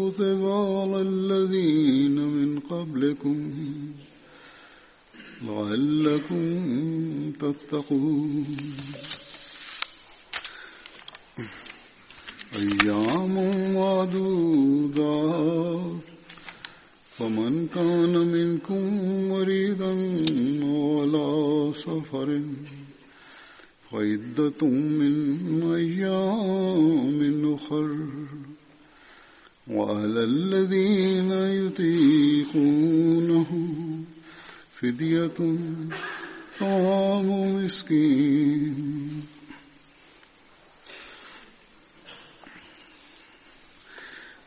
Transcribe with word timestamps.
كتب 0.00 0.40
على 0.44 1.00
الذين 1.02 2.16
من 2.36 2.60
قبلكم 2.60 3.38
لعلكم 5.42 6.44
تتقون. 7.40 8.46
أيام 12.56 13.34
معدودات 13.74 15.20
فمن 17.18 17.52
كان 17.74 18.14
منكم 18.36 18.82
مريضا 19.28 19.92
ولا 20.64 21.28
سفر 21.72 22.28
فعدة 23.90 24.60
من 25.00 25.14
أيام 25.72 27.18
أخر. 27.54 27.88
وعلى 29.70 30.24
الذين 30.24 31.32
يطيقونه 31.66 33.50
فدية 34.74 35.38
طعام 36.60 37.28
مسكين. 37.54 39.22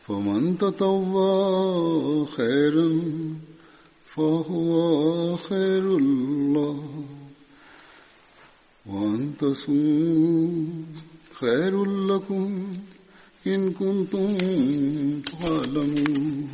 فمن 0.06 0.58
تطوى 0.58 2.26
خيرا 2.26 2.90
فهو 4.06 5.36
خير 5.36 5.96
الله 5.96 7.04
وأن 8.86 9.32
تصوموا 9.40 10.84
خير 11.40 11.84
لكم 11.84 12.76
إن 13.46 13.72
كنتم 13.72 14.36
تعلمون. 15.20 16.48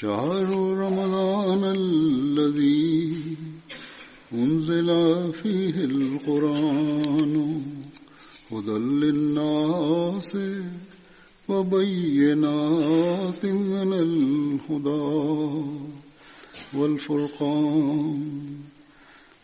شهر 0.00 0.48
رمضان 0.84 1.64
الذي 1.64 3.24
أنزل 4.32 4.88
فيه 5.32 5.84
القرآن 5.84 7.62
هدى 8.52 8.78
للناس 8.78 10.36
وبينات 11.48 13.46
من 13.46 13.92
الهدى 13.92 15.64
والفرقان. 16.74 18.75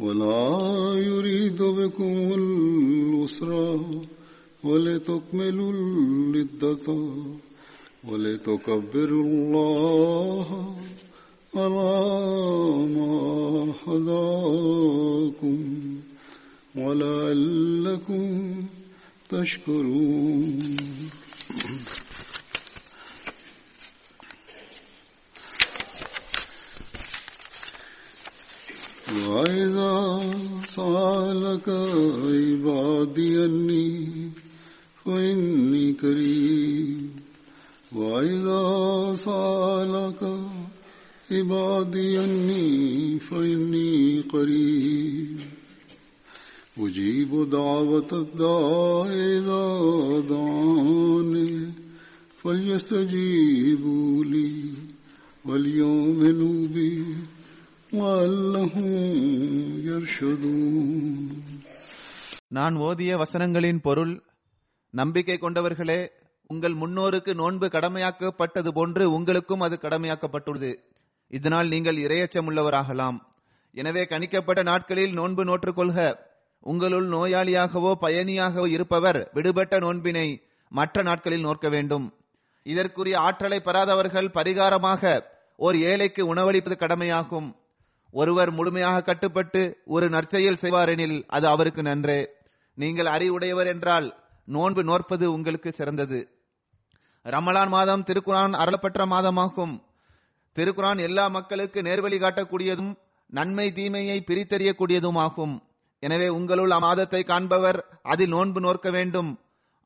ولا 0.00 0.94
يريد 0.96 1.62
بكم 1.62 2.32
العسر 2.40 3.80
ولتكملوا 4.64 5.72
العدة 5.72 6.86
ولتكبروا 8.04 9.24
الله 9.24 10.74
على 11.54 12.86
ما 12.96 13.14
هداكم 13.86 15.58
ولعلكم 16.76 18.24
تشكرون. 19.30 20.76
وإذا 29.10 30.20
سألك 30.68 31.68
عبادي 31.68 33.44
أني 33.44 34.08
فإني 35.04 35.92
قريب. 35.92 37.10
وإذا 37.92 39.14
سألك 39.16 40.38
عبادي 41.30 42.24
أني 42.24 43.18
فإني 43.18 44.20
قريب. 44.20 45.40
أجيب 46.78 47.50
دعوة 47.50 48.10
الداع 48.12 49.06
إذا 49.10 49.66
دعاني 50.28 51.72
فليستجيبوا 52.42 54.24
لي 54.24 54.52
وليؤمنوا 55.44 56.66
بي. 56.66 57.04
நான் 62.48 62.76
ஓதிய 62.76 63.16
வசனங்களின் 63.22 63.80
பொருள் 63.82 64.22
நம்பிக்கை 64.90 65.38
கொண்டவர்களே 65.38 66.08
உங்கள் 66.46 66.74
முன்னோருக்கு 66.74 67.34
நோன்பு 67.34 67.66
கடமையாக்கப்பட்டது 67.66 68.68
போன்று 68.68 69.12
உங்களுக்கும் 69.12 69.60
அது 69.60 69.78
கடமையாக்கப்பட்டுள்ளது. 69.82 70.74
இதனால் 71.28 71.68
நீங்கள் 71.68 71.96
இரையச்சம் 71.96 72.48
உள்ளவராகலாம் 72.48 73.18
எனவே 73.72 74.02
கணிக்கப்பட்ட 74.02 74.62
நாட்களில் 74.62 75.12
நோன்பு 75.12 75.44
நோற்றுக் 75.44 75.76
கொள்க 75.76 76.28
உங்களுள் 76.60 77.08
நோயாளியாகவோ 77.08 77.94
பயணியாகவோ 78.00 78.66
இருப்பவர் 78.66 79.30
விடுபட்ட 79.32 79.78
நோன்பினை 79.78 80.42
மற்ற 80.68 81.02
நாட்களில் 81.02 81.40
நோக்க 81.40 81.68
வேண்டும். 81.68 82.14
இதற்குரிய 82.62 83.18
ஆற்றலை 83.18 83.60
பெறாதவர்கள் 83.60 84.34
பரிகாரமாக 84.34 85.22
ஓர் 85.56 85.76
ஏழைக்கு 85.76 86.34
உணவளிப்பது 86.34 86.76
கடமையாகும். 86.76 87.54
ஒருவர் 88.12 88.50
முழுமையாக 88.50 89.02
கட்டுப்பட்டு 89.02 89.60
ஒரு 89.84 90.06
நற்செயல் 90.08 90.60
செய்வாரெனில் 90.62 91.18
அது 91.26 91.46
அவருக்கு 91.46 91.82
நன்றே. 91.82 92.20
நீங்கள் 92.78 93.06
அறிவுடையவர் 93.06 93.66
என்றால் 93.66 94.08
நோன்பு 94.44 94.82
நோற்பது 94.84 95.26
உங்களுக்கு 95.32 95.70
சிறந்தது. 95.72 96.20
ரமலான் 97.26 97.68
மாதம் 97.68 98.04
திருக்குரான் 98.08 98.54
அருளப்பெற்ற 98.62 99.04
மாதமாகும். 99.06 99.74
திருக்குரான் 100.56 100.98
எல்லா 100.98 101.24
மக்களுக்கு 101.28 101.80
நேர்வழி 101.82 102.18
காட்டக்கூடியதும் 102.20 102.92
நன்மை 103.26 103.66
தீமையை 103.72 104.18
பிரித்தறியக்கூடியதுமாகும். 104.28 105.54
எனவே 106.02 106.28
உங்களுள் 106.28 106.70
அம்மாதத்தை 106.70 107.22
காண்பவர் 107.24 107.78
அதில் 108.02 108.32
நோன்பு 108.34 108.60
நோக்க 108.60 108.90
வேண்டும். 108.90 109.30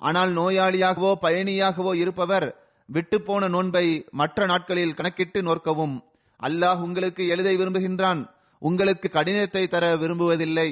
ஆனால் 0.03 0.33
நோயாளியாகவோ 0.33 1.13
பயணியாகவோ 1.23 1.93
இருப்பவர் 1.95 2.47
விட்டுப்போன 2.89 3.49
நோன்பை 3.49 3.87
மற்ற 4.11 4.47
நாட்களில் 4.47 4.95
கணக்கிட்டு 4.95 5.41
நோற்கவும். 5.43 5.95
அல்லாஹ் 6.43 6.81
உங்களுக்கு 6.87 7.23
எழுத 7.27 7.49
விரும்புகின்றான். 7.51 8.21
உங்களுக்கு 8.63 9.09
கடினத்தை 9.09 9.67
தர 9.67 9.85
விரும்புவதில்லை. 9.97 10.71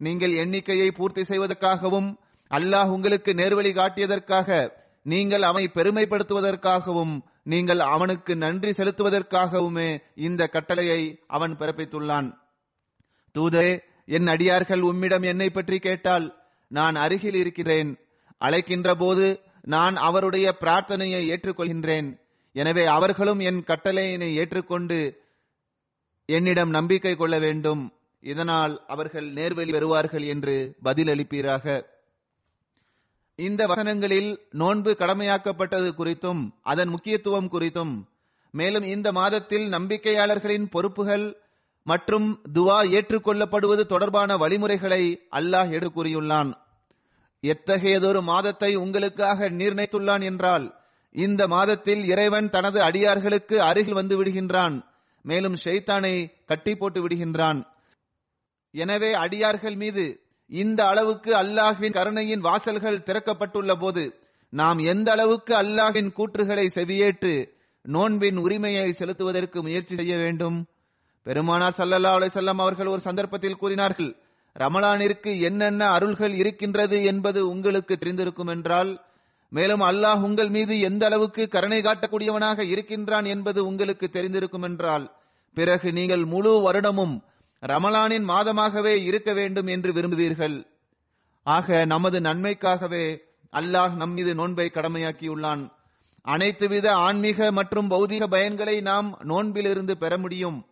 நீங்கள் 0.00 0.32
எண்ணிக்கையை 0.32 0.88
பூர்த்தி 0.92 1.22
செய்வதற்காகவும் 1.22 2.08
அல்லாஹ் 2.50 2.90
உங்களுக்கு 2.94 3.30
நேர்வழி 3.34 3.72
காட்டியதற்காக 3.72 4.48
நீங்கள் 5.02 5.42
அவனை 5.42 5.66
பெருமைப்படுத்துவதற்காகவும் 5.74 7.14
நீங்கள் 7.52 7.78
அவனுக்கு 7.78 8.32
நன்றி 8.36 8.70
செலுத்துவதற்காகவுமே 8.70 9.88
இந்த 10.26 10.42
கட்டளையை 10.46 11.02
அவன் 11.26 11.54
பிறப்பித்துள்ளான். 11.60 12.28
தூதரே 13.34 13.72
என் 14.16 14.26
அடியார்கள் 14.26 14.82
உம்மிடம் 14.82 15.22
என்னை 15.22 15.48
பற்றி 15.50 15.78
கேட்டால் 15.78 16.26
நான் 16.70 16.96
அருகில் 17.04 17.34
இருக்கிறேன். 17.34 17.90
அழைக்கின்ற 18.38 18.88
போது 18.94 19.26
நான் 19.74 19.96
அவருடைய 19.96 20.46
பிரார்த்தனையை 20.60 21.22
ஏற்றுக்கொள்கின்றேன். 21.32 22.08
எனவே 22.56 22.84
அவர்களும் 22.96 23.40
என் 23.48 23.60
கட்டளையினை 23.70 24.28
ஏற்றுக்கொண்டு 24.40 24.98
என்னிடம் 26.28 26.70
நம்பிக்கை 26.70 27.12
கொள்ள 27.16 27.34
வேண்டும். 27.38 27.82
இதனால் 28.22 28.74
அவர்கள் 28.86 29.26
நேர்வழி 29.32 29.72
பெறுவார்கள் 29.74 30.24
என்று 30.32 30.54
பதிலளிப்பீராக. 30.84 31.66
இந்த 33.38 33.62
வசனங்களில் 33.66 34.30
நோன்பு 34.60 34.90
கடமையாக்கப்பட்டது 35.00 35.88
குறித்தும் 35.98 36.42
அதன் 36.72 36.88
முக்கியத்துவம் 36.88 37.50
குறித்தும் 37.54 37.94
மேலும் 38.54 38.86
இந்த 38.94 39.08
மாதத்தில் 39.12 39.66
நம்பிக்கையாளர்களின் 39.72 40.66
பொறுப்புகள் 40.74 41.26
மற்றும் 41.86 42.28
துவா 42.56 42.78
ஏற்றுக்கொள்ளப்படுவது 42.96 43.82
தொடர்பான 43.92 44.36
வழிமுறைகளை 44.36 45.02
அல்லாஹ் 45.38 45.70
எடு 45.76 45.88
கூறியுள்ளான். 45.96 46.50
எத்தகையதொரு 47.42 48.20
மாதத்தை 48.32 48.70
உங்களுக்காக 48.84 49.48
நிர்ணயித்துள்ளான் 49.60 50.24
என்றால் 50.30 50.66
இந்த 51.16 51.42
மாதத்தில் 51.54 52.02
இறைவன் 52.12 52.48
தனது 52.54 52.78
அடியார்களுக்கு 52.82 53.56
அருகில் 53.62 53.98
வந்து 54.00 54.14
விடுகின்றான். 54.18 54.76
மேலும் 55.24 55.56
ஷைத்தானை 55.64 56.14
கட்டி 56.50 56.72
போட்டு 56.74 57.00
விடுகின்றான். 57.02 57.60
எனவே 58.74 59.10
அடியார்கள் 59.24 59.76
மீது 59.82 60.04
இந்த 60.50 60.80
அளவுக்கு 60.86 61.30
அல்லாஹின் 61.42 61.96
கருணையின் 61.98 62.46
வாசல்கள் 62.48 63.04
திறக்கப்பட்டுள்ள 63.06 63.72
போது 63.82 64.04
நாம் 64.52 64.80
எந்த 64.92 65.08
அளவுக்கு 65.12 65.52
அல்லாஹின் 65.62 66.10
கூற்றுகளை 66.18 66.66
செவியேற்று 66.76 67.34
நோன்பின் 67.84 68.38
உரிமையை 68.44 68.88
செலுத்துவதற்கு 68.92 69.58
முயற்சி 69.66 69.94
செய்ய 69.94 70.14
வேண்டும்? 70.16 70.58
பெருமானார் 71.26 71.76
சல்லல்லா 71.78 72.12
அலிசல்லாம் 72.18 72.60
அவர்கள் 72.64 72.92
ஒரு 72.94 73.02
சந்தர்ப்பத்தில் 73.08 73.60
கூறினார்கள் 73.62 74.10
ரமலானிற்கு 74.56 75.30
என்னென்ன 75.48 75.82
அருள்கள் 75.96 76.34
இருக்கின்றது 76.42 76.98
என்பது 77.10 77.40
உங்களுக்கு 77.48 77.94
தெரிந்திருக்கும் 77.96 78.52
என்றால் 78.54 78.90
மேலும் 79.48 79.80
அல்லாஹ் 79.80 80.22
உங்கள் 80.22 80.48
மீது 80.48 80.80
எந்த 80.80 81.06
அளவுக்கு 81.06 81.48
கருணை 81.48 81.80
காட்டக்கூடியவனாக 81.80 82.62
இருக்கின்றான் 82.62 83.24
என்பது 83.24 83.66
உங்களுக்கு 83.66 84.10
தெரிந்திருக்கும் 84.12 84.62
என்றால் 84.62 85.12
பிறகு 85.54 85.92
நீங்கள் 85.92 86.24
முழு 86.24 86.70
வருடமும் 86.70 87.24
ரமலானின் 87.62 88.26
மாதமாகவே 88.28 88.94
இருக்க 89.02 89.32
வேண்டும் 89.32 89.66
என்று 89.66 89.92
விரும்புவீர்கள். 89.92 90.66
ஆக 91.42 91.84
நமது 91.84 92.20
நன்மைக்காகவே 92.20 93.18
அல்லாஹ் 93.52 93.94
நம் 93.94 94.12
மீது 94.12 94.34
நோன்பை 94.34 94.70
கடமையாக்கியுள்ளான். 94.74 95.70
அனைத்து 96.22 96.68
வித 96.68 96.92
ஆன்மீக 96.92 97.52
மற்றும் 97.52 97.90
பௌதிக 97.90 98.24
பயன்களை 98.26 98.80
நாம் 98.80 99.18
நோன்பிலிருந்து 99.24 99.92
பெற 99.92 100.18
முடியும். 100.18 100.66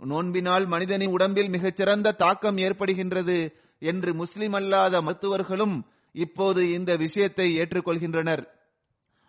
நோன்பினால் 0.00 0.66
மனிதனின் 0.66 1.10
உடம்பில் 1.10 1.48
மிகச்சிறந்த 1.48 2.12
தாக்கம் 2.12 2.56
ஏற்படுகின்றது 2.56 3.52
என்று 3.78 4.14
முஸ்லிம் 4.14 4.52
அல்லாத 4.52 5.02
மருத்துவர்களும் 5.02 5.76
இப்போது 6.12 6.72
இந்த 6.72 6.96
விஷயத்தை 6.96 7.58
ஏற்றுக்கொள்கின்றனர். 7.58 8.46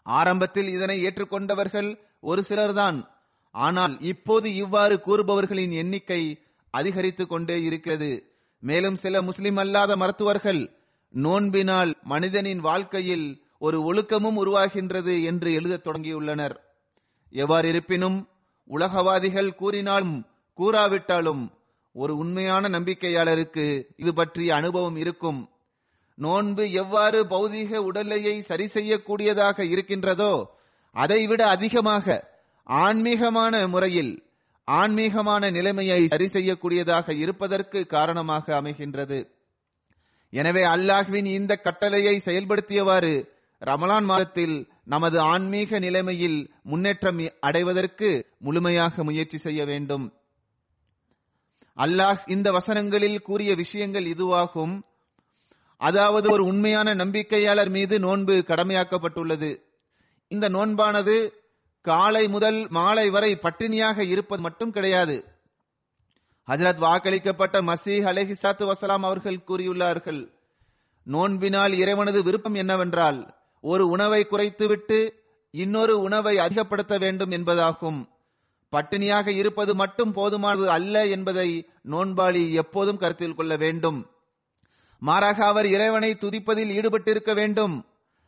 ஆரம்பத்தில் 0.04 0.68
இதனை 0.68 1.06
ஏற்றுக்கொண்டவர்கள் 1.06 1.98
ஒரு 2.20 2.44
சிலர்தான். 2.48 3.08
ஆனால் 3.52 4.00
இப்போது 4.00 4.54
இவ்வாறு 4.54 5.00
கூறுபவர்களின் 5.00 5.72
எண்ணிக்கை 5.72 6.42
அதிகரித்துக் 6.70 7.30
கொண்டே 7.30 7.62
இருக்கிறது. 7.62 8.32
மேலும் 8.60 8.96
சில 8.96 9.22
முஸ்லிம் 9.22 9.58
அல்லாத 9.58 9.96
மருத்துவர்கள் 9.96 10.76
நோன்பினால் 11.14 11.94
மனிதனின் 12.04 12.60
வாழ்க்கையில் 12.60 13.44
ஒரு 13.60 13.82
ஒழுக்கமும் 13.82 14.46
உருவாகின்றது 14.46 15.24
என்று 15.24 15.54
எழுதத் 15.54 15.88
தொடங்கியுள்ளனர். 15.88 16.56
எவ்வாறு 17.30 17.68
இருப்பினும் 17.68 18.28
உலகவாதிகள் 18.66 19.56
கூறினாலும் 19.56 20.26
கூறாவிட்டாலும் 20.58 21.52
ஒரு 21.94 22.18
உண்மையான 22.18 22.70
நம்பிக்கையாளருக்கு 22.70 23.84
இது 23.96 24.14
பற்றிய 24.14 24.56
அனுபவம் 24.56 24.96
இருக்கும். 24.96 25.51
நோன்பு 26.24 26.64
எவ்வாறு 26.82 27.20
பௌதீக 27.34 27.82
உடலையை 27.90 28.36
சரி 28.50 28.68
செய்யக்கூடியதாக 28.76 29.66
இருக்கின்றதோ 29.74 30.34
அதைவிட 30.96 31.42
அதிகமாக 31.56 32.06
ஆன்மீகமான 32.68 33.54
முறையில் 33.74 34.14
ஆன்மீகமான 34.68 35.44
நிலைமையை 35.58 36.02
சரி 36.14 36.28
செய்யக்கூடியதாக 36.36 37.16
இருப்பதற்கு 37.24 37.80
காரணமாக 37.94 38.46
அமைகின்றது. 38.60 39.20
எனவே 40.34 40.64
அல்லாஹ்வின் 40.74 41.28
இந்த 41.38 41.54
கட்டளையை 41.66 42.16
செயல்படுத்தியவாறு 42.28 43.14
ரமலான் 43.62 44.08
மாதத்தில் 44.12 44.56
நமது 44.94 45.18
ஆன்மீக 45.34 45.80
நிலைமையில் 45.86 46.40
முன்னேற்றம் 46.72 47.20
அடைவதற்கு 47.48 48.10
முழுமையாக 48.46 49.04
முயற்சி 49.10 49.38
செய்ய 49.46 49.62
வேண்டும். 49.72 50.06
அல்லாஹ் 51.78 52.22
இந்த 52.36 52.48
வசனங்களில் 52.58 53.20
கூறிய 53.28 53.52
விஷயங்கள் 53.64 54.08
இதுவாகும். 54.14 54.74
அதாவது 55.82 56.32
ஒரு 56.32 56.44
உண்மையான 56.44 56.94
நம்பிக்கையாளர் 56.94 57.70
மீது 57.70 58.00
நோன்பு 58.00 58.44
கடமையாக்கப்பட்டுள்ளது. 58.48 59.58
இந்த 60.28 60.50
நோன்பானது 60.50 61.34
காலை 61.82 62.28
முதல் 62.28 62.68
மாலை 62.70 63.10
வரை 63.10 63.36
பட்டினியாக 63.36 64.00
இருப்பது 64.00 64.42
மட்டும் 64.42 64.72
கிடையாது. 64.72 65.26
ஹஜரத் 66.48 66.80
வாக்களிக்கப்பட்ட 66.80 67.62
மசீஹ் 67.62 68.06
அலஹிசாத்து 68.12 68.64
வசலாம் 68.72 69.04
அவர்கள் 69.04 69.44
கூறியுள்ளார்கள் 69.48 70.34
நோன்பினால் 71.08 71.74
இறைவனது 71.74 72.24
விருப்பம் 72.24 72.54
என்னவென்றால் 72.54 73.36
ஒரு 73.62 73.88
உணவை 73.88 74.28
குறைத்துவிட்டு 74.30 75.14
இன்னொரு 75.52 76.00
உணவை 76.00 76.38
அதிகப்படுத்த 76.38 76.98
வேண்டும் 76.98 77.32
என்பதாகும். 77.32 78.08
பட்டினியாக 78.72 79.28
இருப்பது 79.28 79.76
மட்டும் 79.76 80.16
போதுமானது 80.16 80.66
அல்ல 80.66 81.06
என்பதை 81.08 81.68
நோன்பாளி 81.90 82.52
எப்போதும் 82.52 82.98
கருத்தில் 82.98 83.36
கொள்ள 83.36 83.56
வேண்டும். 83.56 84.11
மாறாக 85.02 85.46
அவர் 85.46 85.66
இறைவனை 85.66 86.18
துதிப்பதில் 86.20 86.70
ஈடுபட்டிருக்க 86.70 87.34
வேண்டும். 87.34 87.86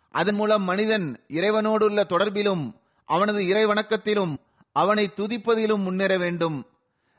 அதன் 0.10 0.36
மூலம் 0.36 0.63
மனிதன் 0.63 1.20
இறைவனோடுள்ள 1.27 2.03
தொடர்பிலும் 2.03 2.74
அவனது 3.06 3.39
இறைவணக்கத்திலும் 3.39 4.38
அவனை 4.72 5.12
துதிப்பதிலும் 5.15 5.84
முன்னேற 5.84 6.18
வேண்டும். 6.18 6.65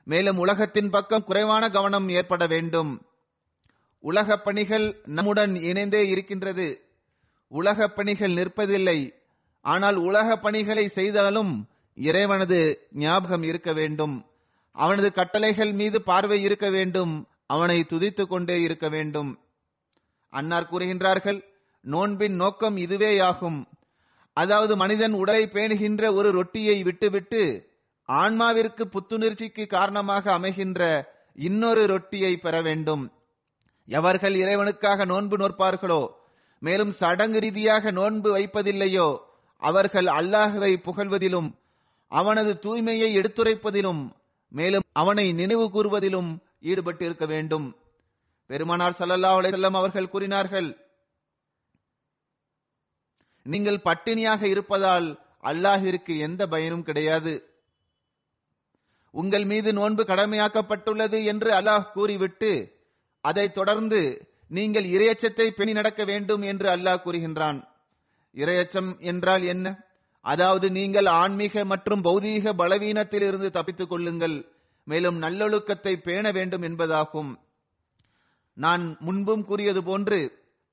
மேலும் 0.05 0.39
உலகத்தின் 0.39 0.91
பக்கம் 0.91 1.25
குறைவான 1.25 1.71
கவனம் 1.71 2.09
ஏற்பட 2.09 2.47
வேண்டும். 2.47 3.03
உலக 4.01 4.37
பணிகள் 4.37 5.01
நம்முடன் 5.05 5.55
இணைந்தே 5.55 6.09
இருக்கின்றது. 6.09 6.85
உலக 7.49 7.89
பணிகள் 7.89 8.33
நிற்பதில்லை. 8.33 9.13
ஆனால் 9.61 9.95
உலக 9.95 10.37
பணிகளை 10.37 10.89
செய்தாலும் 10.89 11.67
இறைவனது 11.95 12.87
ஞாபகம் 12.93 13.43
இருக்க 13.43 13.73
வேண்டும். 13.73 14.27
அவனது 14.73 15.13
கட்டளைகள் 15.13 15.73
மீது 15.73 16.03
பார்வை 16.03 16.43
இருக்க 16.43 16.71
வேண்டும். 16.71 17.27
அவனை 17.47 17.85
துதித்துக் 17.93 18.29
கொண்டே 18.29 18.61
இருக்க 18.61 18.89
வேண்டும். 18.89 19.39
அன்னார் 20.39 20.71
கூறுகின்றார்கள் 20.71 21.39
நோன்பின் 21.85 22.37
நோக்கம் 22.43 22.77
இதுவேயாகும். 22.85 23.59
அதாவது 24.37 24.75
மனிதன் 24.83 25.15
உடலை 25.21 25.45
பேணுகின்ற 25.47 26.03
ஒரு 26.19 26.29
ரொட்டியை 26.39 26.77
விட்டுவிட்டு 26.83 27.43
ஆன்மாவிற்கு 28.09 28.85
புத்துணர்ச்சிக்கு 28.95 29.65
காரணமாக 29.67 30.25
அமைகின்ற 30.39 30.81
இன்னொரு 31.49 31.83
ரொட்டியை 31.93 32.33
பெற 32.37 32.55
வேண்டும். 32.63 33.05
எவர்கள் 33.89 34.35
இறைவனுக்காக 34.35 35.05
நோன்பு 35.13 35.37
நோற்பார்களோ 35.37 36.03
மேலும் 36.63 36.93
சடங்கு 37.01 37.41
ரீதியாக 37.45 37.91
நோன்பு 37.91 38.29
வைப்பதில்லையோ 38.37 39.09
அவர்கள் 39.63 40.09
அல்லாஹுவை 40.19 40.73
புகழ்வதிலும் 40.87 41.49
அவனது 42.13 42.53
தூய்மையை 42.65 43.09
எடுத்துரைப்பதிலும் 43.21 44.03
மேலும் 44.53 44.87
அவனை 44.93 45.27
நினைவு 45.33 45.67
கூறுவதிலும் 45.75 46.31
ஈடுபட்டிருக்க 46.71 47.25
வேண்டும். 47.27 47.67
பெருமானார் 48.55 48.99
சல்லல்லா 48.99 49.31
அலைஹி 49.39 49.75
அவர்கள் 49.75 50.09
கூறினார்கள் 50.09 50.67
நீங்கள் 53.43 53.85
பட்டினியாக 53.85 54.43
இருப்பதால் 54.47 55.21
அல்லாஹிற்கு 55.43 56.19
எந்த 56.19 56.47
பயனும் 56.47 56.83
கிடையாது. 56.83 57.33
உங்கள் 59.11 59.45
மீது 59.45 59.73
நோன்பு 59.73 60.03
கடமையாக்கப்பட்டுள்ளது 60.05 61.25
என்று 61.25 61.51
அல்லாஹ் 61.51 61.91
கூறிவிட்டு 61.93 62.53
அதைத் 63.21 63.55
தொடர்ந்து 63.55 64.29
நீங்கள் 64.49 64.85
இரையச்சத்தை 64.85 65.51
பெணி 65.51 65.73
நடக்க 65.73 66.05
வேண்டும் 66.05 66.43
என்று 66.43 66.69
அல்லாஹ் 66.77 67.03
கூறுகின்றான். 67.05 67.59
இரையச்சம் 68.35 68.99
என்றால் 68.99 69.43
என்ன? 69.43 69.67
அதாவது 70.21 70.71
நீங்கள் 70.71 71.07
ஆன்மீக 71.07 71.65
மற்றும் 71.65 72.05
பௌதீக 72.05 72.53
பலவீனத்தில் 72.53 73.23
இருந்து 73.23 73.51
தப்பித்துக் 73.51 73.89
கொள்ளுங்கள். 73.89 74.37
மேலும் 74.85 75.19
நல்லொழுக்கத்தை 75.23 75.97
பேண 75.97 76.31
வேண்டும் 76.31 76.63
என்பதாகும். 76.63 77.33
நான் 78.55 78.97
முன்பும் 79.01 79.45
கூறியது 79.45 79.83
போன்று 79.83 80.19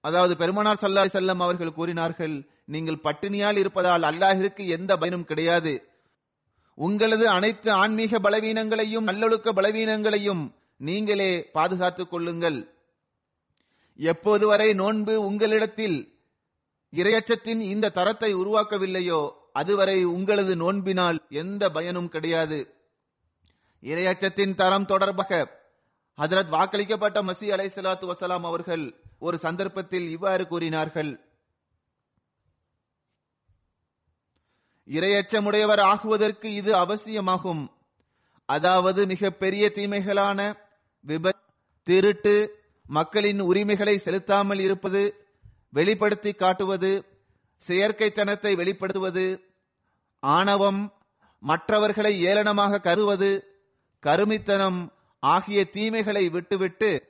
அதாவது 0.04 0.38
பெருமனார் 0.38 0.82
சல்லா 0.82 1.04
செல்லம் 1.14 1.42
அவர்கள் 1.42 1.74
கூறினார்கள் 1.74 2.36
நீங்கள் 2.66 3.04
பட்டினியால் 3.04 3.58
இருப்பதால் 3.58 4.02
அல்லாஹிற்கு 4.02 4.64
எந்த 4.68 4.98
பயனும் 4.98 5.26
கிடையாது. 5.26 5.74
உங்களது 6.78 7.30
அனைத்து 7.30 7.72
ஆன்மீக 7.72 8.20
பலவீனங்களையும் 8.20 9.08
நல்லொழுக்க 9.10 9.52
பலவீனங்களையும் 9.52 10.44
நீங்களே 10.78 11.32
பாதுகாத்துக் 11.52 12.10
கொள்ளுங்கள். 12.10 12.60
எப்போது 14.00 14.48
வரை 14.48 14.74
நோன்பு 14.74 15.14
உங்களிடத்தில் 15.22 15.98
இரையச்சத்தின் 16.94 17.62
இந்த 17.74 17.90
தரத்தை 17.90 18.36
உருவாக்கவில்லையோ 18.36 19.22
அதுவரை 19.54 20.04
உங்களது 20.06 20.54
நோன்பினால் 20.56 21.18
எந்த 21.30 21.70
பயனும் 21.70 22.10
கிடையாது. 22.10 22.60
இரையச்சத்தின் 23.84 24.56
தரம் 24.56 24.86
தொடர்பாக 24.86 25.61
ஹதரத் 26.22 26.54
வாக்களிக்கப்பட்ட 26.56 27.20
மசி 27.28 27.48
அலை 27.48 27.68
சலாத்து 27.76 28.06
வசலாம் 28.12 28.46
அவர்கள் 28.50 28.84
ஒரு 29.20 29.38
சந்தர்ப்பத்தில் 29.38 30.08
இவ்வாறு 30.10 30.48
கூறினார்கள். 30.48 31.12
இரையச்சமுடையவர் 34.88 35.82
ஆகுவதற்கு 35.82 36.54
இது 36.54 36.76
அவசியமாகும். 36.76 37.64
அதாவது 38.46 39.06
மிக 39.06 39.32
பெரிய 39.32 39.72
தீமைகளான 39.76 40.40
விப 41.06 41.34
திருட்டு 41.88 42.36
மக்களின் 42.86 43.42
உரிமைகளை 43.42 43.98
செலுத்தாமல் 43.98 44.60
இருப்பது 44.60 45.02
வெளிப்படுத்தி 45.70 46.32
காட்டுவது 46.34 46.92
செயற்கைத்தனத்தை 47.68 48.52
வெளிப்படுத்துவது 48.62 49.26
ஆணவம் 50.20 50.82
மற்றவர்களை 51.44 52.14
ஏளனமாக 52.26 52.82
கருவது 52.82 53.32
கருமித்தனம் 54.04 54.82
ஆகிய 55.22 55.70
தீமைகளை 55.70 56.30
விட்டுவிட்டு 56.30 57.08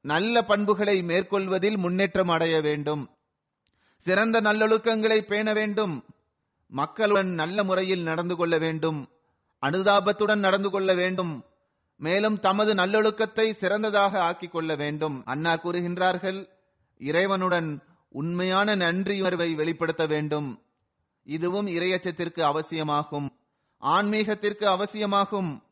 நல்ல 0.00 0.42
பண்புகளை 0.42 1.02
மேற்கொள்வதில் 1.02 1.76
முன்னேற்றம் 1.76 2.28
அடைய 2.28 2.60
வேண்டும். 2.60 3.10
சிறந்த 3.98 4.40
நல்லொழுக்கங்களை 4.40 5.20
பேண 5.20 5.52
வேண்டும். 5.52 6.04
மக்களுடன் 6.68 7.26
நல்ல 7.26 7.64
முறையில் 7.64 8.02
நடந்து 8.02 8.36
கொள்ள 8.36 8.58
வேண்டும். 8.58 9.08
அனுதாபத்துடன் 9.66 10.38
நடந்து 10.38 10.70
கொள்ள 10.70 10.94
வேண்டும். 10.94 11.44
மேலும் 11.96 12.40
தமது 12.40 12.74
நல்லொழுக்கத்தை 12.74 13.52
சிறந்ததாக 13.52 14.22
ஆக்கிக் 14.22 14.52
கொள்ள 14.52 14.74
வேண்டும். 14.74 15.22
அன்னார் 15.24 15.60
கூறுகின்றார்கள் 15.64 16.48
இறைவனுடன் 16.98 17.82
உண்மையான 18.08 18.76
நன்றியுணர்வை 18.76 19.54
வெளிப்படுத்த 19.54 20.06
வேண்டும். 20.06 20.62
இதுவும் 21.24 21.66
இறையச்சத்திற்கு 21.66 22.40
அவசியமாகும். 22.40 23.30
ஆன்மீகத்திற்கு 23.80 24.64
அவசியமாகும். 24.64 25.62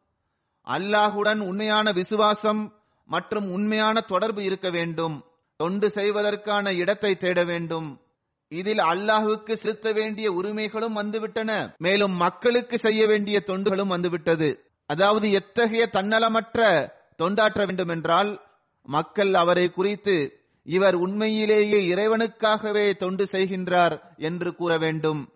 அல்லாஹுடன் 0.66 1.38
உண்மையான 1.38 1.92
விசுவாசம் 1.92 2.74
மற்றும் 3.04 3.50
உண்மையான 3.50 4.00
தொடர்பு 4.00 4.44
இருக்க 4.44 4.70
வேண்டும். 4.70 5.24
தொண்டு 5.56 5.90
செய்வதற்கான 5.90 6.72
இடத்தை 6.72 7.16
தேட 7.16 7.44
வேண்டும். 7.44 8.00
இதில் 8.48 8.78
அல்லாஹுக்கு 8.78 9.52
செலுத்த 9.52 9.92
வேண்டிய 9.92 10.32
உரிமைகளும் 10.32 10.96
வந்துவிட்டன. 10.96 11.74
மேலும் 11.78 12.12
மக்களுக்கு 12.12 12.78
செய்ய 12.78 13.06
வேண்டிய 13.06 13.42
தொண்டுகளும் 13.46 13.86
வந்துவிட்டது. 13.86 14.64
அதாவது 14.86 15.30
எத்தகைய 15.30 15.88
தன்னலமற்ற 15.92 16.88
தொண்டாற்ற 17.22 17.66
வேண்டும் 17.66 17.88
என்றால் 17.88 18.40
மக்கள் 18.82 19.34
அவரை 19.34 19.70
குறித்து 19.70 20.44
இவர் 20.62 20.94
உண்மையிலேயே 20.94 21.94
இறைவனுக்காகவே 21.94 22.96
தொண்டு 22.96 23.24
செய்கின்றார் 23.24 24.00
என்று 24.16 24.54
கூற 24.54 24.78
வேண்டும். 24.78 25.28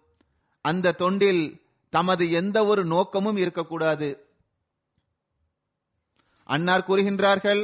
அந்த 0.60 0.94
தொண்டில் 0.98 1.60
தமது 1.90 2.30
எந்த 2.30 2.64
ஒரு 2.64 2.84
நோக்கமும் 2.84 3.36
இருக்கக்கூடாது. 3.36 4.25
அன்னார் 6.46 6.84
கூறுகின்றார்கள் 6.86 7.62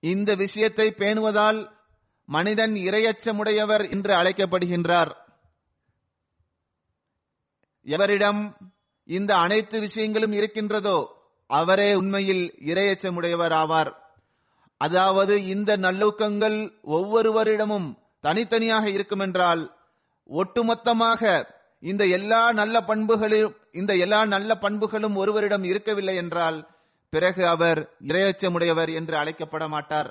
இந்த 0.00 0.34
விஷயத்தை 0.34 0.94
பேணுவதால் 0.98 1.70
மனிதன் 2.28 2.72
இரையச்சமுடையவர் 2.72 3.90
என்று 3.90 4.12
அழைக்கப்படுகின்றார். 4.14 5.10
எவரிடம் 7.86 8.56
இந்த 9.04 9.34
அனைத்து 9.34 9.80
விஷயங்களும் 9.80 10.32
இருக்கின்றதோ 10.32 10.98
அவரே 11.46 11.94
உண்மையில் 11.94 12.54
இரையச்சமுடையவர் 12.64 13.52
ஆவார் 13.52 13.90
அதாவது 14.78 15.44
இந்த 15.44 15.76
நல்லூக்கங்கள் 15.76 16.78
ஒவ்வொருவரிடமும் 16.82 17.88
தனித்தனியாக 18.20 18.88
இருக்குமென்றால் 18.88 19.62
ஒட்டுமொத்தமாக 20.30 21.42
இந்த 21.80 22.06
எல்லா 22.06 22.52
நல்ல 22.52 22.80
பண்புகளும் 22.80 23.56
இந்த 23.72 23.94
எல்லா 23.94 24.24
நல்ல 24.24 24.58
பண்புகளும் 24.58 25.16
ஒருவரிடம் 25.16 25.62
இருக்கவில்லை 25.62 26.16
என்றால் 26.16 26.58
பிறகு 27.12 27.48
அவர் 27.48 27.80
இரையச்சமுடையவர் 28.06 28.90
என்று 28.94 29.14
அழைக்கப்பட 29.16 29.68
மாட்டார். 29.68 30.10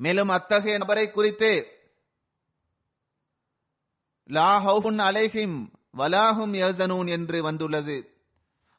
மேலும் 0.00 0.28
அத்தகைய 0.28 0.78
நபரை 0.78 1.10
குறித்து 1.10 1.50
லா 4.30 4.50
ஹவுன் 4.58 4.98
அலைஹிம் 4.98 5.56
வலாஹும் 5.98 6.52
யசனூன் 6.62 7.08
என்று 7.08 7.42
வந்துள்ளது. 7.42 7.96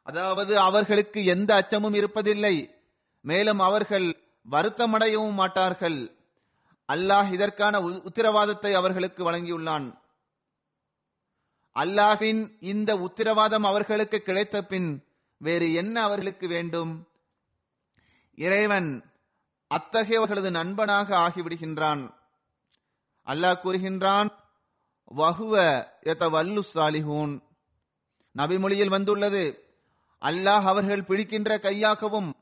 அதாவது 0.08 0.54
அவர்களுக்கு 0.60 1.20
எந்த 1.26 1.50
அச்சமும் 1.56 1.94
இருப்பதில்லை. 1.94 2.56
மேலும் 3.26 3.60
அவர்கள் 3.60 4.08
வருத்தமடையவும் 4.46 5.38
மாட்டார்கள். 5.42 6.00
அல்லாஹ் 6.90 7.34
இதற்கான 7.34 7.80
உத்தரவாதத்தை 7.80 8.72
அவர்களுக்கு 8.74 9.22
வழங்கியுள்ளான். 9.32 9.88
அல்லாஹின் 11.76 12.42
இந்த 12.60 12.92
உத்தரவாதம் 12.98 13.64
அவர்களுக்கு 13.64 14.20
கிடைத்த 14.22 14.58
பின் 14.62 14.90
வேறு 15.42 15.74
என்ன 15.74 16.02
அவர்களுக்கு 16.02 16.48
வேண்டும்? 16.48 17.08
இறைவன் 18.36 19.04
அத்தகையவர்களது 19.70 20.50
நண்பனாக 20.50 21.18
ஆகிவிடுகின்றான். 21.18 22.14
அல்லாஹ் 23.26 23.62
கூறுகின்றான் 23.64 24.30
வகுவ 25.18 25.84
எத 26.02 26.30
வல்லு 26.30 26.62
சாலிஹூன். 26.74 27.42
நபிமொழியில் 28.36 28.90
வந்துள்ளது 28.90 29.64
அல்லாஹ் 30.22 30.64
அவர்கள் 30.64 31.04
பிடிக்கின்ற 31.04 31.58
கையாகவும் 31.58 32.34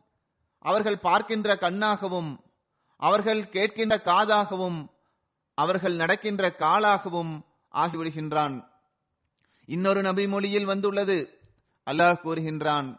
அவர்கள் 0.60 1.00
பார்க்கின்ற 1.00 1.56
கண்ணாகவும் 1.56 2.38
அவர்கள் 2.96 3.42
கேட்கின்ற 3.42 3.96
காதாகவும் 4.02 4.88
அவர்கள் 5.54 5.96
நடக்கின்ற 5.96 6.56
காலாகவும் 6.60 7.42
ஆகிவிடுகின்றான். 7.74 8.70
இன்னொரு 9.66 10.02
நபிமொழியில் 10.02 10.66
வந்துள்ளது 10.66 11.39
அல்லாஹ் 11.90 12.22
கூறுகின்றான் 12.24 12.90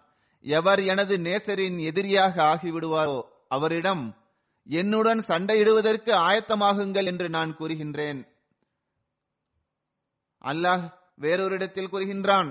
எவர் 0.44 0.80
எனது 0.85 1.16
நேசரின் 1.18 1.78
எதிரியாக 1.78 2.42
ஆகிவிடுவாரோ 2.42 3.18
அவரிடம் 3.49 4.04
என்னுடன் 4.64 5.20
சண்டையிடுவதற்கு 5.20 6.12
ஆயத்தமாகுங்கள் 6.28 7.06
என்று 7.06 7.28
நான் 7.28 7.56
கூறுகின்றேன். 7.56 8.20
அல்லாஹ் 10.44 10.85
வேறொரு 11.14 11.54
இடத்தில் 11.54 11.90
கூறுகின்றான் 11.90 12.50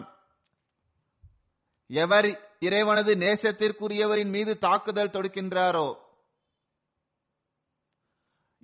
எவர் 1.89 2.27
இறைவனது 2.59 3.15
நேசத்திற்குரியவரின் 3.15 4.29
மீது 4.29 4.57
தாக்குதல் 4.57 5.09
தொடுக்கின்றாரோ 5.09 5.87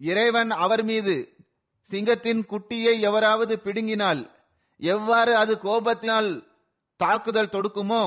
இறைவன் 0.01 0.51
அவர் 0.51 0.83
மீது 0.83 1.15
சிங்கத்தின் 1.91 2.45
குட்டியை 2.45 3.01
எவராவது 3.01 3.59
பிடுங்கினால் 3.59 4.21
எவ்வாறு 4.79 5.35
அது 5.35 5.53
கோபத்தினால் 5.63 6.29
தாக்குதல் 6.99 7.53
தொடுக்குமோ 7.55 8.03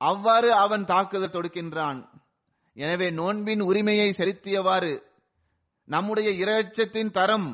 அவ்வாறு 0.00 0.48
அவன் 0.54 0.84
தாக்குதல் 0.84 1.34
தொடுக்கின்றான். 1.34 2.00
எனவே 2.76 3.08
நோன்பின் 3.10 3.60
உரிமையை 3.60 4.08
செலுத்தியவாறு 4.18 4.92
நம்முடைய 5.88 6.28
இரைச்சத்தின் 6.42 7.10
தரம் 7.10 7.48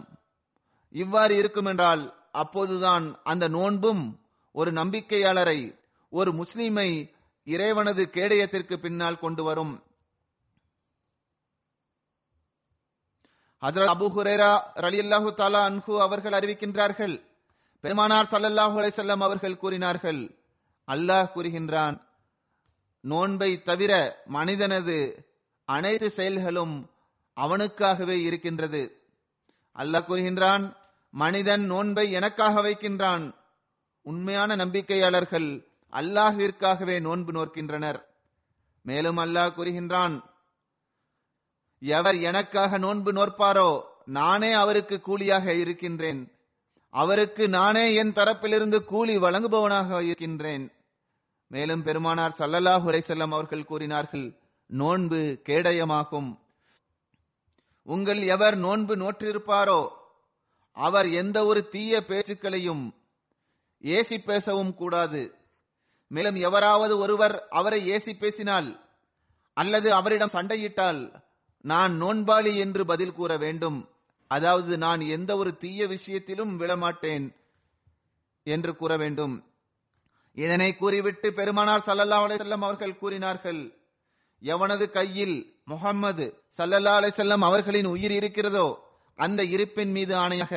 இவ்வாறு 0.95 1.35
இருக்குமென்றால் 1.43 2.03
அப்போதுதான் 2.43 3.07
அந்த 3.23 3.45
நோன்பும் 3.49 4.03
ஒரு 4.55 4.71
நம்பிக்கையாளரை 4.73 5.61
ஒரு 6.13 6.31
முஸ்லீமை 6.41 6.89
இறைவனது 7.47 8.03
கேடயத்திற்கு 8.17 8.77
பின்னால் 8.85 9.19
கொண்டு 9.19 9.43
வரும். 9.43 9.75
ஹசரத் 13.63 13.93
அபு 13.95 14.09
ஹுரேரா 14.17 14.51
ரலியல்லாஹு 14.87 15.31
தாலா 15.39 15.61
அன்ஹு 15.71 15.95
அவர்கள் 16.07 16.37
அறிவிக்கின்றார்கள். 16.39 17.15
பெருமானார் 17.85 18.31
சல்லல்லாஹு 18.33 18.77
அலைஹி 18.81 19.23
அவர்கள் 19.29 19.61
கூறினார்கள் 19.63 20.21
அல்லாஹ் 20.89 21.33
கூறுகின்றான் 21.35 21.97
நோன்பை 23.01 23.63
தவிர 23.63 24.23
மனிதனது 24.27 25.27
அனைத்து 25.65 26.11
செயல்களும் 26.11 26.91
அவனுக்காகவே 27.35 28.23
இருக்கின்றது. 28.23 28.83
அல்லாஹ் 29.77 30.07
கூறுகின்றான் 30.09 30.77
மனிதன் 31.11 31.65
நோன்பை 31.67 32.11
எனக்காக 32.11 32.63
வைக்கின்றான். 32.63 33.35
உண்மையான 34.03 34.57
நம்பிக்கையாளர்கள் 34.57 35.67
அல்லாஹிற்காகவே 35.93 37.01
நோன்பு 37.01 37.33
நோக்கின்றனர் 37.33 38.01
மேலும் 38.83 39.17
அல்லாஹ் 39.17 39.55
கூறுகின்றான் 39.57 40.21
எவர் 41.79 42.19
எனக்காக 42.21 42.79
நோன்பு 42.79 43.13
நோற்பாரோ 43.13 43.83
நானே 44.05 44.53
அவருக்கு 44.53 45.01
கூலியாக 45.01 45.55
இருக்கின்றேன். 45.55 46.33
அவருக்கு 46.91 47.49
நானே 47.49 47.95
என் 47.95 48.13
தரப்பிலிருந்து 48.13 48.85
கூலி 48.85 49.19
வழங்குபவனாக 49.19 50.03
இருக்கின்றேன். 50.03 50.65
மேலும் 51.49 51.83
பெருமானார் 51.83 52.35
சல்லல்லாஹ் 52.39 52.85
அலைஹிஸ்ஸலாம் 52.89 53.31
அவர்கள் 53.31 53.65
கூறினார்கள் 53.65 54.41
நோன்பு 54.67 55.41
கேடயமாகும். 55.45 56.39
உங்கள் 57.83 58.21
எவர் 58.23 58.57
நோன்பு 58.57 58.97
நோற்றிருப்பாரோ 58.97 59.89
அவர் 60.73 61.09
எந்த 61.09 61.45
ஒரு 61.45 61.69
தீய 61.69 62.01
பேச்சுக்களையும் 62.01 62.95
ஏசி 63.83 64.19
பேசவும் 64.25 64.75
கூடாது. 64.75 65.35
மேலும் 66.09 66.35
எவராவது 66.35 66.99
ஒருவர் 66.99 67.49
அவரை 67.49 67.91
ஏசி 67.91 68.13
பேசினால் 68.19 68.87
அல்லது 69.53 69.95
அவரிடம் 69.95 70.33
சண்டையிட்டால் 70.33 71.23
நான் 71.61 72.03
நோன்பாளி 72.03 72.57
என்று 72.57 72.85
பதில் 72.85 73.13
கூற 73.13 73.37
வேண்டும். 73.37 73.89
அதாவது 74.27 74.79
நான் 74.79 75.01
எந்த 75.01 75.37
ஒரு 75.37 75.57
தீய 75.57 75.87
விஷயத்திலும் 75.87 76.61
விழமாட்டேன் 76.61 77.35
என்று 78.43 78.77
கூற 78.77 78.97
வேண்டும். 78.97 79.48
இதனை 80.43 80.71
கூறிவிட்டு 80.77 81.29
பெருமானார் 81.39 81.87
சல்லல்லா 81.87 82.19
அலிசல்லம் 82.25 82.65
அவர்கள் 82.67 82.99
கூறினார்கள் 82.99 83.63
எவனது 84.43 84.91
கையில் 84.91 85.37
முகம்மது 85.65 86.27
சல்லல்லா 86.59 86.93
அலிசல்லம் 87.01 87.45
அவர்களின் 87.49 87.89
உயிர் 87.95 88.15
இருக்கிறதோ 88.19 88.67
அந்த 89.19 89.41
இருப்பின் 89.55 89.93
மீது 89.97 90.15
ஆணையாக 90.15 90.55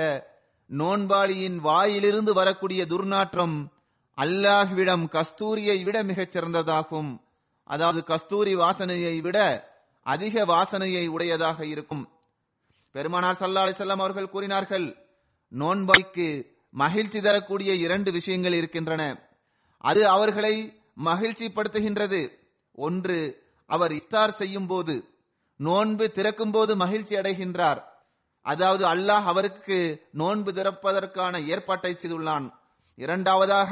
நோன்பாளியின் 0.70 1.58
வாயிலிருந்து 1.68 2.34
வரக்கூடிய 2.34 2.82
துர்நாற்றம் 2.86 3.56
அல்லாஹ்விடம் 4.18 5.06
கஸ்தூரியை 5.16 5.78
விட 5.84 5.98
மிகச் 6.04 6.34
சிறந்ததாகும். 6.36 7.12
அதாவது 7.64 8.04
கஸ்தூரி 8.04 8.54
வாசனையை 8.56 9.16
விட 9.22 9.38
அதிக 10.06 10.44
வாசனையை 10.46 11.04
உடையதாக 11.08 11.60
இருக்கும். 11.66 12.04
பெருமானார் 12.96 13.40
சல்லா 13.40 13.64
அலிசல்லாம் 13.66 14.04
அவர்கள் 14.06 14.34
கூறினார்கள் 14.34 14.88
நோன்பாய்க்கு 15.54 16.28
மகிழ்ச்சி 16.74 17.20
தரக்கூடிய 17.22 17.72
இரண்டு 17.86 18.10
விஷயங்கள் 18.12 18.54
இருக்கின்றன. 18.54 19.31
அது 19.84 20.02
அவர்களை 20.08 20.56
மகிழ்ச்சிப்படுத்துகின்றது. 21.08 22.22
ஒன்று 22.86 23.20
அவர் 23.70 23.92
இஃப்தார் 23.92 24.34
செய்யும் 24.42 24.68
போது 24.68 24.96
நோன்பு 25.60 26.06
திறக்கும் 26.12 26.52
போது 26.52 26.72
மகிழ்ச்சி 26.76 27.16
அடைகின்றார். 27.16 27.80
அதாவது 28.46 28.84
அல்லாஹ் 28.94 29.26
அவருக்கு 29.32 29.78
நோன்பு 30.12 30.52
திறப்பதற்கான 30.52 31.34
ஏற்பாட்டை 31.54 31.92
செய்துள்ளான். 31.96 32.46
இரண்டாவதாக 32.98 33.72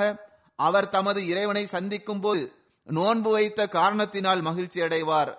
அவர் 0.60 0.88
தமது 0.90 1.20
இறைவனை 1.28 1.64
சந்திக்கும் 1.66 2.22
போது 2.22 2.44
நோன்பு 2.88 3.30
வைத்த 3.32 3.68
காரணத்தினால் 3.68 4.42
மகிழ்ச்சி 4.42 4.80
அடைவார். 4.82 5.32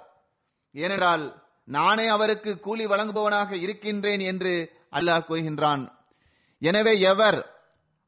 ஏனென்றால் 0.75 1.25
நானே 1.69 2.07
அவருக்கு 2.07 2.51
கூலி 2.61 2.85
வழங்குபவனாக 2.87 3.51
இருக்கின்றேன் 3.57 4.23
என்று 4.31 4.55
அல்லாஹ் 4.99 5.27
கூறுகின்றான். 5.29 5.83
எனவே 6.63 6.95
எவர் 7.13 7.41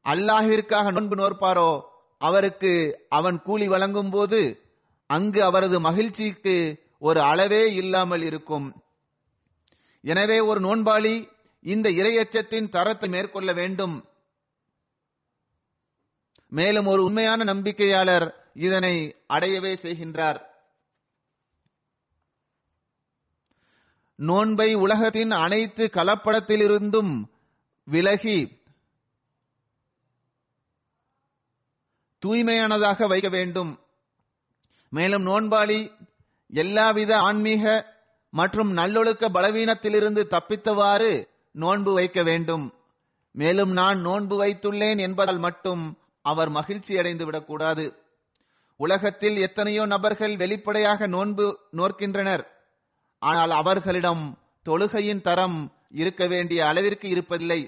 அல்லாஹிற்காக 0.05 0.91
நோன்பு 0.91 1.15
நோற்பாரோ 1.15 1.71
அவருக்கு 2.27 2.71
அவன் 3.09 3.37
கூலி 3.41 3.67
வழங்கும் 3.67 4.09
போது 4.09 4.39
அங்கு 5.09 5.39
அவரது 5.43 5.77
மகிழ்ச்சிக்கு 5.79 6.55
ஒரு 6.99 7.19
அளவே 7.21 7.63
இல்லாமல் 7.73 8.21
இருக்கும். 8.21 8.67
எனவே 10.03 10.37
ஒரு 10.49 10.59
நோன்பாளி 10.59 11.15
இந்த 11.65 11.87
இரையச்சத்தின் 11.89 12.69
தரத்தை 12.69 13.07
மேற்கொள்ள 13.09 13.49
வேண்டும். 13.53 13.95
மேலும் 16.51 16.85
ஒரு 16.85 17.01
உண்மையான 17.03 17.39
நம்பிக்கையாளர் 17.53 18.25
இதனை 18.65 18.95
அடையவே 19.27 19.73
செய்கின்றார். 19.83 20.39
நோன்பை 24.19 24.69
உலகத்தின் 24.85 25.31
அனைத்து 25.45 25.83
கலப்படத்திலிருந்தும் 25.93 27.13
விலகி 27.87 28.39
தூய்மையானதாக 32.23 33.07
வைக்க 33.07 33.29
வேண்டும். 33.29 33.79
மேலும் 34.89 35.25
நோன்பாளி 35.25 35.91
எல்லாவித 36.53 37.17
ஆன்மீக 37.17 37.91
மற்றும் 38.29 38.71
நல்லொழுக்க 38.71 39.29
பலவீனத்திலிருந்து 39.29 40.21
தப்பித்தவாறு 40.29 41.27
நோன்பு 41.51 41.93
வைக்க 41.93 42.23
வேண்டும். 42.23 42.73
மேலும் 43.31 43.71
நான் 43.71 43.99
நோன்பு 43.99 44.35
வைத்துள்ளேன் 44.43 44.99
என்பதால் 44.99 45.37
மட்டும் 45.37 45.83
அவர் 46.21 46.49
மகிழ்ச்சி 46.49 46.97
அடைந்து 46.97 47.25
விடக்கூடாது. 47.25 47.85
உலகத்தில் 48.75 49.37
எத்தனையோ 49.37 49.85
நபர்கள் 49.85 50.35
வெளிப்படையாக 50.37 51.07
நோன்பு 51.07 51.59
நோர்க்கின்றனர் 51.77 52.43
ஆனால் 53.21 53.51
அவர்களிடம் 53.51 54.23
தொழுகையின் 54.65 55.21
தரம் 55.21 55.57
இருக்க 55.91 56.27
வேண்டிய 56.27 56.67
அளவிற்கு 56.67 57.07
இருப்பதில்லை. 57.07 57.61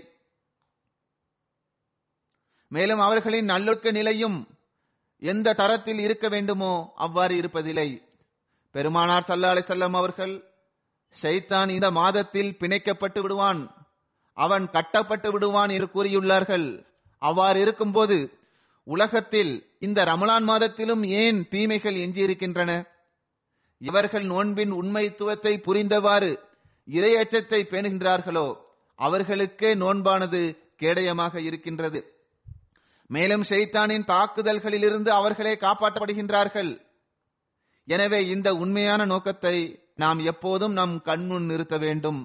மேலும் 2.68 3.00
அவர்களின் 3.00 3.46
நல்லொழுக்க 3.46 3.92
நிலையும் 3.92 4.48
எந்த 5.22 5.54
தரத்தில் 5.54 6.00
இருக்க 6.00 6.30
வேண்டுமோ 6.30 6.94
அவ்வாறு 6.96 7.42
இருப்பதில்லை. 7.42 8.04
பெருமானார் 8.72 9.28
சல்லா 9.28 9.52
அலிசல்லம் 9.54 9.96
அவர்கள் 9.96 10.54
ஷைத்தான் 11.22 11.70
இந்த 11.70 11.92
மாதத்தில் 11.92 12.56
பிணைக்கப்பட்டு 12.60 13.22
விடுவான். 13.22 13.88
அவன் 14.34 14.70
கட்டப்பட்டு 14.70 15.32
விடுவான் 15.32 15.70
என்று 15.70 15.86
கூறியுள்ளார்கள். 15.86 16.86
அவ்வாறு 17.18 17.62
இருக்கும்போது 17.62 18.40
உலகத்தில் 18.84 19.76
இந்த 19.80 20.06
ரமலான் 20.06 20.44
மாதத்திலும் 20.44 21.04
ஏன் 21.04 21.48
தீமைகள் 21.50 21.96
எஞ்சியிருக்கின்றன? 21.96 22.72
இவர்கள் 23.78 24.26
நோன்பின் 24.26 24.72
உண்மைத்துவத்தை 24.72 25.54
புரிந்தவாறு 25.58 26.32
இரையச்சத்தை 26.88 27.62
பேணுகின்றார்களோ? 27.72 28.58
அவர்களுக்கே 28.96 29.76
நோன்பானது 29.76 30.42
கேடயமாக 30.80 31.36
இருக்கின்றது. 31.40 32.15
மேலும் 33.10 33.44
ஷெய்தானின் 33.50 34.10
தாக்குதல்களிலிருந்து 34.12 35.10
அவர்களே 35.10 35.54
காப்பாற்றப்படுகின்றார்கள். 35.56 36.72
எனவே 37.88 38.20
இந்த 38.28 38.50
உண்மையான 38.56 39.02
நோக்கத்தை 39.06 39.58
நாம் 39.96 40.20
எப்போதும் 40.32 40.74
நம் 40.74 40.96
கண்முன் 41.02 41.46
நிறுத்த 41.46 41.76
வேண்டும். 41.78 42.22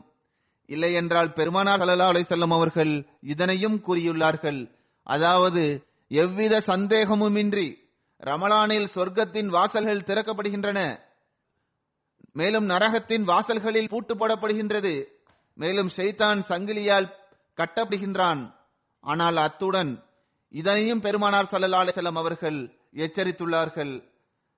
இல்லை 0.69 0.91
என்றால் 0.95 1.31
பெருமானார் 1.33 1.81
சல்லா 1.81 2.09
அலிசல்லம் 2.13 2.55
அவர்கள் 2.57 2.93
இதனையும் 3.33 3.79
கூறியுள்ளார்கள். 3.87 4.61
அதாவது 5.07 5.63
எவ்வித 6.11 6.55
சந்தேகமுமின்றி 6.67 7.69
ரமலானில் 8.23 8.93
சொர்க்கத்தின் 8.95 9.51
வாசல்கள் 9.57 10.07
திறக்கப்படுகின்றன. 10.09 10.81
மேலும் 12.33 12.67
நரகத்தின் 12.71 13.25
வாசல்களில் 13.31 13.89
பூட்டு 13.89 14.15
போடப்படுகின்றது. 14.15 14.95
மேலும் 15.57 15.91
ஷெய்தான் 15.97 16.41
சங்கிலியால் 16.49 17.09
கட்டப்படுகின்றான். 17.59 18.43
ஆனால் 19.05 19.39
அத்துடன் 19.47 19.93
இதனையும் 20.55 21.01
பெருமானார் 21.01 21.51
சல்லா 21.51 21.81
அலிசல்லம் 21.83 22.21
அவர்கள் 22.23 22.59
எச்சரித்துள்ளார்கள். 22.95 23.93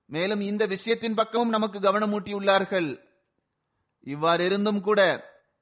மேலும் 0.09 0.41
இந்த 0.41 0.67
விஷயத்தின் 0.67 1.15
பக்கமும் 1.15 1.49
நமக்கு 1.49 1.79
கவனமூட்டியுள்ளார்கள். 1.79 2.89
இவ்வாறு 3.99 4.45
இருந்தும் 4.45 4.81
கூட 4.81 5.01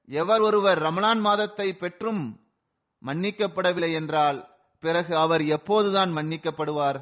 எவர் 0.06 0.42
ஒருவர் 0.42 0.80
ரமலான் 0.80 1.20
மாதத்தை 1.20 1.74
பெற்றும் 1.74 2.22
மன்னிக்கப்படவில்லை 3.06 3.92
என்றால் 3.94 4.40
பிறகு 4.80 5.18
அவர் 5.18 5.42
எப்போதுதான் 5.42 6.12
மன்னிக்கப்படுவார். 6.18 7.00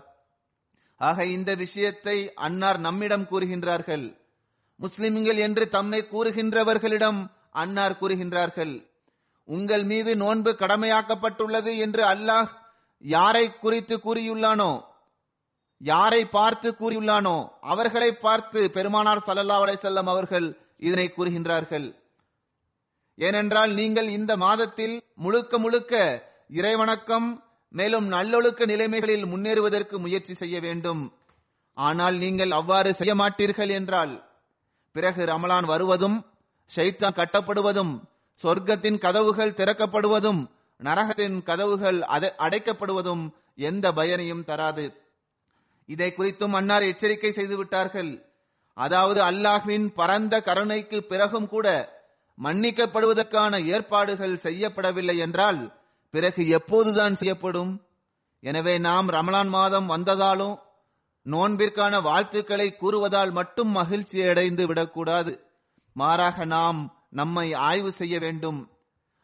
ஆக 0.96 1.26
இந்த 1.26 1.56
விஷயத்தை 1.56 2.34
அன்னார் 2.36 2.80
நம்மிடம் 2.80 3.26
கூறுகின்றார்கள். 3.32 4.06
முஸ்லிம்கள் 4.76 5.38
என்று 5.38 5.70
தம்மை 5.70 6.02
கூறுகின்றவர்களிடம் 6.12 7.20
அன்னார் 7.52 8.00
கூறுகின்றார்கள். 8.02 8.74
உங்கள் 9.48 9.84
மீது 9.84 10.12
நோன்பு 10.16 10.52
கடமையாக்கப்பட்டுள்ளது 10.52 11.78
என்று 11.78 12.04
அல்லாஹ் 12.04 12.50
யாரை 13.04 13.46
குறித்து 13.54 13.96
கூறியுள்ளானோ 14.06 14.72
யாரை 15.82 16.22
பார்த்து 16.38 16.70
கூறியுள்ளானோ 16.80 17.38
அவர்களை 17.74 18.10
பார்த்து 18.26 18.60
பெருமானார் 18.76 19.26
சல்லல்லா 19.28 19.58
அலைசல்லம் 19.64 20.10
அவர்கள் 20.14 20.48
இதனை 20.88 21.06
கூறுகின்றார்கள். 21.12 21.88
ஏனென்றால் 23.18 23.72
நீங்கள் 23.80 24.10
இந்த 24.18 24.34
மாதத்தில் 24.38 24.96
முழுக்க 25.24 25.54
முழுக்க 25.58 25.94
இறைவணக்கம் 26.60 27.28
மேலும் 27.74 28.08
நல்லொழுக்க 28.08 28.66
நிலைமைகளில் 28.66 29.26
முன்னேறுவதற்கு 29.32 29.96
முயற்சி 29.98 30.34
செய்ய 30.34 30.58
வேண்டும். 30.60 31.02
ஆனால் 31.78 32.16
நீங்கள் 32.24 32.52
அவ்வாறு 32.60 32.92
செய்ய 33.00 33.14
மாட்டீர்கள் 33.16 33.72
என்றால் 33.80 34.14
பிறகு 34.96 35.22
ரமலான் 35.32 35.68
வருவதும் 35.74 36.18
ஷைத்தான் 36.72 37.18
கட்டப்படுவதும் 37.20 37.94
சொர்க்கத்தின் 38.42 39.02
கதவுகள் 39.06 39.58
திறக்கப்படுவதும் 39.60 40.42
நரகத்தின் 40.80 41.38
கதவுகள் 41.50 42.00
அடைக்கப்படுவதும் 42.46 43.24
எந்த 43.70 43.86
பயனையும் 43.92 44.48
தராது. 44.50 44.86
இதை 45.90 46.10
குறித்தும் 46.12 46.56
அன்னார் 46.60 46.86
எச்சரிக்கை 46.92 47.32
செய்துவிட்டார்கள் 47.36 48.12
அதாவது 48.78 49.20
அல்லாஹ்வின் 49.30 49.88
பரந்த 50.00 50.36
கருணைக்கு 50.48 50.98
பிறகும் 51.12 51.50
கூட 51.54 51.68
மன்னிக்கப்படுவதற்கான 52.38 53.54
ஏற்பாடுகள் 53.74 54.42
செய்யப்படவில்லை 54.44 55.16
என்றால் 55.26 55.60
பிறகு 56.14 56.42
எப்போதுதான் 56.58 57.16
செய்யப்படும்? 57.22 57.72
எனவே 58.44 58.76
நாம் 58.88 59.08
ரமலான் 59.16 59.52
மாதம் 59.58 59.88
வந்ததாலும் 59.90 60.56
நோன்பிற்கான 61.26 61.96
வாழ்த்துக்களை 62.02 62.68
கூறுவதால் 62.74 63.32
மட்டும் 63.32 63.72
மகிழ்ச்சி 63.80 64.20
அடைந்து 64.32 64.64
விடக்கூடாது. 64.68 65.34
மாறாக 65.96 66.46
நாம் 66.56 66.80
நம்மை 67.20 67.48
ஆய்வு 67.70 67.92
செய்ய 68.00 68.16
வேண்டும். 68.20 68.60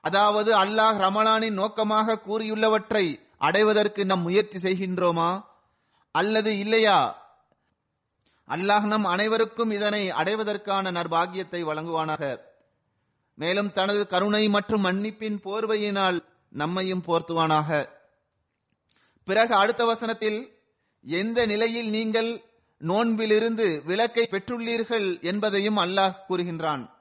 அதாவது 0.05 0.51
அல்லாஹ் 0.63 0.97
ரமலானின் 0.97 1.53
நோக்கமாக 1.53 2.19
கூறியுள்ளவற்றை 2.27 3.19
அடைவதற்கு 3.37 4.05
நம் 4.05 4.21
முயற்சி 4.21 4.57
செய்கின்றோமா? 4.57 5.43
அல்லது 6.11 6.57
இல்லையா? 6.57 6.99
அல்லாஹ் 8.47 8.85
நம் 8.85 9.03
அனைவருக்கும் 9.03 9.71
இதனை 9.71 10.09
அடைவதற்கான 10.09 10.91
நற்பாகியத்தை 10.91 11.61
வழங்குவானாக. 11.61 12.39
மேலும் 13.33 13.71
தனது 13.71 14.07
கருணை 14.07 14.49
மற்றும் 14.49 14.85
மன்னிப்பின் 14.85 15.37
போர்வையினால் 15.43 16.19
நம்மையும் 16.49 17.03
போர்த்துவானாக. 17.07 17.89
பிறகு 19.23 19.53
அடுத்த 19.55 19.85
வசனத்தில் 19.85 20.39
எந்த 21.01 21.45
நிலையில் 21.45 21.89
நீங்கள் 21.89 22.41
நோன்பிலிருந்து 22.81 23.83
விலக்கை 23.83 24.27
பெற்றுள்ளீர்கள் 24.31 25.21
என்பதையும் 25.21 25.77
அல்லாஹ் 25.77 26.21
கூறுகின்றான். 26.29 26.94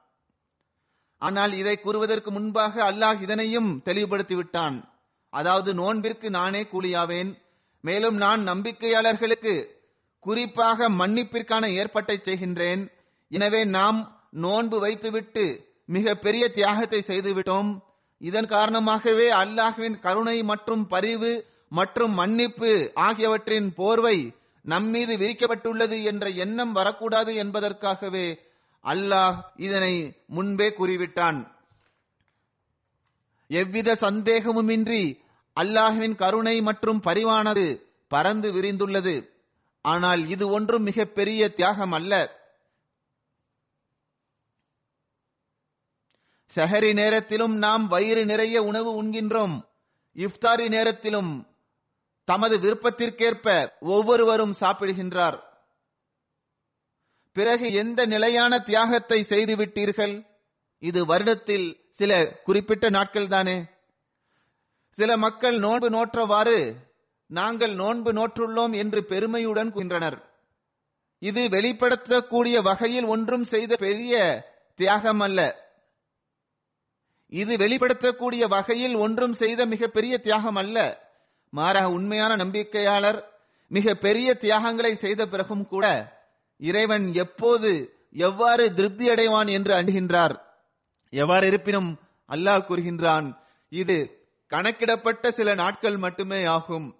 ஆனால் 1.26 1.52
இதை 1.60 1.74
கூறுவதற்கு 1.84 2.30
முன்பாக 2.36 2.74
அல்லாஹ் 2.90 3.20
இதனையும் 3.24 3.70
தெளிவுபடுத்தி 3.86 4.34
விட்டான் 4.38 4.76
அதாவது 5.32 5.70
நோன்பிற்கு 5.80 6.28
நானே 6.38 6.62
கூலியாவேன். 6.72 7.30
மேலும் 7.84 8.16
நான் 8.24 8.42
நம்பிக்கையாளர்களுக்கு 8.50 9.54
குறிப்பாக 10.24 10.88
மன்னிப்பிற்கான 11.00 11.64
ஏற்பாட்டை 11.80 12.16
செய்கின்றேன். 12.28 12.82
எனவே 13.30 13.62
நாம் 13.78 13.98
நோன்பு 14.44 14.76
வைத்துவிட்டு 14.84 15.44
மிக 15.88 16.14
பெரிய 16.24 16.44
தியாகத்தை 16.58 17.00
செய்துவிட்டோம். 17.10 17.70
இதன் 18.20 18.48
காரணமாகவே 18.54 19.26
அல்லாஹ்வின் 19.42 19.96
கருணை 20.04 20.36
மற்றும் 20.50 20.84
பரிவு 20.92 21.32
மற்றும் 21.78 22.14
மன்னிப்பு 22.20 22.72
ஆகியவற்றின் 23.06 23.68
போர்வை 23.78 24.16
நம்மீது 24.64 25.14
விரிக்கப்பட்டுள்ளது 25.22 25.96
என்ற 26.10 26.24
எண்ணம் 26.44 26.72
வரக்கூடாது 26.78 27.32
என்பதற்காகவே 27.42 28.26
அல்லாஹ் 28.84 29.42
இதனை 29.56 30.24
முன்பே 30.26 30.68
கூறிவிட்டான். 30.68 31.52
எவ்வித 33.48 33.94
சந்தேகமுமின்றி 34.00 35.22
அல்லாஹுவின் 35.60 36.14
கருணை 36.14 36.62
மற்றும் 36.62 37.00
பரிவானது 37.02 37.82
பறந்து 38.08 38.52
விரிந்துள்ளது. 38.52 39.28
ஆனால் 39.80 40.28
இது 40.28 40.48
ஒன்றும் 40.48 40.82
மிக 40.82 41.04
பெரிய 41.04 41.52
தியாகம் 41.52 41.92
அல்ல. 41.92 42.42
சஹரி 46.56 46.92
நேரத்திலும் 46.92 47.56
நாம் 47.56 47.86
வயிறு 47.86 48.26
நிறைய 48.26 48.62
உணவு 48.62 49.02
உண்கின்றோம். 49.02 49.64
இஃப்தாரி 50.14 50.68
நேரத்திலும் 50.68 51.46
தமது 52.24 52.58
விருப்பத்திற்கேற்ப 52.58 53.68
ஒவ்வொருவரும் 53.80 54.54
சாப்பிடுகின்றார். 54.60 55.43
பிறகு 57.36 57.66
எந்த 57.72 58.00
நிலையான 58.06 58.58
தியாகத்தை 58.60 59.18
செய்து 59.24 59.54
விட்டீர்கள் 59.56 60.14
இது 60.82 61.00
வருடத்தில் 61.04 61.66
சில 61.90 62.12
குறிப்பிட்ட 62.44 62.86
நாட்கள் 62.90 63.28
தானே 63.28 63.56
சில 64.98 65.10
மக்கள் 65.16 65.56
நோன்பு 65.58 65.88
நோற்றவாறு 65.90 66.58
நாங்கள் 67.30 67.74
நோன்பு 67.74 68.10
நோற்றுள்ளோம் 68.12 68.74
என்று 68.74 69.00
பெருமையுடன் 69.04 69.70
கூறின்றனர் 69.70 70.18
இது 71.22 71.42
வெளிப்படுத்தக்கூடிய 71.48 72.56
வகையில் 72.60 73.06
ஒன்றும் 73.06 73.44
செய்த 73.44 73.74
பெரிய 73.76 74.14
தியாகம் 74.78 75.20
அல்ல 75.20 75.40
இது 77.32 77.52
வெளிப்படுத்தக்கூடிய 77.56 78.44
வகையில் 78.46 78.96
ஒன்றும் 78.96 79.34
செய்த 79.34 79.60
மிக 79.66 79.88
பெரிய 79.88 80.14
தியாகம் 80.18 80.58
அல்ல 80.58 80.78
மாறாக 81.52 81.88
உண்மையான 81.90 82.32
நம்பிக்கையாளர் 82.36 83.18
மிக 83.70 83.94
பெரிய 83.96 84.28
தியாகங்களை 84.34 84.92
செய்த 84.94 85.22
பிறகும் 85.26 85.66
கூட 85.66 85.86
இறைவன் 86.58 87.12
எப்போது 87.12 87.98
எவ்வாறு 88.12 88.74
திருப்தி 88.74 89.08
அடைவான் 89.08 89.50
என்று 89.50 89.74
அணுகின்றார். 89.74 90.40
எவ்வாறு 91.10 91.46
இருப்பினும் 91.46 91.98
அல்லாஹ் 92.28 92.64
கூறுகின்றான் 92.68 93.38
இது 93.68 94.26
கணக்கிடப்பட்ட 94.48 95.28
சில 95.28 95.54
நாட்கள் 95.54 95.96
மட்டுமே 95.96 96.44
ஆகும். 96.44 96.96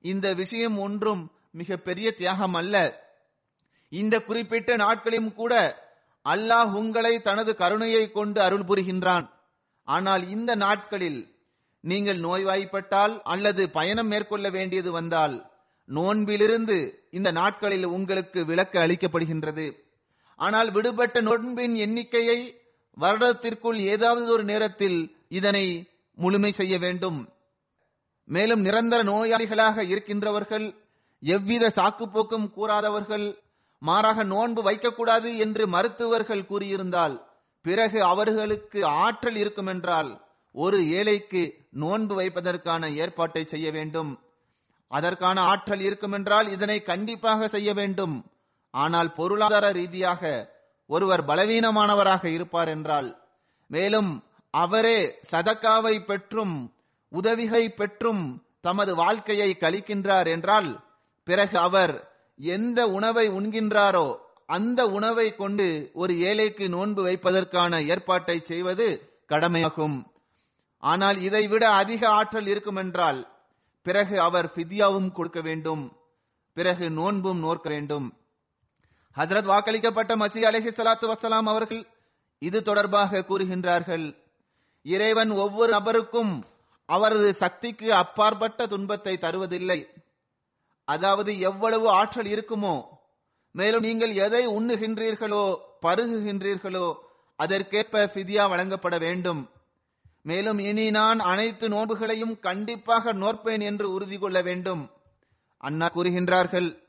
இந்த 0.00 0.34
விஷயம் 0.34 0.78
ஒன்றும் 0.78 1.32
மிக 1.52 1.76
பெரிய 1.76 2.12
தியாகம் 2.12 2.54
அல்ல. 2.54 3.08
இந்த 3.88 4.20
குறிப்பிட்ட 4.20 4.76
நாட்களிலும் 4.76 5.34
கூட 5.34 5.82
அல்லாஹ் 6.24 6.72
உங்களை 6.72 7.20
தனது 7.20 7.56
கருணையை 7.56 8.10
கொண்டு 8.10 8.40
அருள் 8.40 8.64
புரிகின்றான் 8.64 9.30
ஆனால் 9.84 10.28
இந்த 10.28 10.54
நாட்களில் 10.54 11.29
நீங்கள் 11.84 12.18
நோய்வாய்ப்பட்டால் 12.18 13.14
அல்லது 13.22 13.62
பயணம் 13.70 14.06
மேற்கொள்ள 14.06 14.46
வேண்டியது 14.50 14.90
வந்தால் 14.92 15.36
நோன்பிலிருந்து 15.88 16.76
இந்த 17.10 17.28
நாட்களில் 17.30 17.86
உங்களுக்கு 17.86 18.40
விலக்கு 18.44 18.78
அளிக்கப்படுகின்றது. 18.80 19.66
ஆனால் 20.38 20.68
விடுபட்ட 20.70 21.20
நோன்பின் 21.20 21.74
எண்ணிக்கையை 21.74 22.38
வருடத்திற்குள் 22.96 23.78
ஏதாவது 23.92 24.26
ஒரு 24.32 24.44
நேரத்தில் 24.44 24.98
இதனை 25.28 25.64
முழுமை 26.18 26.52
செய்ய 26.52 26.74
வேண்டும். 26.78 27.18
மேலும் 28.28 28.60
நிரந்தர 28.60 29.00
நோயாளிகளாக 29.02 29.82
இருக்கின்றவர்கள் 29.82 30.66
எவ்வித 31.22 31.72
சாக்குப்போக்கும் 31.78 32.46
கூறாதவர்கள் 32.56 33.26
மாறாக 33.82 34.24
நோன்பு 34.24 34.60
வைக்கக்கூடாது 34.62 35.30
என்று 35.36 35.64
மருத்துவர்கள் 35.66 36.48
கூறியிருந்தால் 36.48 37.16
பிறகு 37.64 37.98
அவர்களுக்கு 38.02 38.80
ஆற்றல் 39.04 39.36
இருக்கும் 39.36 39.66
என்றால் 39.66 40.10
ஒரு 40.54 40.78
ஏழைக்கு 40.98 41.42
நோன்பு 41.82 42.14
வைப்பதற்கான 42.14 42.82
ஏற்பாட்டை 42.94 43.42
செய்ய 43.44 43.70
வேண்டும். 43.70 44.10
அதற்கான 44.90 45.40
ஆற்றல் 45.42 45.80
இருக்கும் 45.80 46.12
என்றால் 46.12 46.48
இதனை 46.50 46.78
கண்டிப்பாக 46.82 47.48
செய்ய 47.48 47.70
வேண்டும். 47.74 48.16
ஆனால் 48.74 49.10
பொருளாதார 49.14 49.66
ரீதியாக 49.70 50.22
ஒருவர் 50.90 51.22
பலவீனமானவராக 51.24 52.24
இருப்பார் 52.28 52.68
என்றால் 52.68 53.08
மேலும் 53.70 54.10
அவரே 54.54 54.98
சதக்காவை 55.30 55.94
பெற்றும் 56.04 56.54
உதவிகை 57.12 57.64
பெற்றும் 57.70 58.22
தமது 58.60 58.92
வாழ்க்கையை 58.94 59.50
கழிக்கின்றார் 59.60 60.28
என்றால் 60.28 60.68
பிறகு 61.26 61.56
அவர் 61.58 61.94
எந்த 62.40 62.80
உணவை 62.88 63.26
உண்கின்றாரோ 63.28 64.06
அந்த 64.46 64.80
உணவை 64.88 65.26
கொண்டு 65.34 65.66
ஒரு 65.92 66.12
ஏழைக்கு 66.28 66.66
நோன்பு 66.68 67.00
வைப்பதற்கான 67.02 67.72
ஏற்பாட்டை 67.92 68.36
செய்வது 68.50 68.86
கடமையாகும். 69.26 69.96
ஆனால் 70.82 71.18
இதைவிட 71.20 71.64
அதிக 71.80 72.02
ஆற்றல் 72.08 72.46
இருக்கும் 72.46 72.76
என்றால் 72.76 73.20
பிறகு 73.86 74.16
அவர் 74.20 74.48
ஃபித்யாவும் 74.54 75.10
கொடுக்க 75.12 75.40
வேண்டும். 75.40 75.84
பிறகு 76.56 76.86
நோன்பும் 76.90 77.38
நோக்க 77.38 77.66
வேண்டும். 77.68 78.06
ஹசரத் 79.16 79.50
வாக்களிக்கப்பட்ட 79.52 80.12
மசி 80.22 80.40
அலஹி 80.48 80.70
சலாத்து 80.76 81.06
வசலாம் 81.12 81.48
அவர்கள் 81.52 81.82
இது 82.42 82.58
தொடர்பாக 82.62 83.24
கூறுகின்றார்கள். 83.28 84.06
இறைவன் 84.86 85.32
ஒவ்வொரு 85.44 85.70
நபருக்கும் 85.76 86.32
அவரது 86.88 87.30
சக்திக்கு 87.34 87.88
அப்பாற்பட்ட 87.94 88.66
துன்பத்தை 88.66 89.14
தருவதில்லை. 89.16 89.80
அதாவது 90.88 91.32
எவ்வளவு 91.48 91.86
ஆற்றல் 91.90 92.30
இருக்குமோ 92.34 92.74
மேலும் 93.54 93.86
நீங்கள் 93.88 94.14
எதை 94.26 94.42
உண்ணுகின்றீர்களோ 94.48 95.44
பருகுகின்றீர்களோ 95.84 96.86
அதற்கேற்ப 97.38 98.04
ஃபிதியா 98.12 98.44
வழங்கப்பட 98.52 98.96
வேண்டும். 98.98 99.40
மேலும் 100.22 100.58
இனி 100.58 100.90
நான் 100.90 101.18
அனைத்து 101.18 101.68
நோன்புகளையும் 101.68 102.38
கண்டிப்பாக 102.38 103.12
நோற்பேன் 103.12 103.62
என்று 103.62 103.92
உறுதி 103.92 104.18
கொள்ள 104.18 104.42
வேண்டும். 104.42 104.90
அண்ணா 105.56 105.86
கூறுகின்றார்கள் 105.94 106.82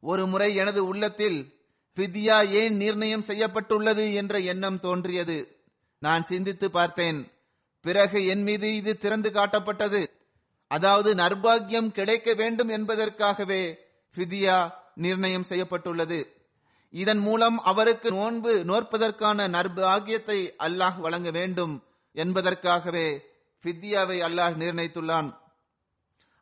ஒரு 0.00 0.26
முறை 0.26 0.54
எனது 0.54 0.86
உள்ளத்தில் 0.86 1.56
ஃபிதியா 1.96 2.50
ஏன் 2.50 2.76
நிர்ணயம் 2.76 3.22
செய்யப்பட்டுள்ளது 3.22 4.14
என்ற 4.14 4.38
எண்ணம் 4.38 4.80
தோன்றியது. 4.80 5.66
நான் 5.98 6.22
சிந்தித்து 6.22 6.70
பார்த்தேன் 6.70 7.32
பிறகு 7.80 8.26
என் 8.26 8.42
மீது 8.42 8.74
இது 8.74 8.98
திறந்து 8.98 9.30
காட்டப்பட்டது. 9.30 10.06
அதாவது 10.66 11.14
நர்பாகியம் 11.14 11.90
கிடைக்க 11.90 12.34
வேண்டும் 12.34 12.68
என்பதற்காகவே 12.68 13.78
ஃபிதியா 14.16 14.70
நிர்ணயம் 14.94 15.42
செய்யப்பட்டுள்ளது. 15.42 16.36
இதன் 16.90 17.18
மூலம் 17.18 17.58
அவருக்கு 17.58 18.10
நோன்பு 18.10 18.64
நோற்பதற்கான 18.64 19.48
நர்பாகியத்தை 19.48 20.50
அல்லாஹ் 20.58 20.98
வழங்க 20.98 21.30
வேண்டும். 21.30 21.82
என்பதற்காகவே 22.22 23.06
ஃபித்யாவை 23.62 24.18
அல்லாஹ் 24.26 24.54
நிர்ணயித்துள்ளான். 24.62 25.28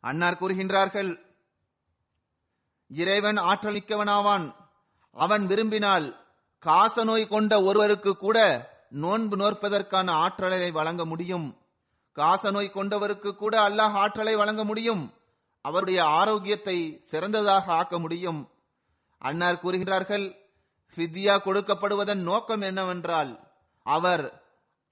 அன்னார் 0.00 0.40
கூறுகின்றார்கள் 0.40 1.10
இறைவன் 2.88 3.38
ஆற்றல் 3.50 3.74
மிக்கவனாவான் 3.74 4.46
அவன் 5.16 5.44
விரும்பினால் 5.46 6.06
காசநோய் 6.62 7.28
கொண்ட 7.28 7.52
ஒருவருக்கு 7.62 8.12
கூட 8.16 8.38
நோன்பு 8.88 9.36
நோற்பதற்கான 9.36 10.08
ஆற்றலை 10.24 10.70
வழங்க 10.70 11.04
முடியும். 11.04 11.46
காசநோய் 12.16 12.74
கொண்டவருக்கு 12.76 13.30
கூட 13.34 13.54
அல்லாஹ் 13.68 13.96
ஆற்றலை 14.02 14.34
வழங்க 14.36 14.64
முடியும். 14.64 15.04
அவருடைய 15.60 16.00
ஆரோக்கியத்தை 16.20 16.76
சிறந்ததாக 17.02 17.72
ஆக்க 17.72 17.98
முடியும். 17.98 18.40
அன்னார் 19.18 19.60
கூறுகிறார்கள் 19.60 20.26
ஃபித்யா 20.94 21.34
கொடுக்கப்படுவதன் 21.44 22.22
நோக்கம் 22.30 22.60
என்னவென்றால் 22.60 23.32
அவர் 23.86 24.24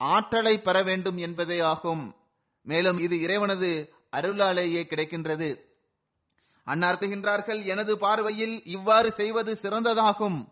ஆற்றலை 0.05 0.61
பெற 0.61 0.83
வேண்டும் 0.83 1.17
என்பதே 1.17 1.59
ஆகும். 1.59 2.15
மேலும் 2.61 2.97
இது 2.97 3.21
இறைவனது 3.21 3.93
அருளாலேயே 4.11 4.83
கிடைக்கின்றது. 4.83 5.59
அன்னார்க்குகின்றார்கள் 6.67 7.65
எனது 7.65 7.97
பார்வையில் 7.97 8.63
இவ்வாறு 8.65 9.11
செய்வது 9.11 9.57
சிறந்ததாகும். 9.61 10.47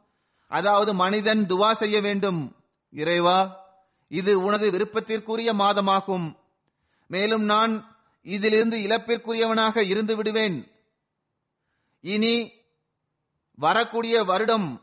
அதாவது 0.48 0.94
மனிதன் 0.94 1.46
துவா 1.46 1.72
செய்ய 1.72 2.02
வேண்டும். 2.02 2.56
இறைவா 2.92 3.40
இது 4.08 4.42
உனது 4.42 4.72
விருப்பத்திற்குரிய 4.72 5.54
மாதமாகும். 5.54 6.36
மேலும் 7.08 7.44
நான் 7.44 7.98
இதிலிருந்து 8.24 8.78
இழப்பிற்குரியவனாக 8.78 9.86
இருந்து 9.88 10.16
விடுவேன். 10.16 10.72
இனி 12.02 12.52
வரக்கூடிய 13.56 14.24
வருடம் 14.24 14.82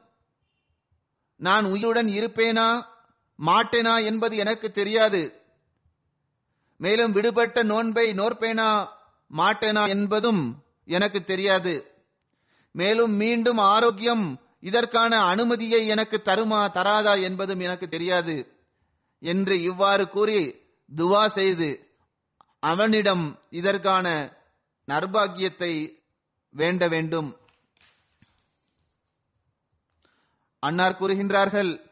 நான் 1.37 1.65
உயிருடன் 1.65 2.07
இருப்பேனா? 2.07 2.90
மாட்டேனா 3.47 4.05
என்பது 4.05 4.37
எனக்கு 4.37 4.71
தெரியாது. 4.71 5.43
மேலும் 6.77 7.13
விடுபட்ட 7.13 7.63
நோன்பை 7.63 8.13
நோற்பேனா 8.13 8.89
மாட்டேனா 9.37 9.89
என்பதும் 9.89 10.65
எனக்கு 10.85 11.25
தெரியாது. 11.25 12.05
மேலும் 12.73 13.13
மீண்டும் 13.13 13.59
ஆரோக்கியம் 13.59 14.41
இதற்கான 14.61 15.17
அனுமதியை 15.17 15.87
எனக்கு 15.87 16.23
தருமா 16.25 16.61
தராதா 16.75 17.23
என்பதும் 17.23 17.61
எனக்கு 17.61 17.89
தெரியாது. 17.89 18.59
என்று 19.19 19.63
இவ்வாறு 19.63 20.09
கூறி 20.09 20.61
துவா 20.97 21.27
செய்து 21.27 21.99
அவனிடம் 22.61 23.39
இதற்கான 23.51 24.37
நர்பாகியத்தை 24.89 25.99
வேண்ட 26.51 26.89
வேண்டும். 26.89 27.37
அன்னார் 30.61 30.99
கூறுகின்றார்கள் 31.01 31.90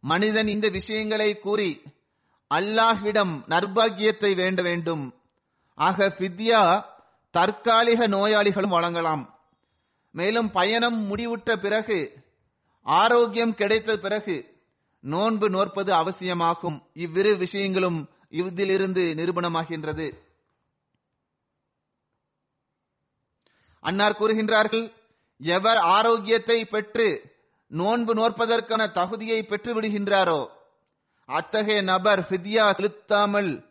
மனிதன் 0.00 0.46
இந்த 0.46 0.68
விஷயங்களை 0.68 1.38
கூறி 1.38 1.82
அல்லாஹ்விடம் 2.54 3.42
நர்பாகியத்தை 3.48 4.36
வேண்ட 4.36 4.62
வேண்டும். 4.62 5.14
ஆக 5.74 6.08
ஃபித்யா 6.08 6.84
தற்காலிக 7.30 8.06
நோயாளிகளும் 8.06 8.70
வழங்கலாம். 8.70 9.38
மேலும் 10.10 10.50
பயணம் 10.50 11.10
முடிவுற்ற 11.10 11.56
பிறகு 11.56 12.24
ஆரோக்கியம் 12.82 13.54
கிடைத்த 13.54 13.96
பிறகு 13.96 14.62
நோன்பு 15.00 15.50
நோற்பது 15.50 15.92
அவசியமாகும். 15.92 16.82
இவ்விரு 16.92 17.36
விஷயங்களும் 17.36 18.08
இதிலிருந்து 18.28 19.14
நிரூபணமாகின்றது. 19.16 20.12
அன்னார் 23.80 24.16
கூறுகின்றார்கள் 24.18 24.92
எவர் 25.38 25.76
ஆரோக்கியத்தை 25.76 26.64
பெற்று 26.64 27.36
நோன்பு 27.68 28.14
நோற்பதற்கான 28.14 28.92
தகுதியை 28.92 29.42
பெற்றுவிடுகின்றாரோ? 29.42 30.46
அத்தகைய 31.24 31.82
நபர் 31.82 32.20
ஃபித்யா 32.20 32.70
செலுத்தாமல் 32.70 33.66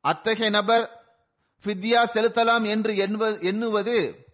அத்தகைய 0.00 0.50
நபர் 0.50 1.14
ஃபித்யா 1.64 2.02
செலுத்தலாம் 2.04 2.66
என்று 2.66 2.94
எண்ணுவ- 2.96 3.42
எண்ணுவது 3.42 4.26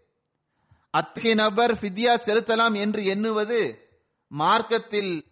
அத்தகைய 0.91 1.35
நபர் 1.35 1.75
ஃபித்யா 1.75 2.15
செலுத்தலாம் 2.17 2.77
என்று 2.77 3.05
எண்ணுவது 3.05 3.91
மார்க்கத்தில் 4.29 5.25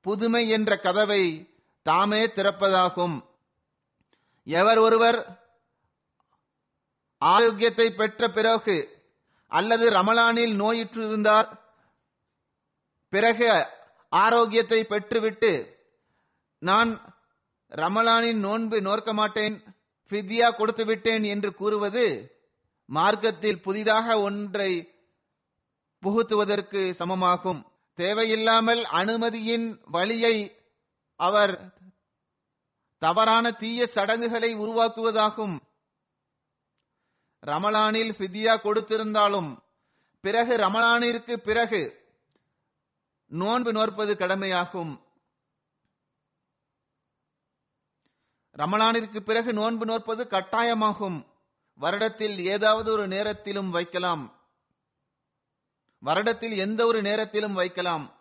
புதுமை 0.00 0.48
என்ற 0.48 0.76
கதவை 0.76 1.54
தாமே 1.82 2.26
திறப்பதாகும். 2.26 3.20
எவர் 4.44 4.78
ஒருவர் 4.78 5.40
ஆரோக்கியத்தை 7.18 7.90
பெற்ற 7.90 8.28
பிறகு 8.28 9.04
அல்லது 9.48 9.90
ரமலானில் 9.90 10.54
நோயுற்றிருந்தார் 10.54 11.64
பிறகு 13.16 13.48
ஆரோக்கியத்தை 14.12 14.80
பெற்றுவிட்டு 14.90 15.52
நான் 16.62 16.90
ரமலானின் 17.72 18.40
நோன்பு 18.46 18.76
நோக்க 18.86 19.10
மாட்டேன் 19.12 19.56
ஃபித்யா 20.10 20.48
கொடுத்து 20.56 20.84
விட்டேன் 20.84 21.24
என்று 21.34 21.50
கூறுவது 21.54 22.04
மார்க்கத்தில் 22.88 23.62
புதிதாக 23.62 24.06
ஒன்றை 24.20 24.70
புகுத்துவதற்கு 26.02 26.80
சமமாகும். 26.98 27.60
தேவையில்லாமல் 27.98 28.82
அனுமதியின் 29.00 29.66
வழியை 29.94 30.36
அவர் 31.20 31.54
தவறான 33.02 33.46
தீய 33.52 33.86
சடங்குகளை 33.86 34.50
உருவாக்குவதாகும். 34.56 35.56
ரமலானில் 37.42 38.12
பிதியா 38.20 38.54
கொடுத்திருந்தாலும் 38.64 39.50
பிறகு 40.24 40.54
ரமலானிற்கு 40.64 41.34
பிறகு 41.48 41.82
நோன்பு 43.26 43.72
நோற்பது 43.72 44.16
கடமையாகும். 44.16 45.00
ரமலானிற்கு 48.56 49.20
பிறகு 49.20 49.52
நோன்பு 49.52 49.86
நோற்பது 49.86 50.24
கட்டாயமாகும். 50.24 51.26
வருடத்தில் 51.80 52.38
ஏதாவது 52.38 52.92
ஒரு 52.92 53.08
நேரத்திலும் 53.08 53.70
வைக்கலாம். 53.70 54.40
வருடத்தில் 56.04 56.56
எந்த 56.56 56.86
ஒரு 56.86 57.02
நேரத்திலும் 57.02 57.54
வைக்கலாம். 57.54 58.14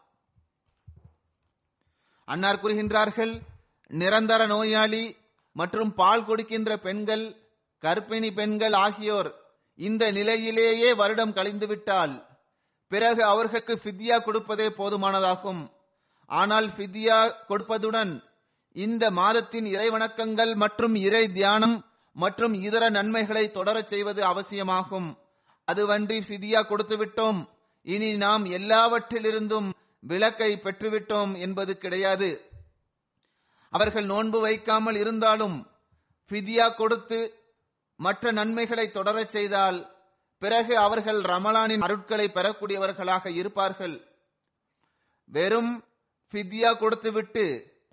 அன்னார் 2.26 2.62
கூறுகின்றார்கள் 2.62 3.42
நிரந்தர 3.88 4.46
நோயாளி 4.46 5.16
மற்றும் 5.54 5.94
பால் 5.94 6.26
கொடுக்கின்ற 6.26 6.78
பெண்கள் 6.78 7.36
கர்ப்பிணி 7.82 8.34
பெண்கள் 8.34 8.74
ஆகியோர் 8.74 9.36
இந்த 9.76 10.12
நிலையிலேயே 10.12 10.94
வருடம் 10.94 11.34
கழிந்துவிட்டால் 11.34 12.35
பிறகு 12.88 13.24
அவர்களுக்கு 13.24 13.74
ஃபித்யா 13.84 14.24
கொடுப்பதே 14.24 14.68
போதுமானதாகும். 14.68 15.72
ஆனால் 16.26 16.68
ஃபித்யா 16.68 17.18
கொடுப்பதுடன் 17.50 18.24
இந்த 18.72 19.12
மாதத்தின் 19.12 19.66
இறை 19.66 19.90
வணக்கங்கள் 19.90 20.56
மற்றும் 20.56 20.96
இறை 20.96 21.32
தியானம் 21.32 21.86
மற்றும் 22.12 22.54
இதர 22.54 22.90
நன்மைகளை 22.90 23.52
தொடரச் 23.54 23.88
செய்வது 23.88 24.24
அவசியமாகும். 24.24 25.18
அதுவன்றி 25.72 26.18
ஃபிதியா 26.28 26.60
கொடுத்துவிட்டோம். 26.70 27.48
இனி 27.82 28.18
நாம் 28.18 28.46
எல்லாவற்றிலிருந்தும் 28.46 29.70
விளக்கை 30.00 30.60
பெற்றுவிட்டோம் 30.64 31.38
என்பது 31.38 31.78
கிடையாது. 31.78 32.30
அவர்கள் 33.70 34.06
நோன்பு 34.06 34.40
வைக்காமல் 34.40 34.96
இருந்தாலும் 34.96 35.58
ஃபிதியா 36.32 36.76
கொடுத்து 36.76 37.20
மற்ற 37.96 38.32
நன்மைகளை 38.32 38.92
தொடரச் 38.94 39.34
செய்தால் 39.36 39.95
பிறகு 40.46 40.74
அவர்கள் 40.78 41.20
ரமலானின் 41.34 41.84
அருட்களை 41.86 42.26
பெறக்கூடியவர்களாக 42.38 43.26
இருப்பார்கள். 43.42 43.96
வெறும் 45.26 45.72
ஃபித்யா 46.32 46.72
கொடுத்துவிட்டு 46.78 47.46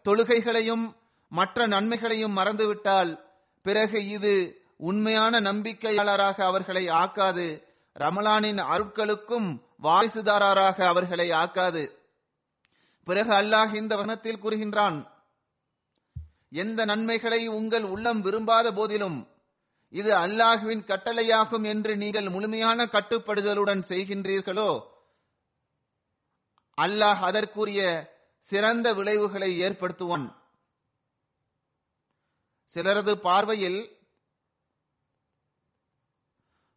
தொழுகைகளையும் 0.09 0.85
மற்ற 1.33 1.67
நன்மைகளையும் 1.67 2.37
மறந்துவிட்டால் 2.39 3.13
பிறகு 3.63 3.99
இது 4.09 4.35
உண்மையான 4.77 5.41
நம்பிக்கையாளராக 5.41 6.39
அவர்களை 6.43 6.85
ஆக்காது 7.03 7.47
ரமலானின் 7.97 8.61
அருட்களுக்கும் 8.75 9.49
வாரிசுதாரராக 9.83 10.79
அவர்களை 10.93 11.29
ஆக்காது. 11.43 11.83
பிறகு 13.07 13.33
அல்லாஹ் 13.33 13.73
இந்த 13.75 13.97
வனத்தில் 13.97 14.43
கூறுகின்றான் 14.43 14.99
எந்த 16.51 16.85
நன்மைகளை 16.85 17.41
உங்கள் 17.59 17.87
உள்ளம் 17.95 18.21
விரும்பாத 18.21 18.73
போதிலும் 18.73 19.19
இது 19.93 20.11
அல்லாஹுவின் 20.25 20.83
கட்டளையாகும் 20.91 21.67
என்று 21.73 21.93
நீங்கள் 22.03 22.29
முழுமையான 22.35 22.87
கட்டுப்படுதலுடன் 22.95 23.83
செய்கின்றீர்களோ? 23.91 24.71
அல்லாஹ் 26.79 27.21
அதற்குரிய 27.29 27.81
சிறந்த 28.47 28.87
விளைவுகளை 28.99 29.51
ஏற்படுத்துவான். 29.67 30.27
சிலரது 32.77 33.15
பார்வையில் 33.27 33.81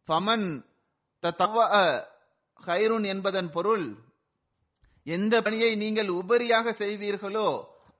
ஃபமன் 0.08 0.48
ஹைருன் 2.66 3.06
என்பதன் 3.12 3.48
பொருள் 3.54 3.86
எந்த 5.06 5.34
பணியை 5.46 5.70
நீங்கள் 5.82 6.10
உபரியாக 6.20 6.72
செய்வீர்களோ 6.82 7.48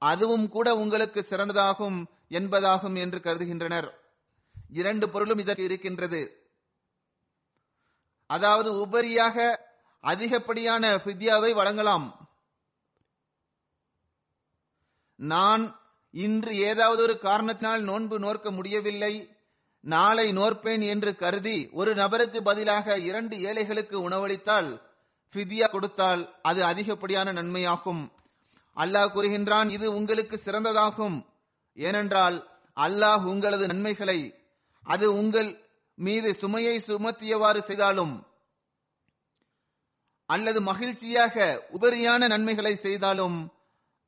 அதுவும் 0.02 0.46
கூட 0.54 0.68
உங்களுக்கு 0.82 1.20
சிறந்ததாகும் 1.30 1.98
என்பதாகும் 2.38 2.96
என்று 3.04 3.18
கருதுகின்றனர். 3.26 3.88
இரண்டு 4.80 5.06
பொருளும் 5.08 5.42
இதற்கு 5.42 5.64
இருக்கின்றது. 5.68 6.22
அதாவது 8.30 8.70
உபரியாக 8.84 9.36
அதிகப்படியான 10.04 10.84
ஃபித்யாவை 11.02 11.50
வழங்கலாம். 11.54 12.06
நான் 15.18 15.64
இன்று 16.14 16.52
ஏதாவது 16.70 17.00
ஒரு 17.02 17.14
காரணத்தினால் 17.18 17.82
நோன்பு 17.82 18.16
நோர்க்க 18.18 18.48
முடியவில்லை. 18.50 19.14
நாளை 19.84 20.26
நோற்பேன் 20.38 20.82
என்று 20.92 21.10
கருதி 21.16 21.58
ஒரு 21.72 21.90
நபருக்கு 21.94 22.38
பதிலாக 22.42 22.96
இரண்டு 23.08 23.34
ஏழைகளுக்கு 23.48 23.96
உணவளித்தால் 24.08 24.70
ஃபிதியா 25.32 25.66
கொடுத்தால் 25.70 26.22
அது 26.42 26.60
அதிகப்படியான 26.64 27.32
நன்மையாகும். 27.32 28.02
அல்லாஹ் 28.76 29.12
கூறுகின்றான் 29.14 29.68
இது 29.76 29.86
உங்களுக்கு 29.98 30.36
சிறந்ததாகும். 30.44 31.18
ஏனென்றால் 31.76 32.36
அல்லாஹ் 32.76 33.24
உங்களது 33.32 33.66
நன்மைகளை 33.66 34.18
அது 34.92 35.06
உங்கள் 35.20 35.50
மீது 35.98 36.30
சுமையை 36.40 36.76
சுமத்தியவாறு 36.86 37.60
செய்தாலும் 37.68 38.14
அல்லது 40.34 40.60
மகிழ்ச்சியாக 40.70 41.34
உபரியான 41.76 42.28
நன்மைகளை 42.32 42.74
செய்தாலும் 42.86 43.38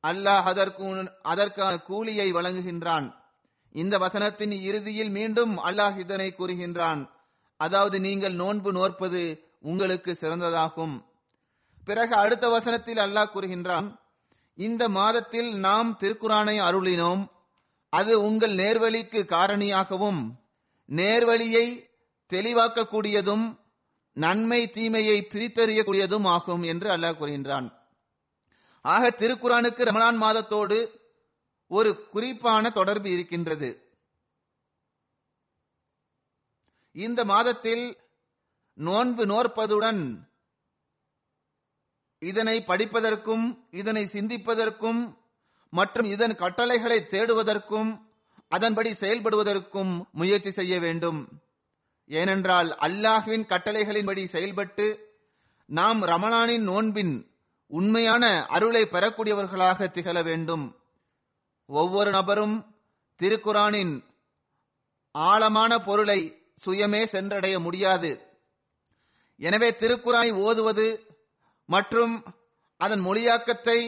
அல்லாஹ் 0.03 0.45
அதற்கு 0.51 0.87
அதற்கான 1.31 1.73
கூலியை 1.89 2.27
வழங்குகின்றான். 2.37 3.07
இந்த 3.75 3.95
வசனத்தின் 4.03 4.53
இறுதியில் 4.69 5.11
மீண்டும் 5.17 5.53
அல்லாஹ் 5.67 5.97
இதனை 6.03 6.29
கூறுகின்றான். 6.33 7.01
அதாவது 7.59 7.97
நீங்கள் 8.07 8.35
நோன்பு 8.41 8.71
நோற்பது 8.77 9.21
உங்களுக்கு 9.69 10.11
சிறந்ததாகும். 10.21 10.95
பிறகு 11.87 12.13
அடுத்த 12.23 12.45
வசனத்தில் 12.55 13.01
அல்லாஹ் 13.05 13.33
கூறுகின்றான் 13.33 13.87
இந்த 14.57 14.83
மாதத்தில் 14.97 15.49
நாம் 15.65 15.89
திருக்குரானை 16.01 16.55
அருளினோம். 16.67 17.21
அது 17.93 18.13
உங்கள் 18.27 18.55
நேர்வழிக்கு 18.61 19.19
காரணியாகவும் 19.35 20.21
நேர்வழியை 20.89 21.65
தெளிவாக்கக்கூடியதும் 22.31 23.45
நன்மை 24.11 24.71
தீமையை 24.71 25.17
பிரித்தறியக்கூடியதும் 25.31 26.27
ஆகும் 26.27 26.63
என்று 26.63 26.89
அல்லாஹ் 26.89 27.17
கூறுகின்றான். 27.19 27.67
ஆக 28.81 29.09
திருக்குரானுக்கு 29.09 29.83
ரமலான் 29.89 30.19
மாதத்தோடு 30.23 30.77
ஒரு 31.67 32.09
குறிப்பான 32.09 32.69
தொடர்பு 32.69 33.09
இருக்கின்றது. 33.09 33.69
இந்த 36.91 37.25
மாதத்தில் 37.25 37.85
நோன்பு 38.73 39.25
நோற்பதுடன் 39.25 40.03
இதனை 42.19 42.55
படிப்பதற்கும் 42.67 43.45
இதனை 43.71 44.05
சிந்திப்பதற்கும் 44.05 45.01
மற்றும் 45.73 46.05
இதன் 46.05 46.35
கட்டளைகளை 46.35 46.99
தேடுவதற்கும் 47.01 48.08
அதன்படி 48.51 48.91
செயல்படுவதற்கும் 48.91 49.91
முயற்சி 50.11 50.51
செய்ய 50.51 50.79
வேண்டும். 50.79 51.19
ஏனென்றால் 52.09 52.69
அல்லாஹுவின் 52.85 53.45
கட்டளைகளின்படி 53.51 54.23
செயல்பட்டு 54.27 54.85
நாம் 55.69 55.99
ரமணானின் 56.11 56.65
நோன்பின் 56.69 57.13
உண்மையான 57.67 58.23
அருளை 58.55 58.83
பெறக்கூடியவர்களாக 58.83 59.89
திகழ 59.91 60.17
வேண்டும். 60.23 60.65
ஒவ்வொரு 61.69 62.11
நபரும் 62.11 62.55
திருக்குறானின் 63.19 63.93
ஆழமான 65.11 65.71
பொருளை 65.87 66.19
சுயமே 66.65 67.01
சென்றடைய 67.05 67.55
முடியாது. 67.59 68.11
எனவே 69.39 69.69
திருக்குறானை 69.81 70.31
ஓதுவது 70.45 70.87
மற்றும் 71.65 72.13
அதன் 72.77 73.03
மொழியாக்கத்தை 73.05 73.79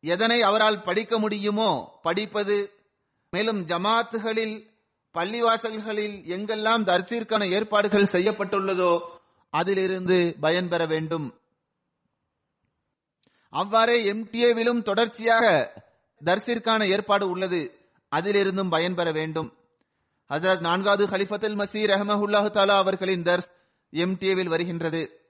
எதனை 0.00 0.38
அவரால் 0.42 0.82
படிக்க 0.82 1.18
முடியுமோ 1.18 1.70
படிப்பது 2.02 2.56
மேலும் 3.30 3.66
ஜமாத்துகளில் 3.66 4.56
பள்ளிவாசல்களில் 5.14 6.16
எங்கெல்லாம் 6.34 6.84
தர்சீர்க்கான 6.84 7.50
ஏற்பாடுகள் 7.50 8.12
செய்யப்பட்டுள்ளதோ 8.12 9.00
அதிலிருந்து 9.50 10.36
பயன்பெற 10.40 10.86
வேண்டும். 10.86 11.34
அவ்வாறே 13.50 14.12
எம்டிஏவிலும் 14.12 14.82
தொடர்ச்சியாக 14.82 15.72
தர்சிற்கான 16.24 16.82
ஏற்பாடு 16.88 17.28
உள்ளது. 17.28 17.60
அதிலிருந்தும் 18.12 18.70
பயன்பெற 18.70 19.12
வேண்டும். 19.12 19.48
ஹசரத் 20.30 20.60
நான்காவது 20.60 21.06
ஹலிஃபத்துல் 21.06 21.58
மசீர் 21.62 21.92
அஹமஹுல்லாஹு 21.96 22.48
தாலா 22.54 22.76
அவர்களின் 22.76 23.22
தர்ஸ் 23.22 23.50
எம்டிஏவில் 23.92 24.48
வருகின்றது. 24.48 25.25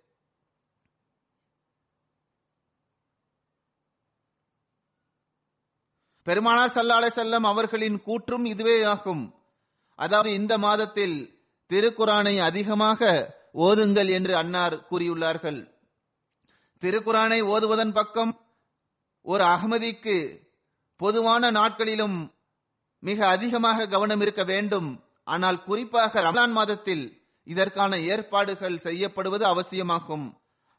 பெருமானார் 6.26 6.74
சல்லாலை 6.74 7.08
செல்லம் 7.16 7.42
அவர்களின் 7.42 7.98
கூற்றும் 8.06 8.44
இதுவே 8.44 8.76
ஆகும். 8.84 9.24
அதாவது 9.94 10.30
இந்த 10.32 10.58
மாதத்தில் 10.58 11.16
திருக்குரானை 11.70 12.40
அதிகமாக 12.40 13.10
ஓதுங்கள் 13.54 14.10
என்று 14.10 14.36
அன்னார் 14.36 14.86
கூறியுள்ளார்கள். 14.90 15.60
திருக்குரானை 16.82 17.40
ஓதுவதன் 17.42 17.92
பக்கம் 17.92 18.32
ஒரு 19.22 19.44
அகமதிக்கு 19.44 20.16
பொதுவான 20.96 21.50
நாட்களிலும் 21.50 22.18
மிக 22.98 23.18
அதிகமாக 23.26 23.86
கவனம் 23.86 24.20
இருக்க 24.20 24.44
வேண்டும். 24.44 24.88
ஆனால் 25.24 25.64
குறிப்பாக 25.64 26.20
ரமலான் 26.20 26.50
மாதத்தில் 26.50 27.04
இதற்கான 27.42 27.98
ஏற்பாடுகள் 28.12 28.78
செய்யப்படுவது 28.78 29.44
அவசியமாகும். 29.44 30.26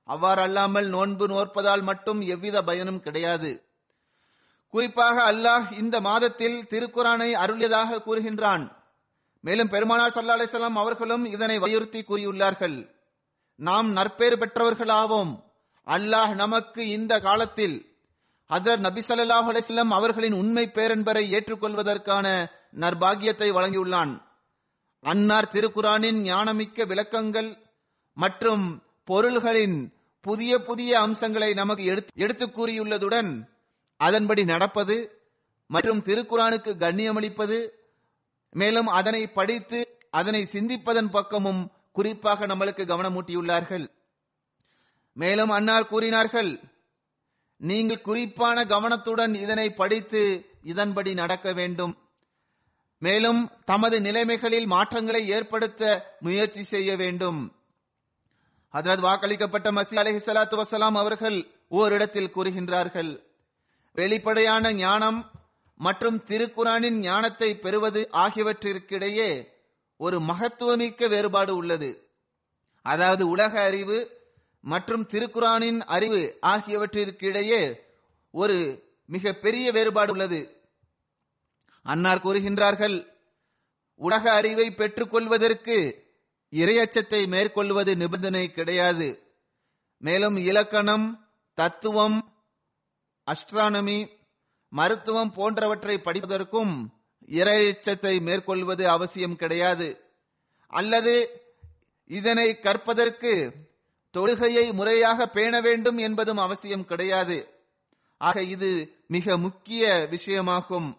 அவ்வாறல்லாமல் 0.10 0.88
நோன்பு 0.88 1.26
நோற்பதால் 1.28 1.84
மட்டும் 1.84 2.22
எவ்வித 2.22 2.58
பயனும் 2.64 3.02
கிடையாது. 3.02 3.52
குறிப்பாக 4.70 5.32
அல்லாஹ் 5.32 5.72
இந்த 5.72 6.02
மாதத்தில் 6.02 6.68
திருக்குரானை 6.70 7.30
அருளியதாக 7.34 8.00
கூறுகின்றான். 8.00 8.72
மேலும் 9.42 9.70
பெருமானார் 9.70 10.12
சல்லா 10.12 10.36
அலிசல்லாம் 10.38 10.80
அவர்களும் 10.84 11.26
இதனை 11.26 11.60
வலியுறுத்தி 11.60 12.04
கூறியுள்ளார்கள். 12.04 12.96
நாம் 13.56 13.90
நற்பேறு 13.92 14.38
பெற்றவர்களாவோம். 14.38 15.44
அல்லாஹ் 15.86 16.36
நமக்கு 16.36 16.88
இந்த 16.88 17.20
காலத்தில் 17.20 17.96
ஹதரத் 18.50 18.80
நபி 18.80 19.02
சல்லாஹ் 19.02 19.48
அலைஹி 19.52 19.90
அவர்களின் 19.90 20.34
உண்மை 20.34 20.72
பேரன்பரை 20.74 21.24
ஏற்றுக்கொள்வதற்கான 21.30 22.46
நற்பாகியத்தை 22.72 23.50
வழங்கியுள்ளான். 23.52 24.26
அன்னார் 25.02 25.50
திருக்குரானின் 25.54 26.20
ஞானமிக்க 26.24 26.88
விளக்கங்கள் 26.88 27.58
மற்றும் 28.14 28.84
பொருள்களின் 29.06 29.94
புதிய 30.22 30.60
புதிய 30.60 31.00
அம்சங்களை 31.00 31.54
நமக்கு 31.54 31.84
எடுத்து 32.16 32.46
கூறியுள்ளதுடன் 32.46 33.56
அதன்படி 33.98 34.44
நடப்பது 34.44 34.98
மற்றும் 35.68 36.02
திருக்குரானுக்கு 36.02 36.72
கண்ணியமளிப்பது 36.84 37.70
மேலும் 38.52 38.88
அதனை 38.88 39.28
படித்து 39.28 39.80
அதனை 40.12 40.48
சிந்திப்பதன் 40.52 41.10
பக்கமும் 41.10 41.62
குறிப்பாக 41.92 42.48
நம்மளுக்கு 42.48 42.84
கவனமூட்டியுள்ளார்கள். 42.92 43.86
மேலும் 45.14 45.50
அன்னார் 45.50 45.88
கூறினார்கள் 45.88 46.60
நீங்கள் 47.62 48.02
குறிப்பான 48.02 48.66
கவனத்துடன் 48.66 49.34
இதனை 49.34 49.74
படித்து 49.74 50.22
இதன்படி 50.64 51.14
நடக்க 51.14 51.54
வேண்டும். 51.54 51.94
மேலும் 53.02 53.52
தமது 53.66 54.02
நிலைமைகளில் 54.02 54.68
மாற்றங்களை 54.68 55.28
ஏற்படுத்த 55.28 56.16
முயற்சி 56.20 56.64
செய்ய 56.64 56.96
வேண்டும். 56.96 57.40
அதனால் 58.70 59.06
வாக்களிக்கப்பட்ட 59.08 59.68
மசி 59.78 59.96
அலஹி 60.02 60.22
சலாத்து 60.26 60.56
வசலாம் 60.62 60.98
அவர்கள் 61.04 61.38
ஓரிடத்தில் 61.68 62.34
கூறுகின்றார்கள் 62.36 63.12
வெளிப்படையான 63.98 64.74
ஞானம் 64.74 65.20
மற்றும் 65.80 66.18
திருக்குறானின் 66.28 66.98
ஞானத்தை 67.00 67.50
பெறுவது 67.56 68.02
ஆகியவற்றிற்கிடையே 68.14 69.30
ஒரு 70.00 70.18
மகத்துவமிக்க 70.20 71.08
வேறுபாடு 71.08 71.56
உள்ளது. 71.56 71.90
அதாவது 72.86 73.24
உலக 73.28 73.54
அறிவு 73.62 73.98
மற்றும் 74.64 75.04
திருக்குரானின் 75.12 75.80
அறிவு 75.96 76.22
ஆகியவற்றிற்கிடையே 76.42 77.62
ஒரு 78.34 78.58
மிக 79.06 79.34
பெரிய 79.34 79.72
வேறுபாடு 79.72 80.12
உள்ளது. 80.12 80.42
அன்னார் 81.86 82.24
கூறுகின்றார்கள் 82.24 82.98
உலக 84.00 84.24
அறிவை 84.32 84.68
பெற்றுக்கொள்வதற்கு 84.72 85.78
இரையச்சத்தை 86.54 87.28
மேற்கொள்வது 87.28 87.92
நிபந்தனை 87.96 88.46
கிடையாது. 88.52 89.08
மேலும் 90.04 90.38
இலக்கணம் 90.50 91.08
தத்துவம் 91.58 92.18
அஸ்ட்ரானமி 93.32 94.10
மருத்துவம் 94.70 95.34
போன்றவற்றை 95.34 95.96
படிப்பதற்கும் 95.96 96.86
இரையச்சத்தை 97.26 98.22
மேற்கொள்வது 98.22 98.90
அவசியம் 98.90 99.36
கிடையாது. 99.36 100.02
அல்லது 100.68 101.42
இதனை 102.06 102.60
கற்பதற்கு 102.60 103.54
தொழுகையை 104.14 104.74
முறையாக 104.74 105.28
பேண 105.28 105.62
வேண்டும் 105.62 105.98
என்பதும் 105.98 106.38
அவசியம் 106.38 106.86
கிடையாது. 106.86 107.66
ஆக 108.18 108.42
இது 108.42 109.04
மிக 109.08 109.38
முக்கிய 109.38 110.08
விஷயமாகும். 110.12 110.98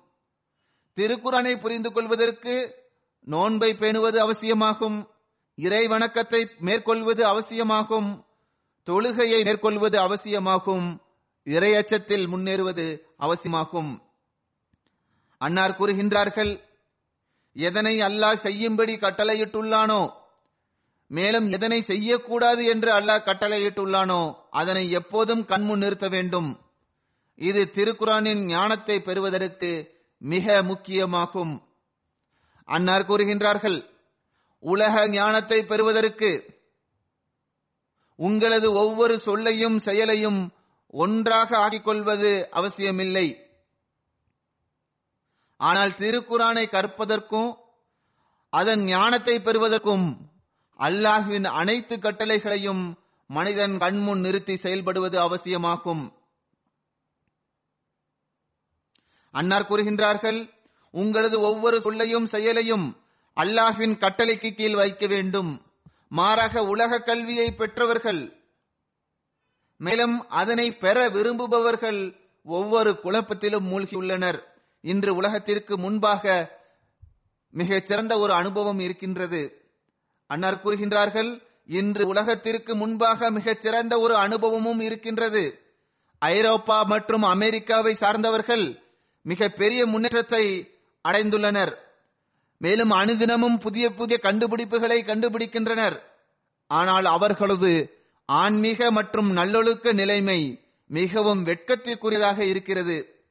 திருக்குறானை 0.97 1.61
புரிந்து 1.61 1.93
கொள்வதற்கு 1.93 2.75
நோன்பை 3.21 3.73
பேணுவது 3.73 4.17
அவசியமாகும். 4.17 5.09
இறை 5.55 5.87
வணக்கத்தை 5.87 6.49
மேற்கொள்வது 6.59 7.27
அவசியமாகும். 7.27 8.25
தொழுகையை 8.87 9.45
மேற்கொள்வது 9.45 9.99
அவசியமாகும். 9.99 11.01
இறையச்சத்தில் 11.47 12.27
முன்னேறுவது 12.33 12.87
அவசியமாகும். 13.25 13.93
அன்னார் 15.41 15.77
கூறுகின்றார்கள் 15.79 16.53
எதனை 17.57 17.95
அல்லாஹ் 18.09 18.43
செய்யும்படி 18.47 18.95
கட்டளையிட்டுள்ளானோ 19.05 20.03
மேலும் 21.11 21.47
எதனை 21.57 21.79
செய்யக்கூடாது 21.83 22.63
என்று 22.73 22.91
அல்லாஹ் 22.99 23.27
கட்டளையிட்டுள்ளானோ 23.29 24.23
அதனை 24.61 24.85
எப்போதும் 24.91 25.45
கண்முன் 25.45 25.83
நிறுத்த 25.85 26.07
வேண்டும். 26.09 26.51
இது 27.39 27.63
திருக்குறானின் 27.77 28.43
ஞானத்தை 28.55 28.97
பெறுவதற்கு 29.03 29.71
மிக 30.23 30.63
முக்கியமாகும். 30.63 31.55
அன்னார் 32.69 33.09
கூறுகின்றார்கள் 33.09 33.79
உலக 34.63 34.95
ஞானத்தை 35.09 35.59
பெறுவதற்கு 35.65 36.31
உங்களது 38.19 38.69
ஒவ்வொரு 38.83 39.15
சொல்லையும் 39.27 39.77
செயலையும் 39.79 40.41
ஒன்றாக 40.95 41.59
ஆக்கிக்கொள்வது 41.59 42.49
அவசியமில்லை. 42.51 43.47
ஆனால் 45.57 45.91
திருக்குரானை 45.91 46.65
கற்பதற்கும் 46.69 47.57
அதன் 48.51 48.85
ஞானத்தை 48.85 49.41
பெறுவதற்கும் 49.41 50.31
அல்லாஹுவின் 50.79 51.45
அனைத்து 51.45 51.97
கட்டளைகளையும் 51.97 52.99
மனிதன் 53.27 53.79
கண்முன் 53.79 54.21
நிறுத்தி 54.21 54.55
செயல்படுவது 54.55 55.17
அவசியமாகும். 55.17 56.17
அன்னார் 59.31 59.69
கூறுகின்றார்கள் 59.69 60.53
உங்களது 60.91 61.41
ஒவ்வொரு 61.41 61.81
சொல்லையும் 61.81 62.27
செயலையும் 62.27 62.87
அல்லாஹ்வின் 63.37 63.95
கட்டளைக்கு 63.99 64.51
கீழ் 64.51 64.75
வைக்க 64.75 65.07
வேண்டும். 65.07 65.67
மாறாக 66.09 66.63
உலக 66.63 66.99
கல்வியை 66.99 67.53
பெற்றவர்கள் 67.53 68.38
மேலும் 69.79 70.29
அதனை 70.29 70.73
பெற 70.73 71.09
விரும்புபவர்கள் 71.09 72.17
ஒவ்வொரு 72.45 72.99
குழப்பத்திலும் 73.03 73.67
மூழ்கியுள்ளனர். 73.71 74.41
இன்று 74.81 75.15
உலகத்திற்கு 75.15 75.79
முன்பாக 75.79 76.57
மிகச் 77.51 77.87
சிறந்த 77.87 78.19
ஒரு 78.19 78.33
அனுபவம் 78.33 78.79
இருக்கின்றது. 78.79 79.63
அன்னார் 80.27 80.61
கூறுகின்றார்கள் 80.65 81.43
இன்று 81.67 82.07
உலகத்திற்கு 82.07 82.75
முன்பாக 82.75 83.31
மிகச் 83.31 83.61
சிறந்த 83.61 83.99
ஒரு 83.99 84.17
அனுபவமும் 84.17 84.81
இருக்கின்றது. 84.81 85.61
ஐரோப்பா 86.19 86.83
மற்றும் 86.83 87.23
அமெரிக்காவை 87.23 87.95
சார்ந்தவர்கள் 87.95 88.83
மிக 89.23 89.49
பெரிய 89.49 89.87
முன்னேற்றத்தை 89.87 90.75
அடைந்துள்ளனர். 91.09 91.77
மேலும் 92.59 92.91
அனுதினமும் 92.91 93.59
புதிய 93.59 93.91
புதிய 93.95 94.19
கண்டுபிடிப்புகளை 94.23 94.99
கண்டுபிடிக்கின்றனர். 95.03 96.01
ஆனால் 96.67 97.05
அவர்களது 97.05 97.98
ஆன்மீக 98.31 98.91
மற்றும் 98.91 99.31
நல்லொழுக்க 99.31 99.93
நிலைமை 99.93 100.61
மிகவும் 100.87 101.45
வெட்கத்திற்குரியதாக 101.45 102.39
இருக்கிறது. 102.39 103.25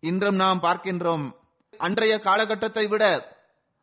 இன்றும் 0.00 0.34
நாம் 0.34 0.62
பார்க்கின்றோம். 0.62 1.32
அன்றைய 1.78 2.18
காலகட்டத்தை 2.18 2.86
விட 2.86 3.32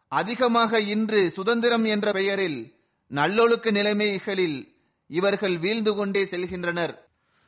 அதிகமாக 0.08 0.80
இன்று 0.80 1.32
சுதந்திரம் 1.32 1.84
என்ற 1.84 2.12
பெயரில் 2.12 2.76
நல்லொழுக்க 3.08 3.72
நிலைமைகளில் 3.72 4.76
இவர்கள் 5.08 5.58
வீழ்ந்து 5.58 5.96
கொண்டே 5.96 6.24
செல்கின்றனர். 6.24 6.98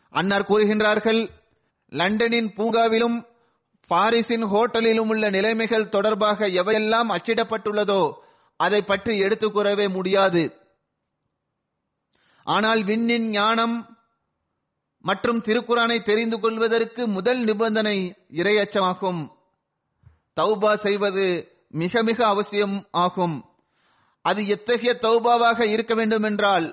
அன்னார் 0.10 0.42
கூறுகின்றார்கள் 0.42 1.30
லண்டனின் 1.90 2.54
பூங்காவிலும் 2.58 3.26
பாரிஸின் 3.90 4.46
ஹோட்டலிலும் 4.46 5.08
உள்ள 5.08 5.30
நிலைமைகள் 5.30 5.90
தொடர்பாக 5.90 6.48
எவையெல்லாம் 6.48 7.18
அச்சிடப்பட்டுள்ளதோ 7.18 8.14
அதை 8.58 8.82
பற்றி 8.82 9.18
எடுத்துக் 9.18 9.54
கூறவே 9.54 9.88
முடியாது. 9.88 10.62
ஆனால் 12.48 12.82
விண்ணின் 12.84 13.28
ஞானம் 13.30 13.76
மற்றும் 15.04 15.42
திருக்குறானை 15.42 15.98
தெரிந்து 16.04 16.40
கொள்வதற்கு 16.40 17.08
முதல் 17.08 17.42
நிபந்தனை 17.44 17.98
இரையச்சமாகும். 18.32 19.22
தௌபா 20.38 20.74
செய்வது 20.76 21.26
மிக 21.70 22.04
மிக 22.04 22.20
அவசியம் 22.28 22.78
ஆகும். 22.92 23.36
அது 24.22 24.42
எத்தகைய 24.48 24.94
தௌபாவாக 25.02 25.66
இருக்க 25.66 25.94
வேண்டும் 25.96 26.24
என்றால் 26.24 26.68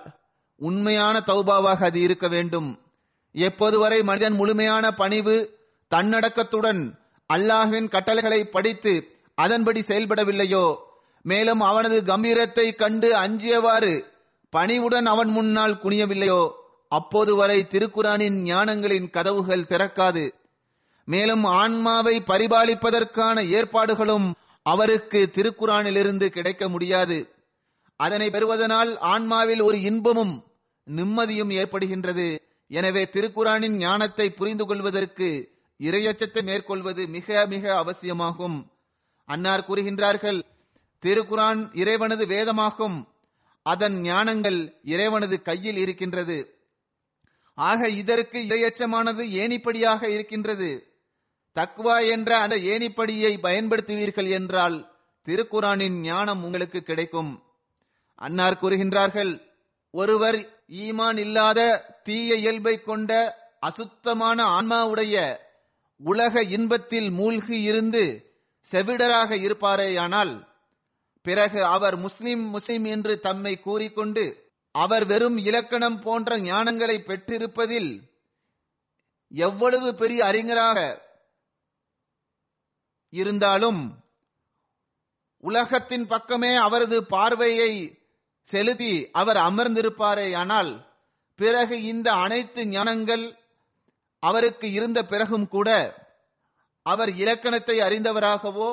உண்மையான 0.61 1.17
தௌபாவாக 1.27 1.81
அது 1.85 2.01
இருக்க 2.01 2.29
வேண்டும். 2.29 2.69
எப்போது 3.35 3.79
வரை 3.79 4.03
மனிதன் 4.03 4.33
முழுமையான 4.33 4.85
பணிவு 4.93 5.37
தன்னடக்கத்துடன் 5.91 6.83
அல்லாஹின் 7.31 7.89
கட்டளைகளை 7.89 8.41
படித்து 8.45 8.93
அதன்படி 9.35 9.81
செயல்படவில்லையோ 9.81 10.65
மேலும் 11.25 11.61
அவனது 11.61 11.97
கம்பீரத்தை 12.05 12.67
கண்டு 12.75 13.09
அஞ்சியவாறு 13.17 13.95
பணிவுடன் 14.53 15.07
அவன் 15.07 15.29
முன்னால் 15.29 15.81
குனியவில்லையோ 15.83 16.43
அப்போது 16.89 17.33
வரை 17.35 17.59
திருக்குறானின் 17.71 18.39
ஞானங்களின் 18.51 19.11
கதவுகள் 19.11 19.69
திறக்காது. 19.69 20.25
மேலும் 21.09 21.45
ஆன்மாவை 21.61 22.15
பரிபாலிப்பதற்கான 22.27 23.37
ஏற்பாடுகளும் 23.49 24.27
அவருக்கு 24.67 25.21
திருக்குறானிலிருந்து 25.35 26.27
கிடைக்க 26.27 26.69
முடியாது. 26.69 27.19
அதனை 28.01 28.31
பெறுவதனால் 28.31 28.91
ஆன்மாவில் 29.13 29.63
ஒரு 29.63 29.79
இன்பமும் 29.81 30.35
நிம்மதியும் 30.87 31.53
ஏற்படுகின்றது. 31.61 32.29
எனவே 32.71 33.03
திருக்குறானின் 33.15 33.77
ஞானத்தை 33.77 34.27
புரிந்து 34.31 34.65
கொள்வதற்கு 34.67 35.29
இரையச்சத்தை 35.81 36.43
மேற்கொள்வது 36.43 37.03
மிக 37.07 37.47
மிக 37.47 37.65
அவசியமாகும். 37.77 38.59
அன்னார் 39.29 39.67
கூறுகின்றார்கள் 39.69 40.41
திருக்குரான் 41.03 41.61
இறைவனது 41.73 42.25
வேதமாகும். 42.27 42.99
அதன் 43.63 44.03
ஞானங்கள் 44.03 44.81
இறைவனது 44.83 45.43
கையில் 45.43 45.77
இருக்கின்றது. 45.77 46.65
ஆக 47.55 47.89
இதற்கு 47.89 48.39
இரையச்சமானது 48.39 49.23
ஏணிப்படியாக 49.41 50.09
இருக்கின்றது. 50.09 50.85
தக்வா 51.55 52.07
என்ற 52.07 52.39
அந்த 52.39 52.57
ஏணிப்படியை 52.57 53.39
பயன்படுத்துவீர்கள் 53.43 54.31
என்றால் 54.31 54.93
திருக்குறானின் 55.27 56.01
ஞானம் 56.01 56.45
உங்களுக்கு 56.45 56.83
கிடைக்கும். 56.83 57.45
அன்னார் 58.15 58.59
கூறுகின்றார்கள் 58.61 59.49
ஒருவர் 59.91 60.67
ஈமான் 60.69 61.19
இல்லாத 61.19 61.61
தீய 62.03 62.35
இயல்பை 62.35 62.83
கொண்ட 62.83 63.39
அசுத்தமான 63.61 64.43
ஆன்மாவுடைய 64.43 65.39
உலக 65.97 66.43
இன்பத்தில் 66.43 67.11
மூழ்கி 67.11 67.63
இருந்து 67.63 68.35
செவிடராக 68.73 69.31
இருப்பாரேயானால் 69.37 70.50
பிறகு 71.25 71.61
அவர் 71.67 71.97
முஸ்லிம் 71.97 72.45
முஸ்லிம் 72.47 72.85
என்று 72.85 73.15
தம்மை 73.21 73.55
கூறிக்கொண்டு 73.59 74.25
அவர் 74.75 75.05
வெறும் 75.05 75.39
இலக்கணம் 75.39 75.99
போன்ற 76.03 76.39
ஞானங்களை 76.41 76.97
பெற்றிருப்பதில் 77.01 77.91
எவ்வளவு 79.33 79.89
பெரிய 79.95 80.21
அறிஞராக 80.25 80.79
இருந்தாலும் 83.13 83.81
உலகத்தின் 85.43 86.07
பக்கமே 86.07 86.53
அவரது 86.57 86.99
பார்வையை 87.07 87.71
செலுத்தி 88.49 88.93
அவர் 89.13 89.37
அமர்ந்திருப்பாரே 89.39 90.29
ஆனால் 90.35 90.71
பிறகு 91.39 91.77
இந்த 91.83 92.09
அனைத்து 92.15 92.63
ஞானங்கள் 92.67 93.25
அவருக்கு 94.23 94.67
இருந்த 94.73 95.01
பிறகும் 95.05 95.49
கூட 95.49 95.69
அவர் 96.87 97.11
இலக்கணத்தை 97.17 97.77
அறிந்தவராகவோ 97.81 98.71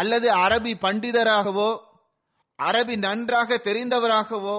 அல்லது 0.00 0.28
அரபி 0.34 0.72
பண்டிதராகவோ 0.84 1.70
அரபி 2.62 2.96
நன்றாக 2.96 3.56
தெரிந்தவராகவோ 3.64 4.58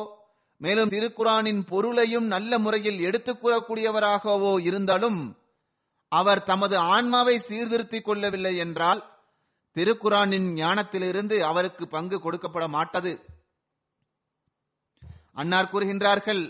மேலும் 0.58 0.90
திருக்குரானின் 0.90 1.62
பொருளையும் 1.68 2.26
நல்ல 2.26 2.60
முறையில் 2.60 3.00
எடுத்துக் 3.00 3.42
கூறக்கூடியவராகவோ 3.46 4.60
இருந்தாலும் 4.62 5.20
அவர் 6.12 6.44
தமது 6.44 6.78
ஆன்மாவை 6.78 7.40
சீர்திருத்திக் 7.40 8.06
கொள்ளவில்லை 8.06 8.58
என்றால் 8.58 9.02
திருக்குரானின் 9.76 10.48
ஞானத்திலிருந்து 10.54 11.40
அவருக்கு 11.42 11.88
பங்கு 11.88 12.18
கொடுக்கப்பட 12.18 12.68
மாட்டது. 12.68 13.12
அன்னார் 15.34 15.70
கூறுகின்றார்கள் 15.74 16.44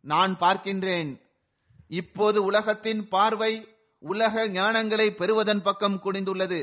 நான் 0.00 0.38
பார்க்கின்றேன். 0.38 1.10
இப்போது 1.88 2.42
உலகத்தின் 2.42 3.08
பார்வை 3.08 3.52
உலக 3.98 4.48
ஞானங்களை 4.48 5.10
பெறுவதன் 5.10 5.62
பக்கம் 5.62 6.00
குனிந்துள்ளது. 6.04 6.60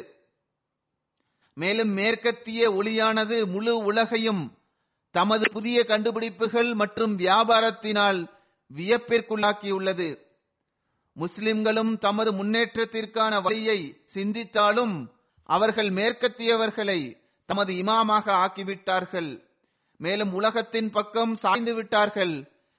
மேலும் 1.62 1.90
மேற்கத்திய 1.90 2.72
ஒளியானது 2.72 3.46
முழு 3.46 3.78
உலகையும் 3.78 4.44
தமது 5.12 5.46
புதிய 5.52 5.86
கண்டுபிடிப்புகள் 5.86 6.74
மற்றும் 6.74 7.14
வியாபாரத்தினால் 7.20 8.20
வியப்பிற்குள்ளாக்கியுள்ளது. 8.76 10.10
முஸ்லிம்களும் 11.14 11.98
தமது 11.98 12.32
முன்னேற்றத்திற்கான 12.32 13.42
வழியை 13.42 13.80
சிந்தித்தாலும் 14.14 14.96
அவர்கள் 15.44 15.90
மேற்கத்தியவர்களை 15.90 17.00
தமது 17.46 17.74
இமாமாக 17.74 18.26
ஆக்கிவிட்டார்கள். 18.46 19.32
மேலும் 19.98 20.34
உலகத்தின் 20.34 20.92
பக்கம் 20.92 21.36
சாய்ந்து 21.36 21.74
விட்டார்கள். 21.74 22.36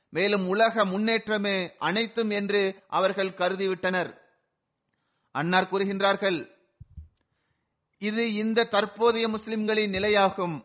மேலும் 0.09 0.49
உலக 0.49 0.85
முன்னேற்றமே 0.85 1.57
அனைத்தும் 1.79 2.31
என்று 2.31 2.63
அவர்கள் 2.89 3.39
கருதிவிட்டனர். 3.41 4.13
அன்னார் 5.35 5.71
கூறுகின்றார்கள் 5.73 6.39
இது 8.03 8.25
இந்த 8.35 8.65
தற்போதைய 8.65 9.29
முஸ்லிம்களின் 9.29 9.93
நிலையாகும். 9.93 10.57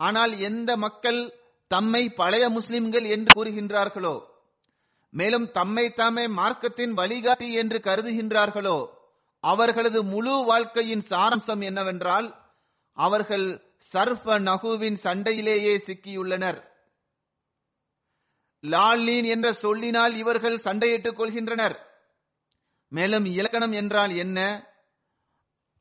ஆனால் 0.00 0.32
எந்த 0.38 0.70
மக்கள் 0.76 1.20
தம்மை 1.70 2.02
பழைய 2.10 2.44
முஸ்லிம்கள் 2.48 3.04
என்று 3.04 3.30
கூறுகின்றார்களோ 3.36 4.14
மேலும் 5.12 5.46
தம்மை 5.50 5.84
தாமே 5.90 6.24
மார்க்கத்தின் 6.26 6.92
வழிகாட்டி 6.92 7.48
என்று 7.52 7.78
கருதுகின்றார்களோ 7.78 8.78
அவர்களது 9.44 10.00
முழு 10.04 10.34
வாழ்க்கையின் 10.44 11.04
சாரம்சம் 11.08 11.62
என்னவென்றால் 11.62 12.28
அவர்கள் 12.96 13.46
சர்ஃப 13.92 14.36
நகுவின் 14.48 14.98
சண்டையிலேயே 15.04 15.74
சிக்கியுள்ளனர். 15.86 16.58
லாலீன் 18.64 19.24
என்ற 19.24 19.48
சொல்லினால் 19.52 20.14
இவர்கள் 20.14 20.62
சண்டையிட்டுக் 20.64 21.18
கொள்கின்றனர். 21.18 21.76
மேலும் 22.92 23.24
இலக்கணம் 23.24 23.72
என்றால் 23.72 24.12
என்ன? 24.16 24.38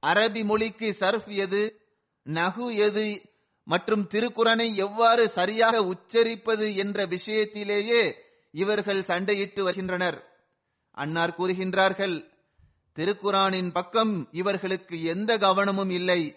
அரபி 0.06 0.44
மொழிக்கு 0.44 0.96
சர்ஃப் 1.00 1.30
எது 1.36 1.80
நகு 2.24 2.76
எது 2.76 3.22
மற்றும் 3.64 4.08
திருக்குறனை 4.08 4.76
எவ்வாறு 4.76 5.30
சரியாக 5.30 5.82
உச்சரிப்பது 5.84 6.76
என்ற 6.76 7.06
விஷயத்திலேயே 7.06 8.14
இவர்கள் 8.52 9.02
சண்டையிட்டு 9.02 9.62
வருகின்றனர். 9.62 10.24
அன்னார் 10.92 11.36
கூறுகின்றார்கள் 11.38 12.16
திருக்குறானின் 12.96 13.72
பக்கம் 13.72 14.28
இவர்களுக்கு 14.32 15.04
எந்த 15.04 15.38
கவனமும் 15.38 15.90
இல்லை. 15.90 16.36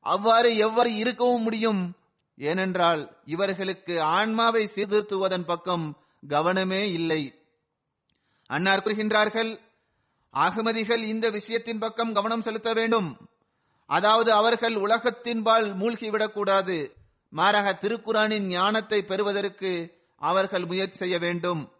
அவ்வாறு 0.00 0.56
எவ்வாறு 0.56 0.94
இருக்கவும் 0.94 1.42
முடியும்? 1.42 1.96
ஏனென்றால் 2.36 3.16
இவர்களுக்கு 3.24 4.00
ஆன்மாவை 4.00 4.66
சீர்திருத்துவதன் 4.66 5.44
பக்கம் 5.44 6.02
கவனமே 6.28 6.92
இல்லை. 6.92 7.22
அன்னார் 8.46 8.82
கூறுகின்றார்கள் 8.82 9.60
அகமதிகள் 10.36 11.02
இந்த 11.02 11.30
விஷயத்தின் 11.30 11.78
பக்கம் 11.78 12.12
கவனம் 12.12 12.42
செலுத்த 12.42 12.72
வேண்டும். 12.72 13.28
அதாவது 13.86 14.32
அவர்கள் 14.32 14.74
உலகத்தின்பால் 14.74 15.76
மூழ்கிவிடக்கூடாது 15.76 16.90
மாறாக 17.28 17.78
திருக்குறானின் 17.80 18.46
ஞானத்தை 18.46 19.02
பெறுவதற்கு 19.02 20.00
அவர்கள் 20.16 20.64
முயற்சி 20.64 20.96
செய்ய 20.96 21.18
வேண்டும். 21.18 21.72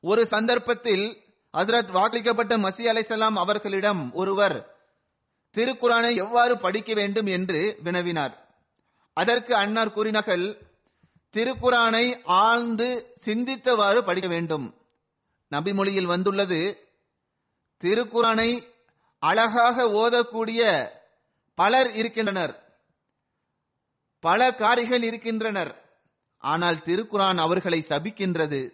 ஒரு 0.00 0.26
சந்தர்ப்பத்தில் 0.26 1.22
ஹசரத் 1.56 1.92
வாக்களிக்கப்பட்ட 1.92 2.56
மசி 2.56 2.84
அலைசலாம் 2.86 3.34
அவர்களிடம் 3.34 4.12
ஒருவர் 4.12 4.74
திருக்குறானை 5.54 6.16
எவ்வாறு 6.16 6.58
படிக்க 6.58 6.94
வேண்டும் 6.94 7.26
என்று 7.26 7.78
வினவினார். 7.84 8.34
அதற்கு 9.12 9.54
அன்னார் 9.54 9.92
கூறினார்கள் 9.92 10.74
திருக்குறானை 11.32 12.22
ஆழ்ந்து 12.24 13.14
சிந்தித்தவாறு 13.24 14.00
படிக்க 14.00 14.28
வேண்டும். 14.28 14.74
நபிமொழியில் 15.50 16.06
வந்துள்ளது 16.06 16.85
திருக்குறானை 17.84 18.66
அழகாக 19.18 19.84
ஓதக்கூடிய 19.84 20.90
பலர் 21.54 21.90
இருக்கின்றனர். 21.90 22.54
பல 24.20 24.54
காரிகள் 24.54 25.02
இருக்கின்றனர். 25.02 25.84
ஆனால் 26.38 26.76
திருக்குரான் 26.76 27.36
அவர்களை 27.36 27.84
சபிக்கின்றது. 27.88 28.70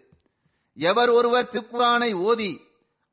எவர் 0.77 1.09
ஒருவர் 1.09 1.49
திருக்குரானை 1.49 2.15
ஓதி 2.15 2.61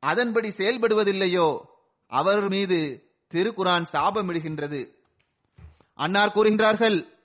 அதன்படி 0.00 0.48
செயல்படுவதில்லையோ 0.48 1.62
அவர் 2.06 2.48
மீது 2.48 3.10
திருக்குரான் 3.32 3.86
சாபமிடுகின்றது. 3.92 4.80
அன்னார் 5.94 6.34
கூறுகின்றார்கள் 6.34 7.18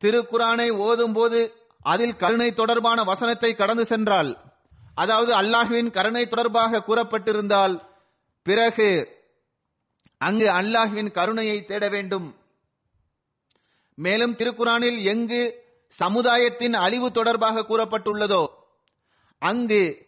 திருக்குரானை 0.00 0.70
ஓதும் 0.70 1.12
போது 1.12 1.68
அதில் 1.82 2.16
கருணை 2.16 2.52
தொடர்பான 2.52 3.02
வசனத்தை 3.02 3.54
கடந்து 3.54 3.86
சென்றால் 3.86 4.43
அதாவது 4.94 5.32
அல்லாஹுவின் 5.34 5.90
கருணை 5.90 6.26
தொடர்பாக 6.26 6.82
கூறப்பட்டிருந்தால் 6.86 7.82
பிறகு 8.42 9.08
அங்கு 10.18 10.46
அல்லாஹுவின் 10.48 11.10
கருணையை 11.10 11.64
தேட 11.64 11.88
வேண்டும். 11.88 12.36
மேலும் 13.94 14.36
திருக்குரானில் 14.36 15.02
எங்கு 15.02 15.62
சமுதாயத்தின் 15.86 16.74
அழிவு 16.74 17.12
தொடர்பாக 17.12 17.60
கூறப்பட்டுள்ளதோ 17.60 18.46
அங்கு 19.38 20.06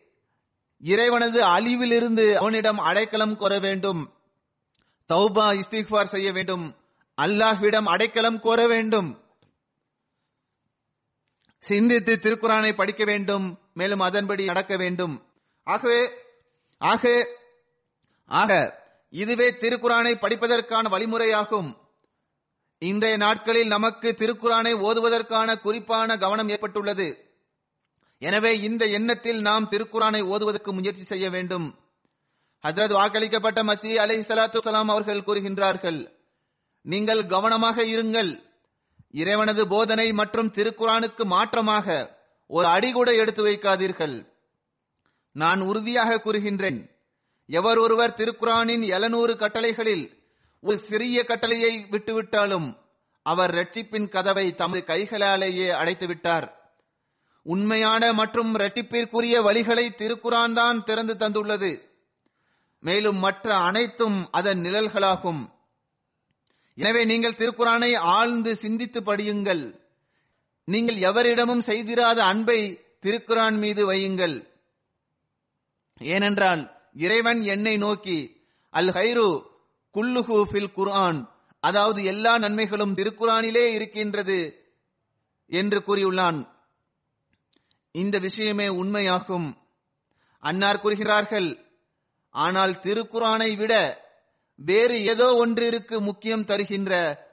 இறைவனது 0.79 1.41
அழிவிலிருந்து 1.43 2.35
அவனிடம் 2.35 2.79
அடைக்கலம் 2.79 3.37
கோர 3.37 3.59
வேண்டும். 3.59 4.13
தௌபா 5.09 5.47
இஸ்திஃபார் 5.61 6.13
செய்ய 6.15 6.33
வேண்டும். 6.33 6.77
அல்லாஹ்விடம் 7.23 7.85
அடைக்கலம் 7.85 8.41
கோர 8.41 8.67
வேண்டும். 8.67 9.25
சிந்தித்து 11.59 12.19
திருக்குறானை 12.23 12.73
படிக்க 12.75 13.05
வேண்டும். 13.05 13.47
மேலும் 13.79 14.05
அதன்படி 14.09 14.45
நடக்க 14.51 14.75
வேண்டும். 14.83 15.15
ஆகவே 15.67 16.01
ஆக 16.81 17.05
ஆக 18.31 18.53
இதுவே 19.23 19.49
திருக்குறானை 19.63 20.13
படிப்பதற்கான 20.23 20.85
வழிமுறையாகும். 20.95 21.69
இன்றைய 22.83 23.17
நாட்களில் 23.17 23.73
நமக்கு 23.75 24.09
திருக்குறானை 24.21 24.73
ஓதுவதற்கான 24.87 25.49
குறிப்பான 25.61 26.17
கவனம் 26.25 26.51
ஏற்பட்டுள்ளது. 26.55 27.09
எனவே 28.23 28.53
இந்த 28.69 28.83
எண்ணத்தில் 28.99 29.41
நாம் 29.41 29.71
திருக்குறானை 29.73 30.23
ஓதுவதற்கு 30.33 30.73
முயற்சி 30.73 31.05
செய்ய 31.05 31.27
வேண்டும். 31.31 31.67
ஹஜரத் 32.65 32.95
வாக்களிக்கப்பட்ட 32.99 33.61
மசி 33.71 33.91
அலை 34.03 34.19
சலாத்து 34.19 34.61
சலாம் 34.67 34.91
அவர்கள் 34.95 35.27
கூறுகின்றார்கள் 35.27 36.01
நீங்கள் 36.85 37.23
கவனமாக 37.27 37.85
இருங்கள். 37.95 38.31
இறைவனது 39.23 39.63
போதனை 39.69 40.07
மற்றும் 40.21 40.53
திருக்குறானுக்கு 40.57 41.25
மாற்றமாக 41.35 41.87
ஒரு 42.47 42.67
அடி 42.67 42.93
கூட 42.93 43.15
எடுத்து 43.15 43.47
வைக்காதீர்கள். 43.47 44.17
நான் 45.33 45.61
உறுதியாக 45.61 46.21
கூறுகின்றேன். 46.25 46.91
எவர் 47.47 47.79
ஒருவர் 47.79 48.15
திருக்குறானின் 48.15 48.85
எழுநூறு 48.87 49.35
கட்டளைகளில் 49.35 50.05
ஒரு 50.61 50.79
சிறிய 50.79 51.25
கட்டளையை 51.25 51.87
விட்டுவிட்டாலும் 51.91 52.69
அவர் 53.23 53.51
ரட்சிப்பின் 53.51 54.09
கதவை 54.09 54.55
தமது 54.55 54.85
கைகளாலேயே 54.85 55.69
அடைத்து 55.71 56.07
விட்டார் 56.07 56.47
உண்மையான 57.43 58.13
மற்றும் 58.13 58.55
இரட்டிப்பிற்குரிய 58.55 59.35
வழிகளை 59.49 59.85
திருக்குறான் 59.99 60.53
தான் 60.53 60.85
திறந்து 60.85 61.15
தந்துள்ளது. 61.17 61.73
மேலும் 62.81 63.17
மற்ற 63.17 63.55
அனைத்தும் 63.57 64.29
அதன் 64.31 64.61
நிழல்களாகும். 64.61 65.43
எனவே 66.75 67.05
நீங்கள் 67.05 67.39
திருக்குறானை 67.41 67.97
ஆழ்ந்து 67.97 68.57
சிந்தித்து 68.57 69.01
படியுங்கள். 69.01 69.86
நீங்கள் 70.69 70.99
எவரிடமும் 71.09 71.63
செய்திராத 71.69 72.19
அன்பை 72.25 72.61
திருக்குரான் 73.03 73.59
மீது 73.59 73.83
வையுங்கள். 73.91 74.37
ஏனென்றால் 76.01 76.63
இறைவன் 76.95 77.41
என்னை 77.43 77.75
நோக்கி 77.77 78.19
அல் 78.75 78.91
ஹைரு 78.97 79.29
குல்லுஹு 79.95 80.39
ஃபில் 80.51 80.73
குர்ஆன். 80.73 81.21
அதாவது 81.61 82.01
எல்லா 82.05 82.33
நன்மைகளும் 82.39 82.97
திருக்குறானிலே 82.97 83.65
இருக்கின்றது 83.77 84.41
என்று 85.51 85.79
கூறியுள்ளான். 85.79 86.41
இந்த 87.95 88.19
விஷயமே 88.19 88.69
உண்மையாகும். 88.81 89.49
அன்னார் 90.43 90.81
கூறுகிறார்கள் 90.81 91.49
ஆனால் 92.35 92.75
திருக்குறானை 92.81 93.51
விட 93.57 93.75
வேறு 94.59 94.97
ஏதோ 95.13 95.29
ஒன்றிற்கு 95.35 95.97
முக்கியம் 96.01 96.45
தருகின்ற 96.45 96.93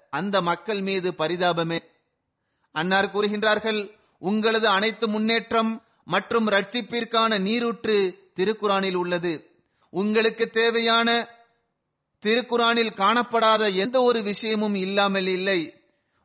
அந்த 0.09 0.36
மக்கள் 0.41 0.81
மீது 0.81 1.09
பரிதாபமே 1.11 1.79
அன்னார் 2.74 3.11
கூறுகின்றார்கள் 3.13 3.91
உங்களது 4.19 4.67
அனைத்து 4.67 5.07
முன்னேற்றம் 5.07 5.84
மற்றும் 6.05 6.47
ரட்சிப்பிற்கான 6.47 7.39
நீரூற்று 7.39 7.95
திருக்குறானில் 8.36 8.95
உள்ளது. 8.95 9.34
உங்களுக்கு 9.89 10.49
தேவையான 10.49 11.28
திருக்குறானில் 12.24 12.93
காணப்படாத 12.93 13.76
எந்த 13.76 14.01
ஒரு 14.01 14.24
விஷயமும் 14.24 14.76
இல்லாமல் 14.76 15.28
இல்லை. 15.28 15.74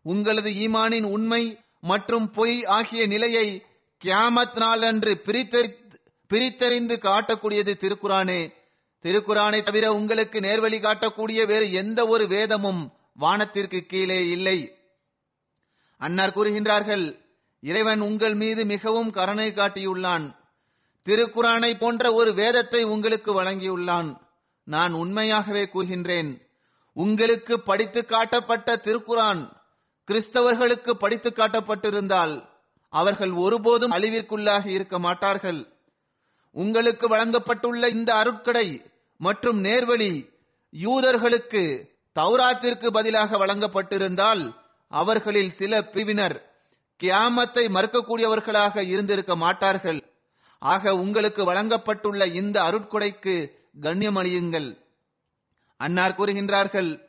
உங்களது 0.03 0.51
ஈமானின் 0.51 1.05
உண்மை 1.05 1.59
மற்றும் 1.81 2.31
பொய் 2.31 2.65
ஆகிய 2.65 3.07
நிலையை 3.07 3.63
கியாமத் 4.05 4.57
நாளன்று 4.57 5.19
பிரித்தறி 5.19 5.71
பிரித்தறிந்து 6.31 6.97
காட்டக்கூடியது 6.99 7.73
திருக்குறானே. 7.83 8.41
திருக்குறானை 9.03 9.63
தவிர 9.63 9.93
உங்களுக்கு 9.93 10.41
நேர்வழி 10.41 10.79
காட்டக்கூடிய 10.81 11.47
வேறு 11.47 11.73
எந்த 11.73 12.07
ஒரு 12.07 12.27
வேதமும் 12.29 12.93
வானத்திற்கு 13.15 13.81
கீழே 13.81 14.29
இல்லை. 14.29 14.78
அன்னார் 15.99 16.35
கூறுகின்றார்கள் 16.37 17.21
இறைவன் 17.61 18.01
உங்கள் 18.01 18.35
மீது 18.35 18.65
மிகவும் 18.65 19.11
கருணை 19.11 19.53
காட்டியுள்ளான். 19.53 20.35
திருக்குறானை 21.07 21.79
போன்ற 21.79 22.13
ஒரு 22.13 22.35
வேதத்தை 22.35 22.83
உங்களுக்கு 22.85 23.43
வழங்கியுள்ளான். 23.43 24.17
நான் 24.65 24.93
உண்மையாகவே 24.93 25.65
கூறுகின்றேன். 25.65 26.31
உங்களுக்கு 26.93 27.61
படித்து 27.61 28.05
காட்டப்பட்ட 28.05 28.77
திருக்குரான் 28.77 29.43
கிறிஸ்தவர்களுக்கு 30.09 30.91
படித்து 30.91 31.31
காட்டப்பட்டிருந்தால் 31.31 32.35
அவர்கள் 32.89 33.31
ஒருபோதும் 33.31 33.93
அழிவிற்குள்ளாகி 33.93 34.67
இருக்க 34.67 34.99
மாட்டார்கள். 34.99 35.61
உங்களுக்கு 36.51 37.09
வழங்கப்பட்டுள்ள 37.09 37.89
இந்த 37.89 38.15
அருட்கடை 38.15 38.85
மற்றும் 39.17 39.59
நேர்வழி 39.65 40.13
யூதர்களுக்கு 40.73 41.63
தௌராத்திற்கு 42.17 42.87
பதிலாக 42.87 43.37
வழங்கப்பட்டிருந்தால் 43.37 44.43
அவர்களில் 44.89 45.51
சில 45.51 45.83
பிரிவினர் 45.83 46.47
கியாமத்தை 47.01 47.65
மறுக்கக்கூடியவர்களாக 47.69 48.83
இருந்திருக்க 48.83 49.37
மாட்டார்கள். 49.37 50.17
ஆக 50.59 50.95
உங்களுக்கு 50.95 51.53
வழங்கப்பட்டுள்ள 51.53 52.35
இந்த 52.35 52.63
அருட்கொடைக்கு 52.63 53.53
கண்ணியமளியுங்கள். 53.81 54.79
அன்னார் 55.77 56.13
கூறுகின்றார்கள் 56.13 57.07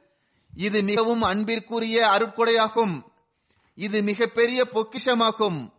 இது 0.54 0.82
மிகவும் 0.82 1.22
அன்பிற்குரிய 1.22 2.08
அருட்கொடையாகும். 2.08 3.02
இது 3.74 4.02
மிகப்பெரிய 4.02 4.68
பொக்கிஷமாகும். 4.74 5.74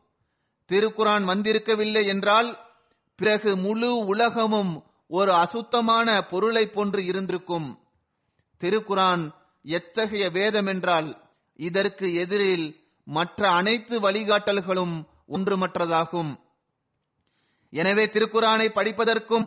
திருக்குரான் 0.68 1.24
வந்திருக்கவில்லை 1.24 2.06
என்றால் 2.06 2.74
பிறகு 3.16 3.56
முழு 3.56 3.96
உலகமும் 3.96 4.84
ஒரு 5.06 5.32
அசுத்தமான 5.32 6.24
பொருளை 6.24 6.66
போன்று 6.66 7.04
இருந்திருக்கும். 7.04 7.84
திருக்குரான் 8.60 9.30
எத்தகைய 9.62 10.30
வேதம் 10.30 10.66
என்றால் 10.66 11.19
இதற்கு 11.68 12.06
எதிரில் 12.14 12.66
மற்ற 13.06 13.48
அனைத்து 13.50 13.96
வழிகாட்டல்களும் 14.00 14.94
ஒன்றுமற்றதாகும். 15.28 16.30
எனவே 17.72 18.04
திருக்குறானை 18.06 18.66
படிப்பதற்கும் 18.78 19.46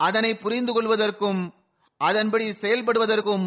அதனை 0.00 0.30
புரிந்து 0.36 0.72
கொள்வதற்கும் 0.72 1.40
அதன்படி 2.00 2.46
செயல்படுவதற்கும் 2.62 3.46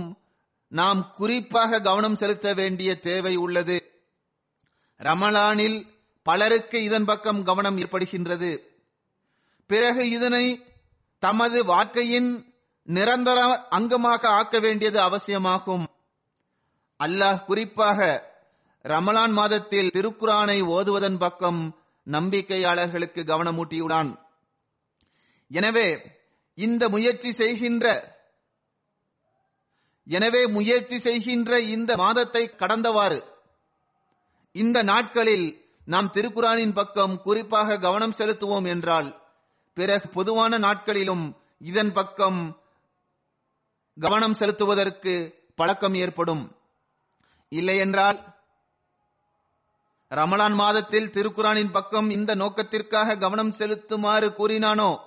நாம் 0.67 1.01
குறிப்பாக 1.15 1.81
கவனம் 1.81 2.15
செலுத்த 2.15 2.53
வேண்டிய 2.53 2.91
தேவை 2.99 3.35
உள்ளது. 3.35 3.77
ரமலானில் 4.99 5.79
பலருக்கு 6.25 6.77
இதன் 6.83 7.05
பக்கம் 7.05 7.41
கவனம் 7.43 7.77
ஏற்படுகின்றது. 7.77 8.51
பிறகு 9.69 10.03
இதனை 10.09 10.45
தமது 11.23 11.57
வாழ்க்கையின் 11.65 12.29
நிரந்தர 12.87 13.39
அங்கமாக 13.71 14.23
ஆக்க 14.39 14.59
வேண்டியது 14.59 14.99
அவசியமாகும். 15.01 15.85
அல்லாஹ் 17.03 17.39
குறிப்பாக 17.45 17.99
ரமலான் 18.85 19.33
மாதத்தில் 19.39 19.93
திருக்குரானை 19.95 20.57
ஓதுவதன் 20.75 21.19
பக்கம் 21.23 21.61
நம்பிக்கையாளர்களுக்கு 22.07 23.21
கவனமூட்டியுள்ளான். 23.31 24.11
எனவே 25.51 25.87
இந்த 26.57 26.83
முயற்சி 26.95 27.29
செய்கின்ற 27.41 27.85
எனவே 30.07 30.41
முயற்சி 30.55 30.97
செய்கின்ற 31.07 31.59
இந்த 31.75 31.91
மாதத்தை 32.03 32.43
கடந்தவாறு 32.61 33.19
இந்த 34.55 34.77
நாட்களில் 34.91 35.47
நாம் 35.87 36.09
திருக்குரானின் 36.15 36.73
பக்கம் 36.79 37.13
குறிப்பாக 37.25 37.77
கவனம் 37.85 38.17
செலுத்துவோம் 38.19 38.67
என்றால் 38.73 39.09
பிறகு 39.77 40.07
பொதுவான 40.17 40.57
நாட்களிலும் 40.65 41.23
இதன் 41.69 41.93
பக்கம் 41.97 42.41
கவனம் 43.97 44.37
செலுத்துவதற்கு 44.39 45.13
பழக்கம் 45.59 45.95
ஏற்படும். 46.03 46.43
இல்லையென்றால் 47.57 48.19
ரமலான் 50.09 50.53
மாதத்தில் 50.53 51.09
திருக்குறானின் 51.09 51.71
பக்கம் 51.71 52.09
இந்த 52.09 52.35
நோக்கத்திற்காக 52.35 53.17
கவனம் 53.17 53.51
செலுத்துமாறு 53.51 54.27
கூறினானோ? 54.29 54.97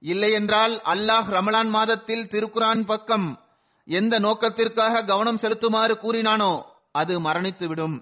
இல்லை 0.00 0.32
என்றால் 0.32 0.80
அல்லாஹ் 0.84 1.28
ரமலான் 1.36 1.68
மாதத்தில் 1.68 2.26
திருக்குறான் 2.26 2.84
பக்கம் 2.84 3.40
எந்த 3.84 4.18
நோக்கத்திற்காக 4.18 5.04
கவனம் 5.04 5.36
செலுத்துமாறு 5.36 5.94
கூறினானோ 6.02 6.62
அது 6.92 7.20
மரணித்துவிடும். 7.20 7.96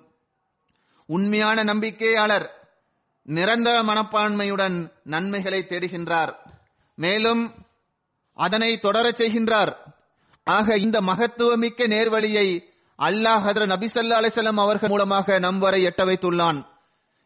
உண்மையான 1.06 1.64
நம்பிக்கையாளர் 1.64 2.48
நிரந்தர 3.22 3.82
மனப்பான்மையுடன் 3.82 4.92
நன்மைகளை 5.04 5.64
தேடுகின்றார். 5.68 6.32
மேலும் 6.94 7.54
அதனை 8.34 8.78
தொடரச் 8.82 9.20
செய்கின்றார். 9.22 9.87
ஆக 10.56 10.76
இந்த 10.76 10.98
மகத்துவமிக்க 11.00 11.86
நேர்வழியை 11.94 12.48
அல்லாஹ் 12.98 13.42
ஹதர 13.46 13.64
நபிசல்லா 13.72 14.18
அலிசல்லாம் 14.20 14.60
அவர்கள் 14.62 14.92
மூலமாக 14.92 15.38
நம் 15.38 15.58
வரை 15.58 15.80
எட்ட 15.88 16.02
வைத்துள்ளான். 16.08 16.58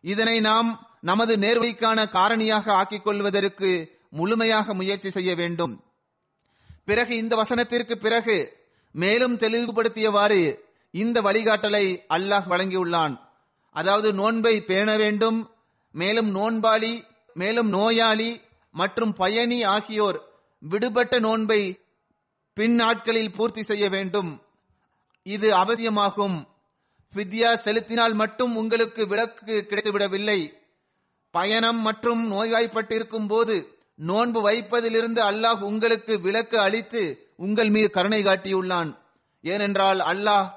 இதனை 0.05 0.37
நாம் 0.41 0.70
நமது 1.01 1.35
நேர்வழிக்கான 1.37 1.99
காரணியாக 2.16 2.66
ஆக்கிக் 2.81 3.05
கொள்வதற்கு 3.05 3.70
முழுமையாக 4.18 4.75
முயற்சி 4.75 5.11
செய்ய 5.11 5.35
வேண்டும். 5.35 5.75
பிறகு 6.85 7.12
இந்த 7.16 7.37
வசனத்திற்கு 7.43 7.95
பிறகு 8.05 8.37
மேலும் 8.95 9.37
தெளிவுபடுத்தியவாறு 9.39 10.43
இந்த 10.95 11.16
வழிகாட்டலை 11.20 11.85
அல்லாஹ் 12.16 12.47
வழங்கியுள்ளான். 12.53 13.14
அதாவது 13.77 14.09
நோன்பை 14.20 14.55
பேண 14.70 14.89
வேண்டும் 14.97 15.39
மேலும் 15.95 16.31
நோன்பாளி 16.35 16.95
மேலும் 17.41 17.68
நோயாளி 17.68 18.31
மற்றும் 18.75 19.12
பயணி 19.12 19.59
ஆகியோர் 19.75 20.18
விடுபட்ட 20.62 21.14
நோன்பை 21.18 21.61
பின் 22.55 22.75
நாட்களில் 22.75 23.33
பூர்த்தி 23.33 23.63
செய்ய 23.63 23.89
வேண்டும். 23.89 24.43
இது 25.23 25.55
அவசியமாகும். 25.55 26.47
ஃபித்யா 27.15 27.55
செலுத்தினால் 27.55 28.15
மட்டும் 28.15 28.57
உங்களுக்கு 28.57 29.07
விளக்கு 29.07 29.67
கிடைத்துவிடவில்லை. 29.69 30.53
பயணம் 31.31 31.81
மற்றும் 31.81 32.33
நோய்வாய்ப்பட்டிருக்கும் 32.33 33.29
போது 33.29 33.79
நோன்பு 33.95 34.51
வைப்பதிலிருந்து 34.51 35.21
அல்லாஹ் 35.21 35.61
உங்களுக்கு 35.61 36.21
விளக்கு 36.21 36.59
அளித்து 36.59 37.33
உங்கள் 37.37 37.71
மீது 37.71 37.91
கருணை 37.91 38.23
காட்டியுள்ளான். 38.23 38.97
ஏனென்றால் 39.43 39.99
அல்லாஹ் 39.99 40.51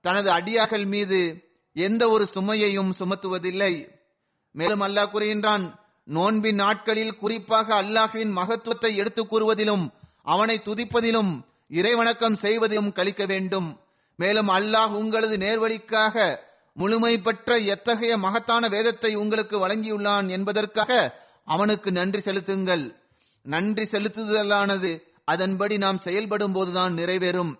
தனது 0.00 0.30
அடியார்கள் 0.30 0.84
மீது 0.84 1.48
எந்த 1.72 2.08
ஒரு 2.08 2.28
சுமையையும் 2.34 2.92
சுமத்துவதில்லை. 2.98 3.88
மேலும் 4.52 4.80
அல்லாஹ் 4.80 5.08
கூறுகின்றான் 5.12 5.74
நோன்பின் 6.04 6.54
நாட்களில் 6.54 7.16
குறிப்பாக 7.16 7.82
அல்லாஹின் 7.82 8.30
மகத்துவத்தை 8.30 8.96
எடுத்துக் 8.96 9.34
கூறுவதிலும் 9.34 9.92
அவனை 10.22 10.60
துதிப்பதிலும் 10.64 11.40
இறைவணக்கம் 11.68 12.36
செய்வதிலும் 12.36 12.92
கழிக்க 12.92 13.26
வேண்டும். 13.26 13.80
மேலும் 14.16 14.48
அல்லாஹ் 14.48 14.92
உங்களது 14.92 15.36
நேர்வழிக்காக 15.36 16.38
முழுமை 16.72 17.18
பெற்ற 17.18 17.58
எத்தகைய 17.58 18.16
மகத்தான 18.16 18.68
வேதத்தை 18.68 19.14
உங்களுக்கு 19.14 19.68
வழங்கியுள்ளான் 19.68 20.28
என்பதற்காக 20.28 21.20
அவனுக்கு 21.44 21.92
நன்றி 21.92 22.20
செலுத்துங்கள். 22.20 22.96
நன்றி 23.42 23.82
செலுத்துதலானது 23.82 25.02
அதன்படி 25.24 25.78
நாம் 25.78 25.98
செயல்படும் 25.98 26.52
போதுதான் 26.52 26.94
நிறைவேறும். 26.94 27.52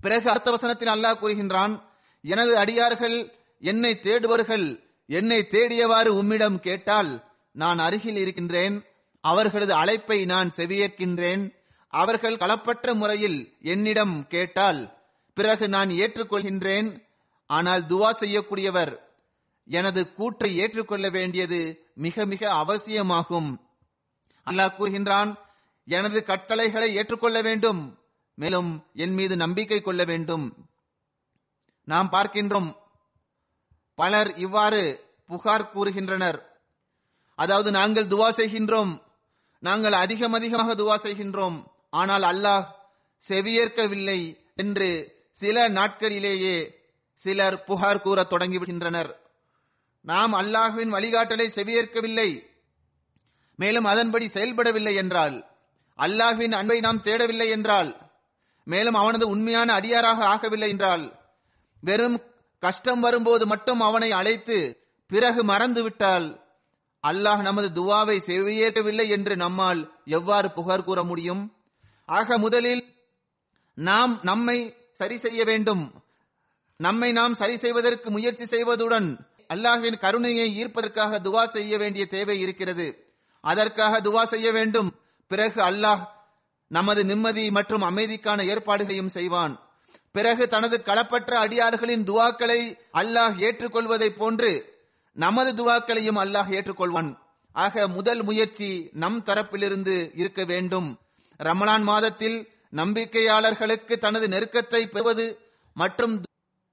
பிறகு 0.00 0.30
அடுத்த 0.30 0.50
வசனத்தில் 0.50 0.88
அல்லாஹ் 0.88 1.20
கூறுகின்றான் 1.20 1.82
எனது 2.22 2.56
அடியார்கள் 2.56 3.32
என்னை 3.58 4.00
தேடுவர்கள் 4.00 4.80
என்னை 5.06 5.46
தேடியவாறு 5.50 6.08
உம்மிடம் 6.08 6.60
கேட்டால் 6.60 7.24
நான் 7.52 7.78
அருகில் 7.78 8.16
இருக்கின்றேன். 8.16 8.84
அவர்களது 9.24 9.72
அழைப்பை 9.72 10.18
நான் 10.24 10.48
செவியேற்கின்றேன். 10.56 11.44
அவர்கள் 11.92 12.40
களப்பற்ற 12.42 12.94
முறையில் 12.94 13.38
என்னிடம் 13.62 14.14
கேட்டால் 14.26 14.80
பிறகு 15.36 15.68
நான் 15.68 15.90
ஏற்றுக்கொள்கின்றேன். 16.02 16.88
ஆனால் 17.50 17.82
துவா 17.82 18.10
செய்யக்கூடியவர் 18.20 18.92
எனது 19.68 20.00
கூற்றை 20.12 20.50
ஏற்றுக்கொள்ள 20.56 21.06
வேண்டியது 21.10 21.60
மிக 21.94 22.26
மிக 22.26 22.42
அவசியமாகும். 22.54 23.50
அல்லாஹ் 24.46 24.76
கூறுகின்றான் 24.78 25.30
எனது 25.84 26.18
கட்டளைகளை 26.24 26.88
ஏற்றுக்கொள்ள 26.94 27.38
வேண்டும் 27.42 27.82
மேலும் 28.38 28.70
என் 28.94 29.14
மீது 29.14 29.34
நம்பிக்கை 29.36 29.78
கொள்ள 29.80 30.02
வேண்டும். 30.04 30.46
நாம் 31.88 32.08
பார்க்கின்றோம் 32.12 32.70
பலர் 33.98 34.30
இவ்வாறு 34.36 34.82
புகார் 35.26 35.70
கூறுகின்றனர். 35.74 36.38
அதாவது 37.38 37.70
நாங்கள் 37.70 38.10
துவா 38.12 38.28
செய்கின்றோம் 38.30 38.92
நாங்கள் 39.64 39.96
அதிகம் 40.04 40.32
அதிகமாக 40.32 40.70
துவா 40.74 40.96
செய்கின்றோம். 41.06 41.58
ஆனால் 41.90 42.24
அல்லாஹ் 42.30 42.64
செவியேற்கவில்லை 43.24 44.20
என்று 44.62 44.88
சில 45.40 45.56
நாட்களிலேயே 45.68 46.56
சிலர் 47.20 47.56
புகார் 47.64 48.02
கூற 48.04 48.18
தொடங்கிவிடுகின்றனர். 48.30 49.10
நாம் 50.04 50.32
அல்லாஹுவின் 50.32 50.94
வழிகாட்டலை 50.96 51.46
செவியேற்கவில்லை. 51.58 52.30
மேலும் 53.58 53.84
அதன்படி 53.84 54.26
செயல்படவில்லை 54.28 54.94
என்றால் 54.94 55.36
அல்லாஹுவின் 55.98 56.54
அன்பை 56.58 56.78
நாம் 56.80 57.04
தேடவில்லை 57.04 57.48
என்றால் 57.56 57.90
மேலும் 58.66 58.96
அவனது 59.00 59.24
உண்மையான 59.28 59.68
அடியாராக 59.72 60.20
ஆகவில்லை 60.34 60.68
என்றால் 60.74 61.04
வெறும் 61.82 62.16
கஷ்டம் 62.62 63.00
வரும்போது 63.00 63.44
மட்டும் 63.46 63.80
அவனை 63.80 64.08
அழைத்து 64.12 64.56
பிறகு 65.10 65.40
மறந்துவிட்டால் 65.44 66.26
அல்லாஹ் 67.04 67.40
நமது 67.42 67.68
துவாவை 67.74 68.16
செவியேற்கவில்லை 68.26 69.08
என்று 69.08 69.36
நம்மால் 69.36 69.92
எவ்வாறு 70.04 70.50
புகார் 70.50 70.84
கூற 70.84 71.02
முடியும்? 71.02 71.54
ஆக 72.06 72.38
முதலில் 72.38 72.84
நாம் 73.74 74.18
நம்மை 74.22 74.74
சரி 74.92 75.16
செய்ய 75.16 75.44
வேண்டும். 75.44 76.02
நம்மை 76.76 77.12
நாம் 77.12 77.34
சரி 77.34 77.56
செய்வதற்கு 77.56 78.10
முயற்சி 78.10 78.44
செய்வதுடன் 78.44 79.18
அல்லாஹின் 79.54 79.98
கருணையை 79.98 80.64
ஈர்ப்பதற்காக 80.64 81.18
துவா 81.18 81.48
செய்ய 81.48 81.78
வேண்டிய 81.78 82.06
தேவை 82.06 82.40
இருக்கிறது. 82.40 83.14
அதற்காக 83.40 84.00
துவா 84.00 84.22
செய்ய 84.22 84.52
வேண்டும். 84.52 85.00
பிறகு 85.26 85.60
அல்லாஹ் 85.62 86.02
நமது 86.68 87.04
நிம்மதி 87.04 87.50
மற்றும் 87.50 87.82
அமைதிக்கான 87.82 88.42
ஏற்பாடுகளையும் 88.42 89.08
செய்வான். 89.08 89.60
பிறகு 90.12 90.48
தனது 90.48 90.82
களப்பற்ற 90.84 91.34
அடியார்களின் 91.34 92.04
துவாக்களை 92.04 92.60
அல்லாஹ் 92.92 93.38
ஏற்றுக்கொள்வதை 93.38 94.10
போன்று 94.10 94.73
நமது 95.16 95.50
துவாக்களையும் 95.54 96.18
அல்லாஹ் 96.22 96.50
ஏற்றுக்கொள்வான். 96.56 97.10
ஆக 97.52 97.88
முதல் 97.88 98.22
முயற்சி 98.22 98.68
நம் 98.92 99.18
தரப்பிலிருந்து 99.22 100.10
இருக்க 100.14 100.44
வேண்டும். 100.44 100.88
ரமலான் 101.40 101.82
மாதத்தில் 101.82 102.38
நம்பிக்கையாளர்களுக்கு 102.72 103.94
தனது 103.98 104.26
நெருக்கத்தை 104.28 104.82
பெறுவது 104.86 105.26
மற்றும் 105.76 106.14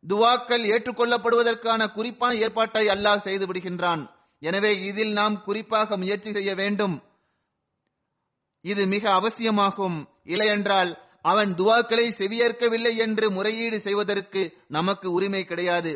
துவாக்கள் 0.03 0.63
ஏற்றுக்கொள்ளப்படுவதற்கான 0.73 1.87
குறிப்பான 1.91 2.33
ஏற்பாட்டை 2.35 2.87
அல்லாஹ் 2.87 3.25
செய்து 3.27 3.45
விடுகின்றான். 3.45 4.03
எனவே 4.41 4.71
இதில் 4.89 5.13
நாம் 5.13 5.43
குறிப்பாக 5.43 5.97
முயற்சி 5.97 6.31
செய்ய 6.31 6.55
வேண்டும். 6.55 6.95
இது 8.65 8.83
மிக 8.85 9.03
அவசியமாகும். 9.11 9.97
இல்லையென்றால் 10.23 10.91
அவன் 11.21 11.51
துவாக்களை 11.53 12.05
செவியேற்கவில்லை 12.19 12.93
என்று 12.97 13.25
முறையீடு 13.31 13.77
செய்வதற்கு 13.81 14.41
நமக்கு 14.67 15.07
உரிமை 15.11 15.43
கிடையாது. 15.45 15.93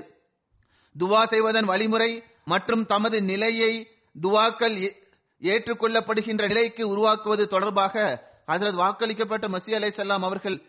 துவா 0.96 1.22
செய்வதன் 1.32 1.66
வழிமுறை 1.66 2.12
மற்றும் 2.46 2.86
தமது 2.86 3.22
நிலையை 3.22 3.90
துவாக்கள் 4.22 4.82
ஏ- 4.82 5.04
ஏற்றுக்கொள்ளப்படுகின்ற 5.42 6.48
நிலைக்கு 6.48 6.88
உருவாக்குவது 6.88 7.48
தொடர்பாக 7.48 8.24
ஹசரத் 8.48 8.76
வாக்களிக்கப்பட்ட 8.76 9.48
மசி 9.48 9.74
அலை 9.74 9.94
அவர்கள் 10.08 10.62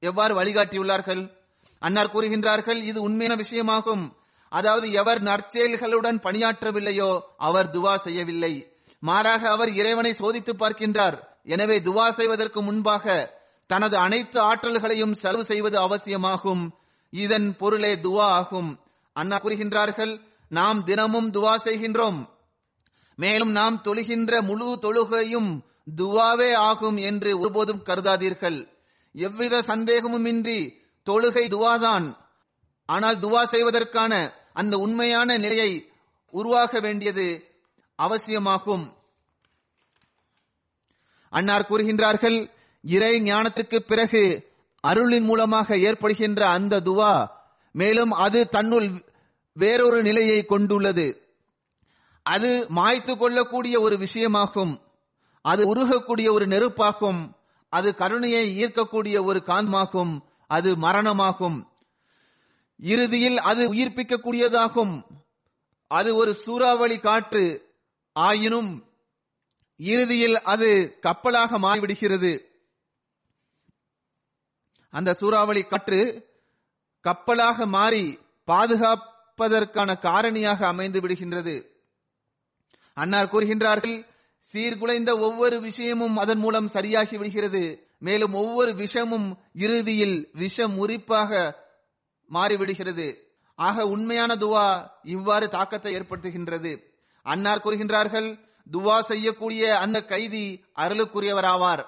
எவ்வாறு 0.00 0.42
வழிகாட்டியுள்ளார்கள்? 0.42 1.30
அன்னார் 1.78 2.12
கூறுகின்றார்கள் 2.12 2.82
இது 2.82 3.02
உண்மையான 3.02 3.42
விஷயமாகும். 3.42 4.10
அதாவது 4.48 4.90
எவர் 4.90 5.22
நற்செயல்களுடன் 5.22 6.20
பணியாற்றவில்லையோ 6.20 7.20
அவர் 7.36 7.70
துவா 7.70 7.96
செய்யவில்லை. 7.96 8.72
மாறாக 8.98 9.48
அவர் 9.48 9.68
இறைவனை 9.68 10.12
சோதித்து 10.12 10.52
பார்க்கின்றார். 10.58 11.26
எனவே 11.42 11.80
துவா 11.80 12.12
செய்வதற்கு 12.12 12.62
முன்பாக 12.62 13.36
தனது 13.66 13.96
அனைத்து 13.96 14.42
ஆற்றல்களையும் 14.42 15.12
செலவு 15.12 15.44
செய்வது 15.44 15.78
அவசியமாகும். 15.78 16.74
இதன் 17.10 17.56
பொருளே 17.56 17.94
துவா 17.94 18.20
ஆகும். 18.20 18.80
அண்ணா 19.12 19.38
கூறுகின்றார்கள் 19.38 20.26
நாம் 20.48 20.82
தினமும் 20.82 21.30
துவா 21.30 21.54
செய்கின்றோம். 21.64 22.28
மேலும் 23.14 23.50
நாம் 23.50 23.82
தொழுகின்ற 23.84 24.42
முழு 24.42 24.78
தொழுகையும் 24.82 25.50
துவாவே 25.96 26.54
ஆகும் 26.54 26.96
என்று 26.96 27.38
ஒருபோதும் 27.38 27.82
கருதாதீர்கள். 27.82 28.58
எவ்வித 29.14 29.62
சந்தேகமும் 29.62 30.24
இன்றி 30.24 30.80
தொழுகை 31.06 31.44
துவாதான். 31.48 32.06
ஆனால் 32.86 33.18
துவா 33.18 33.42
செய்வதற்கான 33.44 34.12
அந்த 34.52 34.76
உண்மையான 34.76 35.38
நிலையை 35.38 35.70
உருவாக 36.30 36.80
வேண்டியது 36.80 37.26
அவசியமாகும். 37.94 38.96
அன்னார் 41.32 41.68
கூறுகின்றார்கள் 41.68 42.38
இறை 42.84 43.20
ஞானத்துக்கு 43.20 43.78
பிறகு 43.78 44.22
அருளின் 44.80 45.24
மூலமாக 45.24 45.76
ஏற்படுகின்ற 45.78 46.40
அந்த 46.48 46.80
துவா 46.80 47.26
மேலும் 47.74 48.10
அது 48.10 48.48
தன்னுள் 48.48 49.07
வேறொரு 49.58 50.02
நிலையை 50.02 50.44
கொண்டுள்ளது. 50.44 51.28
அது 52.22 52.66
மாய்த்து 52.68 53.16
கொள்ளக்கூடிய 53.16 53.80
ஒரு 53.80 53.96
விஷயமாகும். 53.96 54.80
அது 55.42 55.74
உருகக்கூடிய 55.74 56.32
ஒரு 56.32 56.46
நெருப்பாகும். 56.46 57.32
அது 57.68 57.94
கருணையை 57.94 58.64
ஈர்க்கக்கூடிய 58.64 59.24
ஒரு 59.24 59.42
காந்தமாகும். 59.46 60.20
அது 60.46 60.76
மரணமாகும். 60.76 61.66
இறுதியில் 62.78 63.38
அது 63.38 63.74
உயிர்ப்பிக்கக்கூடியதாகும். 63.74 65.02
அது 65.88 66.14
ஒரு 66.14 66.34
சூறாவளி 66.34 66.98
காற்று. 66.98 67.74
ஆயினும் 68.12 68.84
இறுதியில் 69.76 70.42
அது 70.42 70.98
கப்பலாக 71.00 71.58
மாறிவிடுகிறது. 71.58 72.40
அந்த 74.90 75.14
சூறாவளி 75.14 75.62
காற்று 75.62 76.26
கப்பலாக 77.00 77.66
மாறி 77.66 78.18
பாதுகாப்பு 78.44 79.16
பாதுகாப்பதற்கான 79.38 79.98
காரணியாக 80.02 80.62
அமைந்து 80.62 81.00
விடுகின்றது. 81.00 81.66
அன்னார் 82.94 83.32
கூறுகின்றார்கள் 83.32 84.06
சீர்குலைந்த 84.52 85.10
ஒவ்வொரு 85.10 85.60
விஷயமும் 85.60 86.16
அதன் 86.16 86.38
மூலம் 86.38 86.68
சரியாகி 86.68 87.16
விடுகிறது. 87.16 87.88
மேலும் 87.98 88.34
ஒவ்வொரு 88.34 88.72
விஷமும் 88.72 89.36
இறுதியில் 89.52 90.30
விஷம் 90.32 90.88
உரிப்பாக 90.88 91.54
மாறிவிடுகிறது. 92.32 93.16
ஆக 93.54 93.84
உண்மையான 93.84 94.34
துவா 94.34 94.90
இவ்வாறு 95.02 95.48
தாக்கத்தை 95.48 95.94
ஏற்படுத்துகின்றது. 95.94 96.82
அன்னார் 97.22 97.62
கூறுகின்றார்கள் 97.64 98.38
துவா 98.72 99.00
செய்யக்கூடிய 99.00 99.78
அந்த 99.78 100.04
கைதி 100.04 100.64
அருளுக்குரியவராவார். 100.76 101.84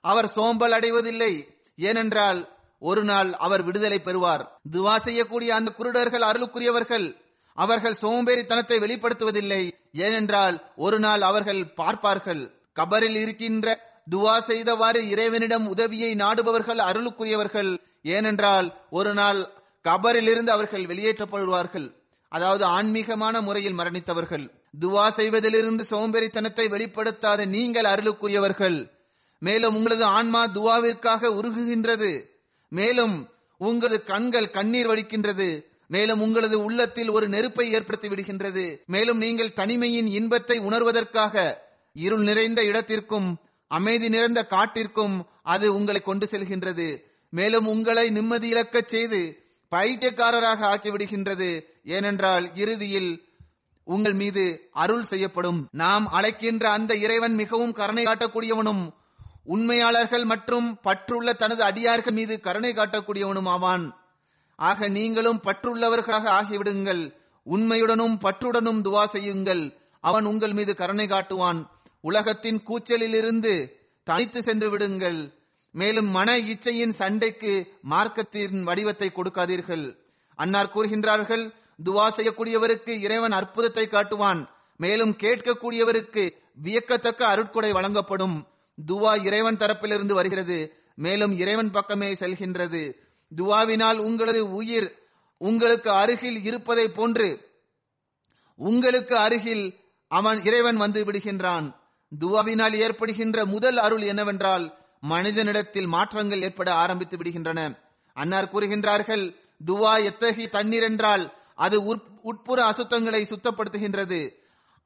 அவர் 0.00 0.28
சோம்பல் 0.28 0.72
அடைவதில்லை. 0.72 1.58
ஏனென்றால் 1.76 2.53
ஒரு 2.90 3.02
நாள் 3.10 3.30
அவர் 3.46 3.62
விடுதலை 3.66 3.98
பெறுவார். 3.98 4.42
துவா 4.74 4.94
செய்யக்கூடிய 5.06 5.50
அந்த 5.54 5.70
குருடர்கள் 5.78 6.26
அருளுக்குரியவர்கள் 6.30 7.06
அவர்கள் 7.58 8.00
சோம்பேறித்தனத்தை 8.02 8.76
வெளிப்படுத்துவதில்லை. 8.84 9.62
ஏனென்றால் 10.04 10.56
ஒரு 10.84 10.98
நாள் 10.98 11.22
அவர்கள் 11.22 11.62
பார்ப்பார்கள். 11.80 12.42
கபரில் 12.78 13.18
இருக்கின்ற 13.20 13.76
துவா 14.10 14.36
செய்தவாறு 14.48 15.00
இறைவனிடம் 15.12 15.66
உதவியை 15.66 16.10
நாடுபவர்கள் 16.14 16.80
அருளுக்குரியவர்கள். 16.88 17.70
ஏனென்றால் 18.14 18.66
ஒரு 18.90 19.12
நாள் 19.14 19.40
கபரிலிருந்து 19.84 20.50
அவர்கள் 20.56 20.88
வெளியேற்றப்படுவார்கள். 20.90 21.86
அதாவது 22.32 22.64
ஆன்மீகமான 22.76 23.40
முறையில் 23.40 23.78
மரணித்தவர்கள். 23.78 24.44
துவா 24.82 25.06
செய்வதிலிருந்து 25.18 25.82
சோம்பேறித்தனத்தை 25.90 26.66
வெளிப்படுத்தாத 26.74 27.40
நீங்கள் 27.46 27.90
அருளுக்குரியவர்கள். 27.92 28.78
மேலும் 29.42 29.74
உங்களது 29.78 30.04
ஆன்மா 30.16 30.42
துவாவிற்காக 30.56 31.30
உருகுகின்றது. 31.38 32.12
மேலும் 32.78 33.16
உங்களது 33.60 33.98
கண்கள் 34.10 34.54
கண்ணீர் 34.56 34.88
வடிக்கின்றது. 34.90 35.48
மேலும் 35.94 36.20
உங்களது 36.20 36.56
உள்ளத்தில் 36.64 37.10
ஒரு 37.16 37.26
நெருப்பை 37.28 37.66
ஏற்படுத்தி 37.76 38.08
விடுகின்றது. 38.08 38.64
மேலும் 38.86 39.20
நீங்கள் 39.24 39.56
தனிமையின் 39.58 40.08
இன்பத்தை 40.18 40.56
உணர்வதற்காக 40.68 41.34
இருள் 42.06 42.24
நிறைந்த 42.28 42.60
இடத்திற்கும் 42.64 43.28
அமைதி 43.70 44.08
நிறைந்த 44.08 44.40
காட்டிற்கும் 44.54 45.16
அது 45.42 45.66
உங்களை 45.74 46.00
கொண்டு 46.00 46.26
செல்கின்றது. 46.26 46.88
மேலும் 47.32 47.66
உங்களை 47.66 48.06
நிம்மதி 48.10 48.48
இழக்கச் 48.48 48.90
செய்து 48.94 49.20
பைத்தியக்காரராக 49.72 50.60
ஆக்கிவிடுகின்றது. 50.72 51.50
ஏனென்றால் 51.96 52.44
இறுதியில் 52.54 53.12
உங்கள் 53.86 54.16
மீது 54.22 54.44
அருள் 54.82 55.06
செய்யப்படும். 55.12 55.60
நாம் 55.82 56.04
அழைக்கின்ற 56.18 56.64
அந்த 56.76 56.92
இறைவன் 57.04 57.34
மிகவும் 57.34 57.72
கருணை 57.72 58.04
காட்டக்கூடியவனும் 58.04 58.84
உண்மையாளர்கள் 59.44 60.24
மற்றும் 60.24 60.78
பற்றுள்ள 60.82 61.32
தனது 61.32 61.62
அடியார்கள் 61.62 62.12
மீது 62.12 62.40
கருணை 62.40 62.72
காட்டக்கூடியவனும் 62.72 63.48
ஆவான். 63.48 63.94
ஆக 64.56 64.88
நீங்களும் 64.88 65.40
பற்றுள்ளவர்களாக 65.44 66.26
ஆகிவிடுங்கள். 66.38 67.14
உண்மையுடனும் 67.46 68.16
பற்றுடனும் 68.24 68.82
துவா 68.82 69.04
செய்யுங்கள். 69.04 69.78
அவன் 70.00 70.24
உங்கள் 70.24 70.52
மீது 70.52 70.74
கருணை 70.74 71.06
காட்டுவான். 71.06 71.66
உலகத்தின் 72.00 72.62
கூச்சலிலிருந்து 72.68 73.72
தனித்து 74.04 74.42
சென்று 74.42 74.70
விடுங்கள். 74.70 75.34
மேலும் 75.70 76.06
மன 76.06 76.38
இச்சையின் 76.38 76.94
சண்டைக்கு 76.94 77.52
மார்க்கத்தின் 77.90 78.62
வடிவத்தை 78.62 79.12
கொடுக்காதீர்கள். 79.14 79.96
அன்னார் 80.34 80.72
கூறுகின்றார்கள் 80.74 81.44
துவா 81.84 82.06
செய்யக்கூடியவருக்கு 82.16 82.88
இறைவன் 82.88 83.32
அற்புதத்தை 83.32 83.86
காட்டுவான். 83.86 84.48
மேலும் 84.76 85.16
கேட்கக்கூடியவருக்கு 85.16 86.30
வியக்கத்தக்க 86.54 87.26
அருட்கொடை 87.26 87.72
வழங்கப்படும். 87.72 88.36
துவா 88.78 89.12
இறைவன் 89.24 89.56
தரப்பிலிருந்து 89.56 90.12
வருகிறது. 90.12 90.58
மேலும் 90.96 91.32
இறைவன் 91.38 91.70
பக்கமே 91.70 92.12
செல்கின்றது. 92.12 92.82
துவாவினால் 93.36 93.98
உங்களது 93.98 94.50
உயிர் 94.50 94.88
உங்களுக்கு 95.38 95.90
அருகில் 95.90 96.42
இருப்பதை 96.44 96.88
போன்று 96.88 97.28
உங்களுக்கு 98.54 99.16
அருகில் 99.16 99.64
அவன் 100.08 100.42
இறைவன் 100.44 100.76
வந்து 100.76 101.04
விடுகின்றான். 101.04 101.66
துவாவினால் 102.12 102.74
ஏற்படுகின்ற 102.74 103.44
முதல் 103.44 103.78
அருள் 103.78 104.02
என்னவென்றால் 104.02 104.64
மனிதனிடத்தில் 105.00 105.86
மாற்றங்கள் 105.86 106.42
ஏற்பட 106.42 106.68
ஆரம்பித்து 106.72 107.16
விடுகின்றன. 107.16 107.60
அன்னார் 108.16 108.52
கூறுகின்றார்கள் 108.52 109.24
துவா 109.66 109.94
எத்தகைய 110.04 110.48
தண்ணீர் 110.48 110.82
என்றால் 110.82 111.24
அது 111.54 111.76
உட்புற 112.30 112.58
அசுத்தங்களை 112.70 113.20
சுத்தப்படுத்துகின்றது. 113.22 114.20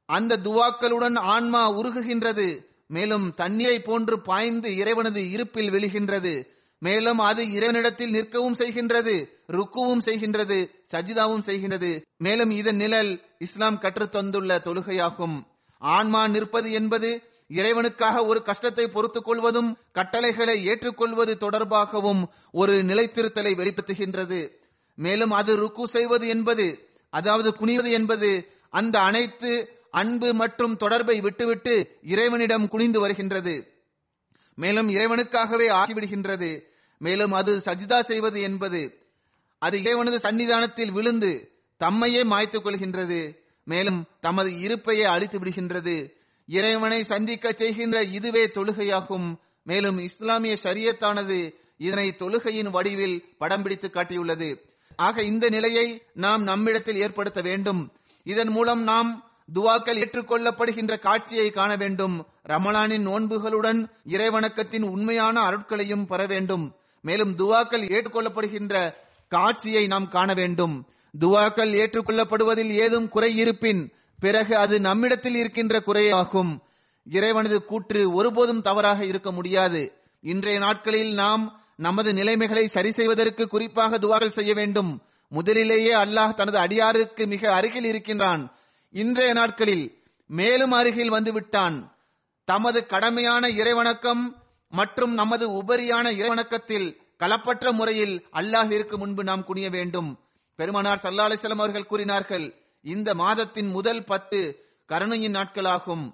அந்த 0.05 0.37
துவாக்களுடன் 0.37 1.17
ஆன்மா 1.19 1.61
உருகுகின்றது. 1.71 2.47
மேலும் 2.89 3.33
தண்ணீரை 3.33 3.79
போன்று 3.79 4.15
பாய்ந்து 4.21 4.69
இறைவனது 4.75 5.21
இருப்பில் 5.31 5.71
விழுகின்றது. 5.71 6.33
மேலும் 6.81 7.19
அது 7.19 7.41
இறைவனிடத்தில் 7.51 8.13
நிற்கவும் 8.13 8.59
செய்கின்றது 8.61 9.15
ருக்குவும் 9.47 10.03
செய்கின்றது 10.05 10.57
சஜிதாவும் 10.91 11.43
செய்கின்றது. 11.45 11.91
மேலும் 12.17 12.51
இதன் 12.51 12.75
நிழல் 12.75 13.11
இஸ்லாம் 13.37 13.79
கற்றுத்தந்துள்ள 13.79 14.57
தொழுகையாகும். 14.67 15.37
ஆன்மா 15.81 16.21
நிற்பது 16.27 16.71
என்பது 16.71 17.09
இறைவனுக்காக 17.49 18.25
ஒரு 18.25 18.39
கஷ்டத்தை 18.41 18.85
பொறுத்துக் 18.87 19.25
கொள்வதும் 19.25 19.69
கட்டளைகளை 19.91 20.65
ஏற்றுக்கொள்வது 20.65 21.33
தொடர்பாகவும் 21.39 22.21
ஒரு 22.51 22.75
நிலைத்திருத்தலை 22.89 23.53
வெளிப்படுத்துகின்றது. 23.61 24.39
மேலும் 24.97 25.31
அது 25.31 25.51
ருக்கு 25.55 25.83
செய்வது 25.87 26.27
என்பது 26.27 26.67
அதாவது 27.13 27.49
குனிவது 27.53 27.91
என்பது 27.91 28.29
அந்த 28.69 28.95
அனைத்து 28.99 29.51
அன்பு 29.91 30.33
மற்றும் 30.33 30.77
தொடர்பை 30.77 31.21
விட்டுவிட்டு 31.21 31.97
இறைவனிடம் 32.03 32.67
குனிந்து 32.67 32.99
வருகின்றது. 32.99 33.73
மேலும் 34.55 34.89
இறைவனுக்காகவே 34.89 35.71
ஆகிவிடுகின்றது. 35.71 36.61
மேலும் 36.97 37.31
அது 37.31 37.57
சஜிதா 37.57 38.03
செய்வது 38.03 38.41
என்பது. 38.41 39.03
அது 39.59 39.81
இறைவனது 39.81 40.17
சன்னிதானத்தில் 40.17 40.91
விழுந்து 40.91 41.51
தம்மையே 41.83 42.23
மாய்த்துக் 42.23 42.65
கொள்கின்றது. 42.65 43.37
மேலும் 43.63 44.05
தமது 44.21 44.49
இருப்பையே 44.49 45.01
அழித்து 45.01 45.39
விடுகின்றது. 45.39 46.13
இறைவனை 46.45 47.03
சந்திக்க 47.03 47.51
செய்கின்ற 47.51 48.03
இதுவே 48.03 48.45
தொழுகையாகும். 48.45 49.35
மேலும் 49.63 49.97
இஸ்லாமிய 49.97 50.57
ஷரியத்தானது 50.63 51.53
இதனை 51.77 52.15
தொழுகையின் 52.19 52.69
வடிவில் 52.69 53.35
படம் 53.37 53.61
பிடித்து 53.61 53.87
காட்டியுள்ளது. 53.87 54.59
ஆக 54.95 55.23
இந்த 55.23 55.49
நிலையை 55.49 56.03
நாம் 56.13 56.43
நம்மிடத்தில் 56.43 56.95
ஏற்படுத்த 56.95 57.41
வேண்டும். 57.41 57.91
இதன் 58.23 58.47
மூலம் 58.47 58.83
நாம் 58.83 59.28
துவாக்கள் 59.53 59.97
ஏற்றுக்கொள்ளப்படுகின்ற 59.97 60.99
காட்சியை 60.99 61.49
காண 61.49 61.75
வேண்டும். 61.75 62.25
ரமலானின் 62.49 63.07
நோன்புகளுடன் 63.07 63.89
இறைவணக்கத்தின் 64.07 64.81
உண்மையான 64.81 65.39
அருட்களையும் 65.41 66.05
பெற 66.05 66.25
வேண்டும். 66.25 66.75
மேலும் 67.01 67.35
துவாக்கள் 67.35 67.85
ஏற்றுக்கொள்ளப்படுகின்ற 67.87 68.93
காட்சியை 69.27 69.87
நாம் 69.87 70.09
காண 70.09 70.33
வேண்டும். 70.33 70.85
துவாக்கள் 71.19 71.71
ஏற்றுக்கொள்ளப்படுவதில் 71.71 72.69
ஏதும் 72.69 73.09
குறை 73.09 73.35
இருப்பின் 73.35 73.91
பிறகு 74.19 74.57
அது 74.57 74.79
நம்மிடத்தில் 74.79 75.35
இருக்கின்ற 75.35 75.79
குறையாகும். 75.79 76.59
இறைவனது 77.09 77.65
கூற்று 77.65 78.13
ஒருபோதும் 78.13 78.61
தவறாக 78.61 79.05
இருக்க 79.05 79.31
முடியாது. 79.31 79.93
இன்றைய 80.21 80.59
நாட்களில் 80.59 81.13
நாம் 81.13 81.61
நமது 81.75 82.13
நிலைமைகளை 82.13 82.67
சரி 82.67 82.91
செய்வதற்கு 82.91 83.47
குறிப்பாக 83.47 83.97
துவாக்கள் 83.97 84.31
செய்ய 84.31 84.53
வேண்டும். 84.53 85.01
முதலிலேயே 85.29 85.95
அல்லாஹ் 85.95 86.33
தனது 86.33 86.57
அடியாருக்கு 86.57 87.27
மிக 87.27 87.53
அருகில் 87.53 87.83
இருக்கின்றான். 87.83 88.51
இன்றைய 88.91 89.33
நாட்களில் 89.33 90.03
மேலும் 90.27 90.71
அருகில் 90.71 91.11
வந்துவிட்டான். 91.11 91.91
தமது 92.45 92.85
கடமையான 92.85 93.47
இறைவணக்கம் 93.47 94.33
மற்றும் 94.69 95.13
நமது 95.13 95.63
உபரியான 95.63 96.11
இறைவணக்கத்தில் 96.11 96.97
களப்பற்ற 97.19 97.71
முறையில் 97.71 98.27
அல்லாஹிற்கு 98.33 98.97
முன்பு 98.97 99.23
நாம் 99.23 99.43
குனிய 99.43 99.69
வேண்டும். 99.69 100.19
பெருமானார் 100.55 100.99
சல்லா 101.03 101.51
அவர்கள் 101.51 101.85
கூறினார்கள் 101.85 102.53
இந்த 102.81 103.15
மாதத்தின் 103.15 103.67
முதல் 103.67 104.03
பத்து 104.03 104.65
கருணையின் 104.85 105.35
நாட்களாகும். 105.35 106.13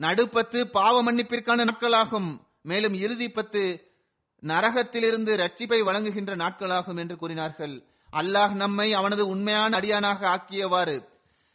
நடுப்பத்து 0.00 0.64
பாவ 0.64 1.12
மன்னிப்பிற்கான 1.12 1.64
நாட்களாகும். 1.64 2.40
மேலும் 2.62 2.94
இறுதி 2.94 3.30
பத்து 3.30 3.92
நரகத்திலிருந்து 4.40 5.36
ரட்சிப்பை 5.36 5.80
வழங்குகின்ற 5.80 6.36
நாட்களாகும் 6.36 6.98
என்று 6.98 7.16
கூறினார்கள். 7.16 7.82
அல்லாஹ் 8.12 8.52
நம்மை 8.52 8.92
அவனது 8.92 9.26
உண்மையான 9.26 9.78
அடியானாக 9.78 10.28
ஆக்கியவாறு 10.28 11.10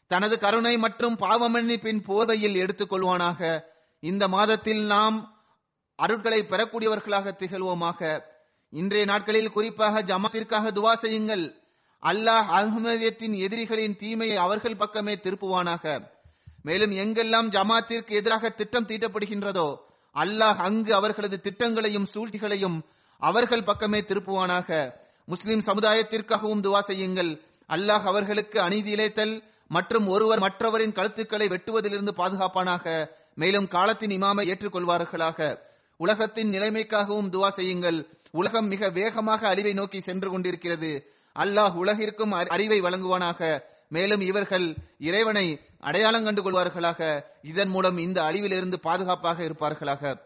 தனது 0.07 0.39
கருணை 0.39 0.77
மற்றும் 0.77 1.15
பாவமன்னிப்பின் 1.17 2.01
போர்வையில் 2.07 2.55
எடுத்துக் 2.55 2.91
கொள்வானாக. 2.93 3.59
இந்த 3.99 4.27
மாதத்தில் 4.27 4.83
நாம் 4.83 5.17
அருட்களை 5.99 6.39
பெறக்கூடியவர்களாக 6.51 7.33
திகழ்வோமாக. 7.39 8.01
இன்றைய 8.69 9.05
நாட்களில் 9.05 9.51
குறிப்பாக 9.51 10.01
ஜமாத்திற்காக 10.01 10.71
துவா 10.71 10.93
செய்யுங்கள். 10.93 11.45
அல்லாஹ் 12.03 12.49
அகமதியத்தின் 12.59 13.35
எதிரிகளின் 13.45 13.97
தீமையை 13.97 14.37
அவர்கள் 14.37 14.75
பக்கமே 14.75 15.15
திருப்புவானாக. 15.15 15.85
மேலும் 16.63 16.91
எங்கெல்லாம் 16.91 17.49
ஜமாத்திற்கு 17.55 18.13
எதிராக 18.19 18.49
திட்டம் 18.49 18.85
தீட்டப்படுகின்றதோ 18.85 19.67
அல்லாஹ் 20.15 20.59
அங்கு 20.67 20.91
அவர்களது 20.93 21.37
திட்டங்களையும் 21.41 22.07
சூழ்ச்சிகளையும் 22.13 22.77
அவர்கள் 23.17 23.63
பக்கமே 23.63 23.99
திருப்புவானாக. 23.99 24.69
முஸ்லிம் 25.25 25.59
சமுதாயத்திற்காகவும் 25.59 26.63
துவா 26.65 26.79
செய்யுங்கள். 26.79 27.31
அல்லாஹ் 27.69 28.05
அவர்களுக்கு 28.11 28.61
அநீதி 28.61 28.91
இழைத்தல் 28.91 29.35
மற்றும் 29.67 30.07
ஒருவர் 30.07 30.39
மற்றவரின் 30.39 30.93
கழுத்துக்களை 30.93 31.47
வெட்டுவதிலிருந்து 31.47 32.09
பாதுகாப்பானாக 32.17 33.09
மேலும் 33.35 33.67
காலத்தின் 33.67 34.09
இமாமை 34.09 34.47
ஏற்றுக்கொள்வார்களாக. 34.47 35.59
உலகத்தின் 35.97 36.51
நிலைமைக்காகவும் 36.51 37.29
துவா 37.29 37.49
செய்யுங்கள். 37.49 38.07
உலகம் 38.31 38.67
மிக 38.67 38.89
வேகமாக 38.89 39.47
அழிவை 39.47 39.73
நோக்கி 39.73 39.99
சென்று 39.99 40.29
கொண்டிருக்கிறது. 40.29 41.11
அல்லாஹ் 41.39 41.73
உலகிற்கும் 41.75 42.47
அறிவை 42.47 42.81
வழங்குவானாக. 42.81 43.59
மேலும் 43.89 44.21
இவர்கள் 44.21 44.75
இறைவனை 44.99 45.59
அடையாளம் 45.79 46.23
கண்டு 46.23 46.41
கொள்வார்களாக 46.41 47.21
இதன் 47.41 47.67
மூலம் 47.67 47.97
இந்த 47.97 48.21
அழிவிலிருந்து 48.21 48.75
பாதுகாப்பாக 48.75 49.43
இருப்பார்களாக. 49.43 50.19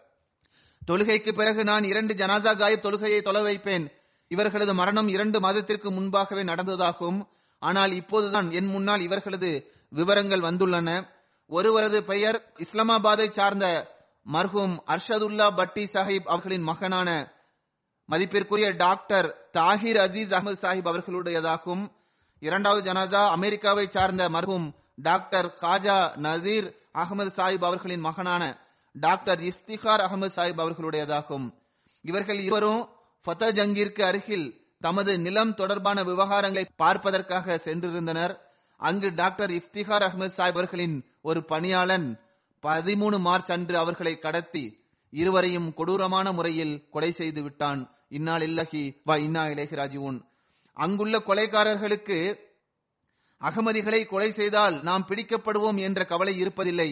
தொழுகைக்கு 0.92 1.32
பிறகு 1.32 1.64
நான் 1.64 1.84
இரண்டு 1.84 2.14
ஜனாதா 2.14 2.58
காயப் 2.58 2.86
தொழுகையை 2.86 3.22
தொலை 3.22 3.42
வைப்பேன். 3.42 3.92
இவர்களது 4.28 4.74
மரணம் 4.74 5.08
இரண்டு 5.08 5.40
மாதத்திற்கு 5.40 5.92
முன்பாகவே 5.92 6.44
நடந்ததாகவும் 6.44 7.28
ஆனால் 7.62 7.92
இப்போதுதான் 7.92 8.52
என் 8.52 8.66
முன்னால் 8.66 9.02
இவர்களது 9.02 9.52
விவரங்கள் 9.90 10.40
வந்துள்ளன. 10.40 10.90
ஒருவரது 11.48 12.04
பெயர் 12.04 12.54
இஸ்லாமாபாத்தை 12.58 13.32
சார்ந்த 13.32 13.66
மர்ஹூம் 14.34 14.76
அர்ஷதுல்லா 14.88 15.56
பட்டி 15.56 15.84
சாஹிப் 15.86 16.28
அவர்களின் 16.34 16.62
மகனான 16.62 17.10
மதிப்பிற்குரிய 18.06 18.70
டாக்டர் 18.76 19.28
தாஹிர் 19.54 20.00
அசீஸ் 20.06 20.34
அகமது 20.38 20.58
சாஹிப் 20.64 20.90
அவர்களுடையதாகும். 20.92 21.84
இரண்டாவது 22.40 22.94
ஜனாதா 22.94 23.24
அமெரிக்காவை 23.28 23.86
சார்ந்த 23.90 24.30
மர்ஹூம் 24.30 24.68
டாக்டர் 24.96 25.48
காஜா 25.62 25.98
நசீர் 26.26 26.68
அகமது 26.94 27.32
சாஹிப் 27.38 27.66
அவர்களின் 27.66 28.00
மகனான 28.00 28.44
டாக்டர் 28.96 29.40
இஃப்திகார் 29.40 30.04
அகமது 30.06 30.34
சாஹிப் 30.36 30.62
அவர்களுடையதாகும். 30.64 31.46
இவர்கள் 32.02 32.40
இருவரும் 32.40 32.82
ஃபத்த 33.26 33.52
ஜங்கிற்கு 33.58 34.02
அருகில் 34.02 34.48
தமது 34.82 35.20
நிலம் 35.20 35.54
தொடர்பான 35.54 36.04
விவகாரங்களை 36.04 36.66
பார்ப்பதற்காக 36.76 37.62
சென்றிருந்தனர். 37.66 38.34
அங்கு 38.78 39.14
டாக்டர் 39.14 39.52
இஃப்திகார் 39.52 40.06
அகமது 40.08 40.34
சாஹிப் 40.38 40.58
அவர்களின் 40.58 40.96
ஒரு 41.22 41.46
பணியாளன் 41.46 42.08
பதிமூணு 42.64 43.20
மார்ச் 43.20 43.52
அன்று 43.52 43.78
அவர்களை 43.78 44.20
கடத்தி 44.20 44.64
இருவரையும் 45.12 45.74
கொடூரமான 45.74 46.32
முறையில் 46.32 46.90
கொலை 46.90 47.12
செய்து 47.12 47.42
விட்டான். 47.44 47.82
இன்னால் 48.10 48.42
இல்லஹி 48.42 48.84
வா 49.04 49.16
இன்னா 49.16 49.44
இலேஹி 49.46 50.22
அங்குள்ள 50.74 51.16
கொலைக்காரர்களுக்கு 51.20 52.18
அகமதிகளை 53.42 54.06
கொலை 54.06 54.32
செய்தால் 54.32 54.76
நாம் 54.82 55.06
பிடிக்கப்படுவோம் 55.08 55.80
என்ற 55.80 56.06
கவலை 56.06 56.34
இருப்பதில்லை. 56.44 56.90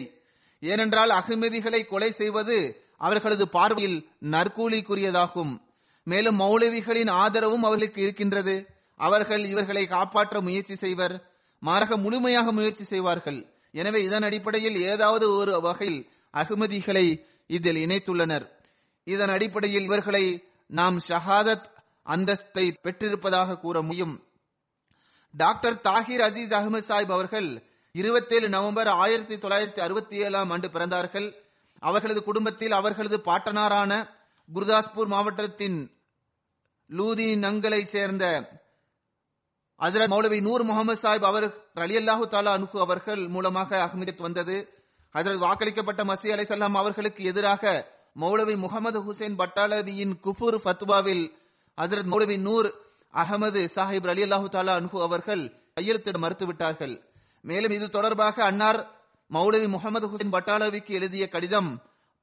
ஏனென்றால் 0.60 1.10
அகமதிகளை 1.10 1.80
கொலை 1.86 2.10
செய்வது 2.10 2.58
அவர்களது 2.98 3.48
பார்வையில் 3.48 3.98
நற்கூலிக்குரியதாகும். 4.30 5.52
மேலும் 6.04 6.40
மௌலவிகளின் 6.40 7.10
ஆதரவும் 7.10 7.62
அவர்களுக்கு 7.62 8.02
இருக்கின்றது. 8.02 8.66
அவர்கள் 8.96 9.44
இவர்களை 9.44 9.86
காப்பாற்ற 9.86 10.40
முயற்சி 10.40 10.74
செய்வர். 10.74 11.32
மாறாக 11.58 11.96
முழுமையாக 11.96 12.52
முயற்சி 12.52 12.84
செய்வார்கள். 12.84 13.54
எனவே 13.72 14.02
இதன் 14.02 14.22
அடிப்படையில் 14.22 14.80
ஏதாவது 14.80 15.30
ஒரு 15.30 15.60
வகையில் 15.60 16.10
அகமதிகளை 16.32 17.24
இதில் 17.46 17.86
இணைத்துள்ளனர். 17.86 18.48
இதன் 19.04 19.28
அடிப்படையில் 19.28 19.82
இவர்களை 19.82 20.44
நாம் 20.66 20.98
ஷஹாதத் 21.08 21.64
அந்தஸ்தை 22.06 22.74
பெற்றிருப்பதாக 22.82 23.58
கூற 23.58 23.82
முடியும். 23.82 24.24
டாக்டர் 25.32 25.76
தாஹிர் 25.76 26.22
அசீஸ் 26.22 26.54
அகமது 26.54 26.84
சாஹிப் 26.88 27.10
அவர்கள் 27.10 27.62
இருபத்தேழு 27.92 28.48
நவம்பர் 28.48 28.88
ஆயிரத்தி 28.88 29.36
தொள்ளாயிரத்தி 29.36 29.80
அறுபத்தி 29.80 30.16
ஏழாம் 30.16 30.50
ஆண்டு 30.50 30.68
பிறந்தார்கள். 30.68 31.34
அவர்களது 31.78 32.22
குடும்பத்தில் 32.22 32.72
அவர்களது 32.72 33.20
பாட்டனாரான 33.24 34.18
குருதாஸ்பூர் 34.54 35.06
மாவட்டத்தின் 35.06 35.78
லூதி 36.86 37.26
நங்கலை 37.36 37.82
சேர்ந்த 37.86 38.24
ஹசரத் 39.80 40.12
மௌலவி 40.14 40.40
நூர் 40.40 40.62
முகமது 40.62 41.00
சாஹிப் 41.00 41.26
அவர் 41.30 41.46
அலி 41.74 41.94
அல்லாஹு 41.96 42.24
தாலா 42.30 42.52
அனுகு 42.58 42.78
அவர்கள் 42.84 43.28
மூலமாக 43.28 43.70
அகமதியத் 43.86 44.24
வந்தது. 44.26 44.56
ஹசரத் 45.14 45.42
வாக்களிக்கப்பட்ட 45.44 46.00
மசி 46.10 46.28
அலை 46.32 46.46
அவர்களுக்கு 46.80 47.24
எதிராக 47.24 47.62
மௌலவி 48.20 48.56
முகமது 48.56 48.98
ஹுசைன் 49.06 49.36
பட்டாலவியின் 49.40 50.14
குஃபூர் 50.24 50.58
ஃபத்வாவில் 50.64 51.24
ஹசரத் 51.78 52.10
மௌலவி 52.12 52.38
நூர் 52.38 52.68
அகமது 53.14 53.60
சாஹிப் 53.76 54.08
அலி 54.08 54.22
அல்லாஹு 54.22 54.48
தாலா 54.56 54.74
அனுகு 54.80 54.98
அவர்கள் 55.02 55.44
கையெழுத்திட 55.76 56.16
மறுத்துவிட்டார்கள். 56.24 56.94
மேலும் 57.44 57.70
இது 57.70 57.88
தொடர்பாக 57.88 58.44
அன்னார் 58.44 58.80
மௌலவி 59.30 59.68
முகமது 59.68 60.06
ஹுசைன் 60.08 60.34
பட்டாலவிக்கு 60.36 60.90
எழுதிய 60.90 61.28
கடிதம் 61.28 61.70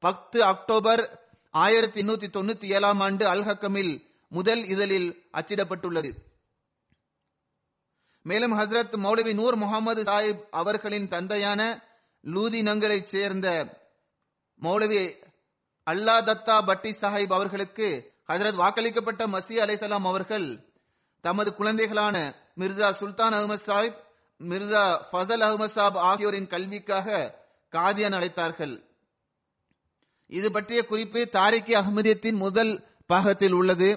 பத்து 0.03 0.43
அக்டோபர் 0.43 1.03
ஆயிரத்தி 1.64 1.99
எண்ணூத்தி 2.01 2.28
தொண்ணூத்தி 2.38 2.68
ஏழாம் 2.78 2.99
ஆண்டு 2.99 3.26
அல் 3.26 3.45
ஹக்கமில் 3.47 3.93
முதல் 4.32 4.64
இதழில் 4.74 5.10
அச்சிடப்பட்டுள்ளது. 5.39 6.12
மேலும் 8.26 8.53
ஹசரத் 8.60 8.95
மௌலவி 9.05 9.34
நூர் 9.34 9.55
முகமது 9.55 10.01
சாஹிப் 10.03 10.41
அவர்களின் 10.51 11.08
தந்தையான 11.08 11.62
லூதி 12.24 12.62
நங்களைச் 12.62 13.12
சேர்ந்த 13.14 13.47
மௌலவி 14.62 15.01
அல்லா 15.88 16.16
தத்தா 16.30 16.58
பட்டி 16.70 16.91
சாஹிப் 17.01 17.34
அவர்களுக்கு 17.34 17.88
ஹசரத் 18.32 18.60
வாக்களிக்கப்பட்ட 18.64 19.24
மசி 19.36 19.55
அலைசலாம் 19.66 20.08
அவர்கள் 20.12 20.47
தமது 21.24 21.49
குழந்தைகளான 21.60 22.18
மிர்சா 22.60 22.89
சுல்தான் 23.01 23.36
அகமது 23.38 23.66
சாஹிப் 23.70 24.01
மிர்சா 24.41 24.84
ஃபசல் 25.12 25.45
அகமது 25.47 25.76
சாப் 25.78 25.97
ஆகியோரின் 26.10 26.51
கல்விக்காக 26.53 27.08
காதியான் 27.74 28.18
அழைத்தார்கள் 28.18 28.76
இது 30.28 30.51
பற்றிய 30.51 30.86
குறிப்பு 30.86 31.30
தாரிகி 31.32 31.73
அகமதியத்தின் 31.73 32.36
முதல் 32.36 32.88
பாகத்தில் 33.05 33.51
உள்ளது. 33.51 33.89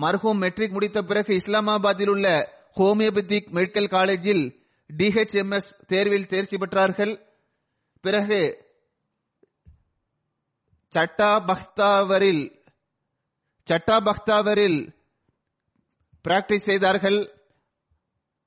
மர்ஹூம் 0.00 0.36
மெட்ரிக் 0.36 0.70
முடித்த 0.70 1.02
பிறகு 1.02 1.36
இஸ்லாமாபாத்தில் 1.36 2.08
உள்ள 2.08 2.52
ஹோமியோபதிக் 2.76 3.50
மெடிக்கல் 3.52 3.88
காலேஜில் 3.88 4.66
டிஹெச்எம்எஸ் 4.96 5.70
தேர்வில் 5.86 6.26
தேர்ச்சி 6.26 6.56
பெற்றார்கள். 6.56 7.12
பிறகு 8.00 8.66
சட்டா 10.94 11.30
பக்தாவரில் 11.50 12.56
சட்டா 13.70 13.96
பக்தாவரில் 14.00 14.94
பிராக்டிஸ் 16.28 16.68
செய்தார்கள். 16.70 17.32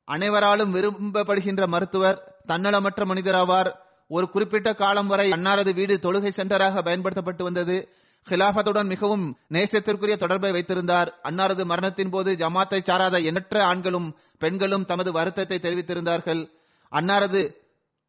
அனைவராலும் 0.03 0.73
விரும்பப்படுகின்ற 0.75 1.67
மருத்துவர் 1.67 2.43
தன்னலமற்ற 2.47 3.05
மனிதராவார். 3.05 3.71
ஒரு 4.15 4.25
குறிப்பிட்ட 4.29 4.69
காலம் 4.73 5.09
வரை 5.11 5.25
அன்னாரது 5.31 5.71
வீடு 5.73 5.95
தொழுகை 6.05 6.31
சென்டராக 6.37 6.81
பயன்படுத்தப்பட்டு 6.87 7.43
வந்தது. 7.43 7.75
ஹிலாபத்துடன் 8.27 8.89
மிகவும் 8.93 9.25
நேசத்திற்குரிய 9.55 10.15
தொடர்பை 10.23 10.51
வைத்திருந்தார். 10.51 11.09
அன்னாரது 11.29 11.63
மரணத்தின் 11.65 12.09
போது 12.09 12.31
ஜமாத்தை 12.41 12.79
சாராத 12.89 13.19
எண்ணற்ற 13.29 13.63
ஆண்களும் 13.63 14.09
பெண்களும் 14.37 14.85
தமது 14.85 15.11
வருத்தத்தை 15.11 15.57
தெரிவித்திருந்தார்கள். 15.61 16.41
அன்னாரது 16.91 17.41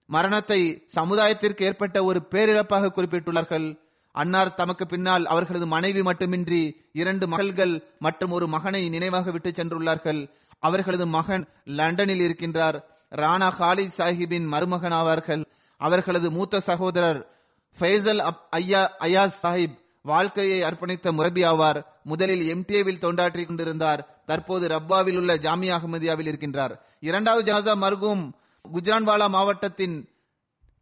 மரணத்தை 0.09 0.61
சமுதாயத்திற்கு 0.97 1.63
ஏற்பட்ட 1.69 1.99
ஒரு 2.05 2.21
பேரிழப்பாக 2.31 2.93
குறிப்பிட்டுள்ளார்கள். 2.97 3.67
அன்னார் 4.15 4.55
தமக்கு 4.55 4.85
பின்னால் 4.87 5.25
அவர்களது 5.27 5.67
மனைவி 5.67 6.03
மட்டுமின்றி 6.03 6.63
இரண்டு 6.93 7.27
மகள்கள் 7.27 7.75
மற்றும் 7.99 8.31
ஒரு 8.31 8.47
மகனை 8.55 8.83
நினைவாக 8.89 9.31
விட்டு 9.31 9.51
சென்றுள்ளார்கள். 9.51 10.21
அவர்களது 10.63 11.07
மகன் 11.17 11.45
லண்டனில் 11.79 12.25
இருக்கின்றார். 12.27 12.79
ராணா 13.13 13.49
ஹாலி 13.59 13.85
சாஹிப்பின் 13.97 14.47
மருமகன் 14.53 14.95
ஆவார்கள் 14.99 15.43
அவர்களது 15.83 16.31
மூத்த 16.31 16.61
சகோதரர் 16.61 17.31
ஃபைசல் 17.79 18.19
அப்- 18.19 18.75
அயாஸ் 19.01 19.33
சாஹிப் 19.43 19.79
வாழ்க்கையை 20.03 20.63
அர்ப்பணித்த 20.63 21.13
முரபி 21.13 21.47
ஆவார். 21.47 21.85
முதலில் 22.03 22.55
எம்டிஏவில் 22.55 22.99
தொண்டாற்றிக் 22.99 23.47
கொண்டிருந்தார். 23.47 24.23
தற்போது 24.27 24.69
ரப்பாவில் 24.69 25.17
உள்ள 25.17 25.35
ஜாமியா 25.35 25.79
அகமதியாவில் 25.79 26.29
இருக்கின்றார். 26.29 26.79
இரண்டாவது 27.01 27.53
ஜனாதா 27.53 27.79
மர்கூம் 27.79 28.33
குஜ்ரான்வாலா 28.73 29.29
மாவட்டத்தின் 29.29 30.09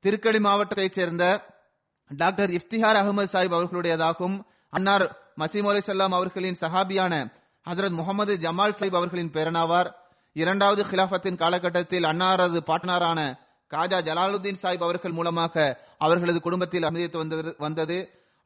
திருக்கடி 0.00 0.38
மாவட்டத்தைச் 0.38 0.92
சேர்ந்த 0.92 1.46
டாக்டர் 2.08 2.50
இஃப்திஹார் 2.50 2.96
அகமது 2.96 3.28
சாஹிப் 3.32 3.54
அவர்களுடையதாகும். 3.54 4.44
அன்னார் 4.70 5.32
மசீம் 5.36 5.68
அலி 5.68 5.78
சல்லாம் 5.78 6.12
அவர்களின் 6.12 6.56
சஹாபியான 6.60 7.32
ஹசரத் 7.70 7.90
முகமது 7.90 8.36
ஜமால் 8.36 8.76
சைப் 8.76 8.94
அவர்களின் 8.94 9.30
பேரனாவார். 9.30 9.92
இரண்டாவது 10.32 10.82
கிலாபத்தின் 10.82 11.36
காலகட்டத்தில் 11.36 12.02
அன்னாரது 12.02 12.60
பாட்னாரான 12.66 13.48
காஜா 13.74 13.98
ஜலாலுத்தீன் 14.08 14.60
சாஹிப் 14.62 14.86
அவர்கள் 14.86 15.12
மூலமாக 15.12 15.54
அவர்களது 15.98 16.40
குடும்பத்தில் 16.40 16.82
அமைதித்து 16.82 17.18
வந்தது 17.18 17.54
வந்தது. 17.58 17.98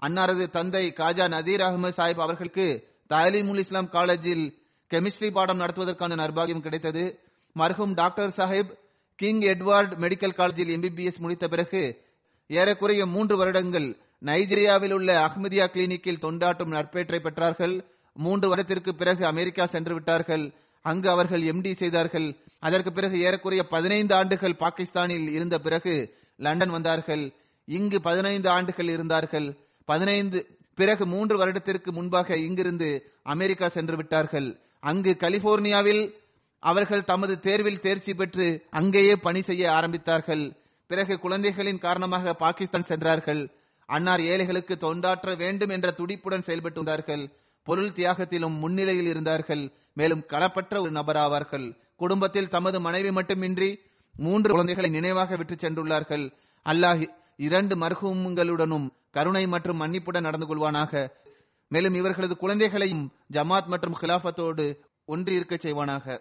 அன்னாரது 0.03 0.45
தந்தை 0.51 0.93
காஜா 0.97 1.27
நதீர் 1.35 1.63
அகமது 1.67 1.95
சாஹிப் 1.99 2.25
அவர்களுக்கு 2.27 2.67
தாலீமுல் 3.09 3.59
இஸ்லாம் 3.59 3.89
காலேஜில் 3.89 4.45
கெமிஸ்ட்ரி 4.91 5.31
பாடம் 5.33 5.61
நடத்துவதற்கான 5.61 6.17
நர்பாகியம் 6.23 6.65
கிடைத்தது. 6.67 7.05
மர்ஹும் 7.57 7.95
doctor 7.95 8.35
Sahib 8.37 8.73
King 9.17 9.41
Edward 9.41 9.95
medical 10.05 10.35
காலேஜில் 10.35 10.73
எம்பிபிஎஸ் 10.77 11.19
முடித்த 11.19 11.49
பிறகு 11.49 11.83
ஏறக்குறைய 12.51 13.07
மூன்று 13.07 13.37
வருடங்கள் 13.37 13.89
நைஜீரியாவில் 14.23 14.93
உள்ள 14.93 15.11
அஹ்மதியா 15.27 15.67
கிளினிக்கில் 15.75 16.23
தொண்டாற்றும் 16.25 16.75
நற்பேற்றை 16.77 17.21
பெற்றார்கள். 17.25 17.75
மூன்று 18.17 18.49
வருடத்திற்கு 18.49 18.95
பிறகு 18.95 19.27
அமெரிக்கா 19.27 19.67
சென்று 19.67 19.95
விட்டார்கள். 19.95 20.45
அங்கு 20.85 21.09
அவர்கள் 21.11 21.45
எம்டி 21.53 21.73
செய்தார்கள். 21.77 22.29
அதற்கு 22.59 22.91
பிறகு 22.93 23.17
ஏறக்குறைய 23.27 23.63
பதினைந்து 23.75 24.15
ஆண்டுகள் 24.15 24.61
பாகிஸ்தானில் 24.65 25.29
இருந்த 25.37 25.57
பிறகு 25.67 25.95
லண்டன் 26.37 26.75
வந்தார்கள். 26.77 27.25
இங்கு 27.69 27.99
பதினைந்து 28.01 28.49
ஆண்டுகள் 28.49 28.91
இருந்தார்கள். 28.95 29.49
பதினைந்து 29.91 30.39
பிறகு 30.79 31.05
மூன்று 31.07 31.35
வருடத்திற்கு 31.39 31.91
முன்பாக 31.93 32.37
இங்கிருந்து 32.47 32.89
அமெரிக்கா 33.23 33.69
சென்று 33.69 33.97
விட்டார்கள். 33.97 34.49
அங்கு 34.81 35.13
கலிபோர்னியாவில் 35.21 36.05
அவர்கள் 36.63 37.09
தமது 37.11 37.35
தேர்வில் 37.41 37.83
தேர்ச்சி 37.87 38.13
பெற்று 38.15 38.47
அங்கேயே 38.71 39.15
பணி 39.27 39.43
செய்ய 39.43 39.65
ஆரம்பித்தார்கள். 39.71 40.45
பிறகு 40.91 41.15
குழந்தைகளின் 41.19 41.85
காரணமாக 41.87 42.35
பாகிஸ்தான் 42.35 42.89
சென்றார்கள். 42.91 43.43
அன்னார் 43.89 44.23
ஏழைகளுக்கு 44.33 44.75
தொண்டாற்ற 44.81 45.31
வேண்டும் 45.37 45.69
என்ற 45.69 45.89
துடிப்புடன் 45.99 46.47
செயல்பட்டு 46.49 46.81
வந்தார்கள். 46.83 47.25
பொருள் 47.65 47.93
தியாகத்திலும் 47.93 48.59
முன்னிலையில் 48.59 49.07
இருந்தார்கள். 49.07 49.73
மேலும் 49.95 50.25
களப்பற்ற 50.29 50.81
ஒரு 50.81 50.91
நபராவார்கள். 50.91 51.67
குடும்பத்தில் 51.97 52.49
தமது 52.49 52.81
மனைவி 52.81 53.11
மட்டுமின்றி 53.11 53.79
மூன்று 54.17 54.51
குழந்தைகளை 54.51 54.91
நினைவாக 54.91 55.37
விட்டு 55.37 55.55
சென்றுள்ளார்கள். 55.55 56.25
அல்லாஹ் 56.65 57.09
இரண்டு 57.37 57.77
மர்ஹூம்களுடனும் 57.77 58.91
கருணை 59.11 59.47
மற்றும் 59.47 59.81
மன்னிப்புடன் 59.81 60.21
நடந்து 60.21 60.47
கொள்வானாக. 60.47 61.09
மேலும் 61.69 61.95
இவர்களது 61.95 62.37
குழந்தைகளையும் 62.37 63.13
ஜமாத் 63.33 63.67
மற்றும் 63.67 63.97
கிலாபத்தோடு 64.01 64.67
ஒன்றி 65.05 65.39
செய்வானாக. 65.39 66.21